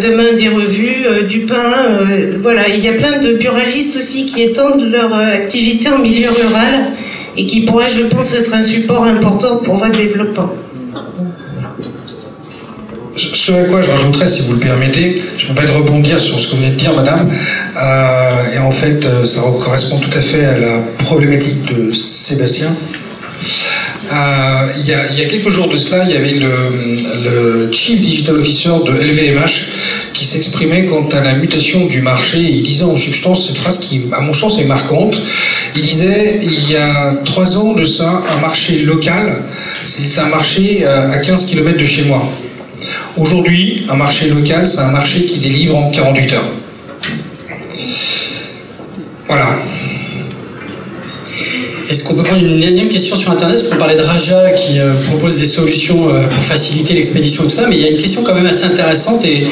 [0.03, 2.01] demain des revues, du pain.
[2.41, 6.93] voilà, il y a plein de buralistes aussi qui étendent leur activité en milieu rural
[7.37, 10.53] et qui pourraient, je pense, être un support important pour votre développement.
[13.45, 16.39] Ce à quoi je rajouterais, si vous le permettez, je me permets de rebondir sur
[16.39, 17.29] ce que vous venez de dire, madame.
[17.29, 22.69] Euh, et en fait, euh, ça correspond tout à fait à la problématique de Sébastien.
[22.69, 24.15] Euh,
[24.79, 28.71] il, y a, quelques jours de cela, il y avait le, le Chief Digital Officer
[28.87, 32.39] de LVMH qui s'exprimait quant à la mutation du marché.
[32.39, 35.21] Il disait en substance cette phrase qui, à mon sens, est marquante.
[35.75, 39.45] Il disait, il y a trois ans de ça, un marché local,
[39.85, 42.25] c'est un marché à 15 km de chez moi.
[43.19, 46.51] Aujourd'hui, un marché local, c'est un marché qui délivre en 48 heures.
[49.27, 49.59] Voilà.
[51.91, 53.59] Est-ce qu'on peut prendre une énième question sur Internet?
[53.59, 57.51] Parce qu'on parlait de Raja qui euh, propose des solutions euh, pour faciliter l'expédition, tout
[57.51, 59.47] ça, mais il y a une question quand même assez intéressante et,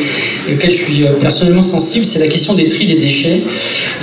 [0.48, 3.42] et auquel je suis euh, personnellement sensible, c'est la question des tri des déchets.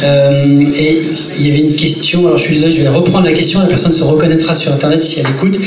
[0.03, 1.01] Et
[1.39, 3.67] il y avait une question, alors je suis désolé, je vais reprendre la question, la
[3.67, 5.57] personne se reconnaîtra sur Internet si elle écoute,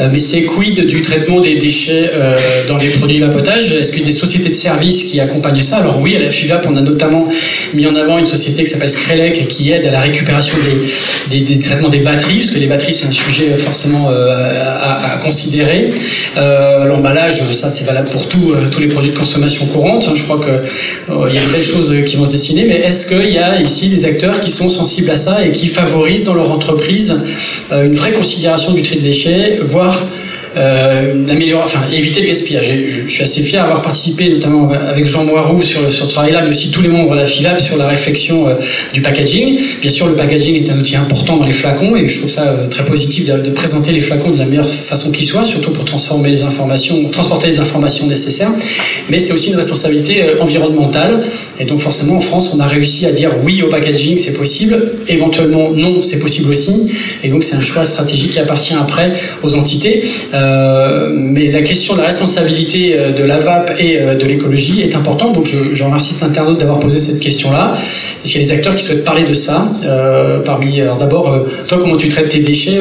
[0.00, 2.36] euh, mais c'est quid du traitement des déchets euh,
[2.68, 3.72] dans les produits de vapotage?
[3.72, 5.78] Est-ce qu'il y a des sociétés de services qui accompagnent ça?
[5.78, 7.28] Alors oui, à la FIVAP, on a notamment
[7.74, 10.56] mis en avant une société qui s'appelle Skrelec qui aide à la récupération
[11.30, 14.30] des, des, des traitements des batteries, parce que les batteries c'est un sujet forcément euh,
[14.32, 15.92] à, considérer.
[16.36, 20.08] L'emballage, ça c'est valable pour tout, tous les produits de consommation courante.
[20.14, 23.06] Je crois qu'il il y a de belles choses qui vont se dessiner, mais est-ce
[23.06, 26.50] qu'il y a ici des acteurs qui sont sensibles à et qui favorisent dans leur
[26.50, 27.24] entreprise
[27.72, 30.06] euh, une vraie considération du tri de déchets, voire
[30.60, 32.72] euh, éviter le gaspillage.
[32.88, 36.70] Je, suis assez fier d'avoir participé, notamment avec Jean Moirou sur, ce travail-là, mais aussi
[36.70, 38.54] tous les membres de la FILAB sur la réflexion euh,
[38.92, 39.58] du packaging.
[39.80, 42.48] Bien sûr, le packaging est un outil important dans les flacons et je trouve ça
[42.48, 45.84] euh, très positif de, présenter les flacons de la meilleure façon qui soit, surtout pour
[45.84, 48.52] transformer les informations, transporter les informations nécessaires.
[49.08, 51.22] Mais c'est aussi une responsabilité environnementale
[51.58, 54.92] et donc forcément en France, on a réussi à dire oui au packaging, c'est possible,
[55.08, 56.90] éventuellement non, c'est possible aussi.
[57.22, 59.12] Et donc c'est un choix stratégique qui appartient après
[59.42, 60.02] aux entités.
[61.12, 64.94] Mais la question de la responsabilité euh, de la VAP et euh, de l'écologie est
[64.94, 67.74] importante, donc je, remercie cet internaute d'avoir posé cette question-là.
[67.76, 71.46] Est-ce qu'il y a des acteurs qui souhaitent parler de ça euh, parmi, Alors d'abord,
[71.66, 72.80] toi, comment tu traites tes déchets,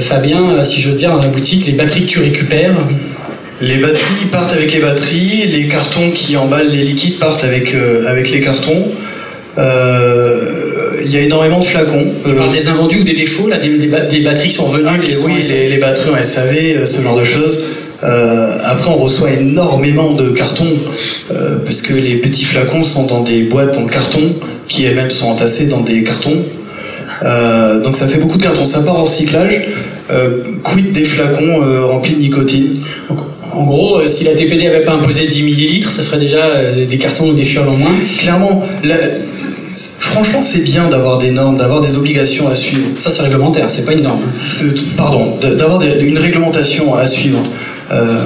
[0.00, 2.74] Fabien, si j'ose dire, dans la boutique, les batteries que tu récupères
[3.62, 8.08] les batteries partent avec les batteries, les cartons qui emballent les liquides partent avec, euh,
[8.08, 8.88] avec les cartons.
[11.00, 12.06] Il euh, y a énormément de flacons.
[12.26, 14.88] Je parle des invendus ou des défauts, là, des, des, des batteries qui sont revenues.
[14.88, 17.60] Ah, les, oui, les, les, batteries en SAV, ce genre de choses.
[18.04, 20.76] Euh, après, on reçoit énormément de cartons
[21.30, 24.34] euh, parce que les petits flacons sont dans des boîtes en carton
[24.66, 26.42] qui elles-mêmes sont entassées dans des cartons.
[27.24, 28.64] Euh, donc ça fait beaucoup de cartons.
[28.64, 29.68] Ça part en recyclage.
[30.64, 32.76] quid des flacons remplis de nicotine?
[33.08, 33.20] Donc,
[33.54, 36.86] en gros, euh, si la TPD n'avait pas imposé 10 millilitres, ça ferait déjà euh,
[36.86, 37.92] des cartons ou des fioles en moins.
[38.18, 38.96] Clairement, la,
[39.72, 42.86] franchement, c'est bien d'avoir des normes, d'avoir des obligations à suivre.
[42.98, 44.22] Ça, c'est réglementaire, c'est pas une norme.
[44.62, 47.38] Euh, pardon, d'avoir une réglementation à suivre.
[47.90, 48.24] Euh,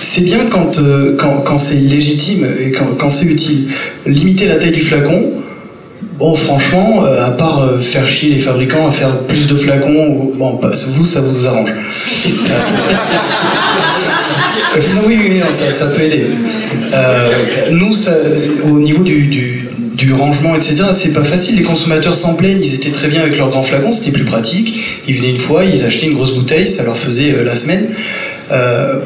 [0.00, 3.68] c'est bien quand, euh, quand, quand c'est légitime et quand, quand c'est utile.
[4.06, 5.32] Limiter la taille du flacon,
[6.18, 11.06] Bon, franchement, à part faire chier les fabricants à faire plus de flacons, bon, vous,
[11.06, 11.72] ça vous arrange.
[15.06, 16.26] Oui, oui, non, ça, ça peut aider.
[17.72, 18.12] Nous, ça,
[18.64, 19.68] au niveau du, du-
[20.06, 21.56] du rangement, etc., c'est pas facile.
[21.56, 24.80] Les consommateurs s'en plaignent, ils étaient très bien avec leurs grands flacons, c'était plus pratique.
[25.06, 27.86] Ils venaient une fois, ils achetaient une grosse bouteille, ça leur faisait euh, la semaine.
[28.50, 28.98] Euh,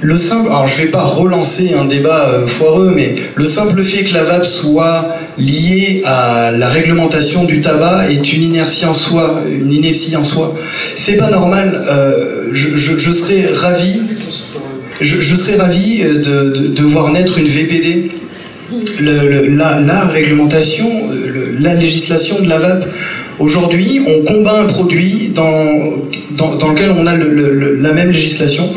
[0.00, 4.04] le simple, alors je vais pas relancer un débat euh, foireux, mais le simple fait
[4.04, 9.42] que la vape soit liée à la réglementation du tabac est une inertie en soi,
[9.48, 10.54] une ineptie en soi.
[10.94, 11.84] C'est pas normal.
[12.52, 14.02] je, serais ravi,
[15.00, 18.12] je, serais ravi de- de voir naître une VPD.
[19.00, 22.86] La, réglementation, euh, la législation de la vape.
[23.38, 28.68] Aujourd'hui, on combat un produit dans, lequel on a la même législation.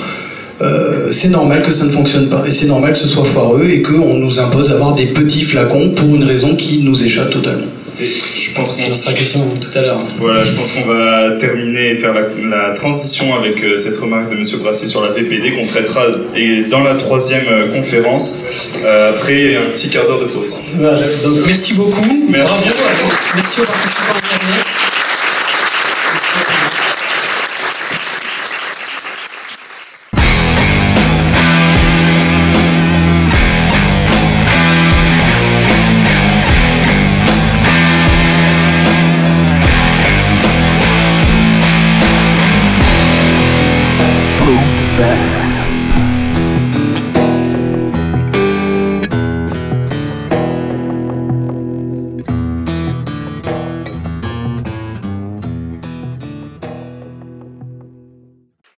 [0.62, 3.68] Euh, c'est normal que ça ne fonctionne pas et c'est normal que ce soit foireux
[3.68, 7.71] et qu'on nous impose d'avoir des petits flacons pour une raison qui nous échappe totalement.
[7.98, 10.04] Je pense qu'on sera question tout à l'heure.
[10.18, 14.30] Voilà, je pense qu'on va terminer et faire la, la transition avec euh, cette remarque
[14.30, 18.44] de Monsieur Brassé sur la VPD qu'on traitera et dans la troisième euh, conférence
[18.84, 20.62] euh, après un petit quart d'heure de pause.
[20.78, 22.26] Voilà, donc merci beaucoup.
[22.30, 22.70] Merci.
[22.70, 23.14] Bravo.
[23.36, 24.21] Merci aux participants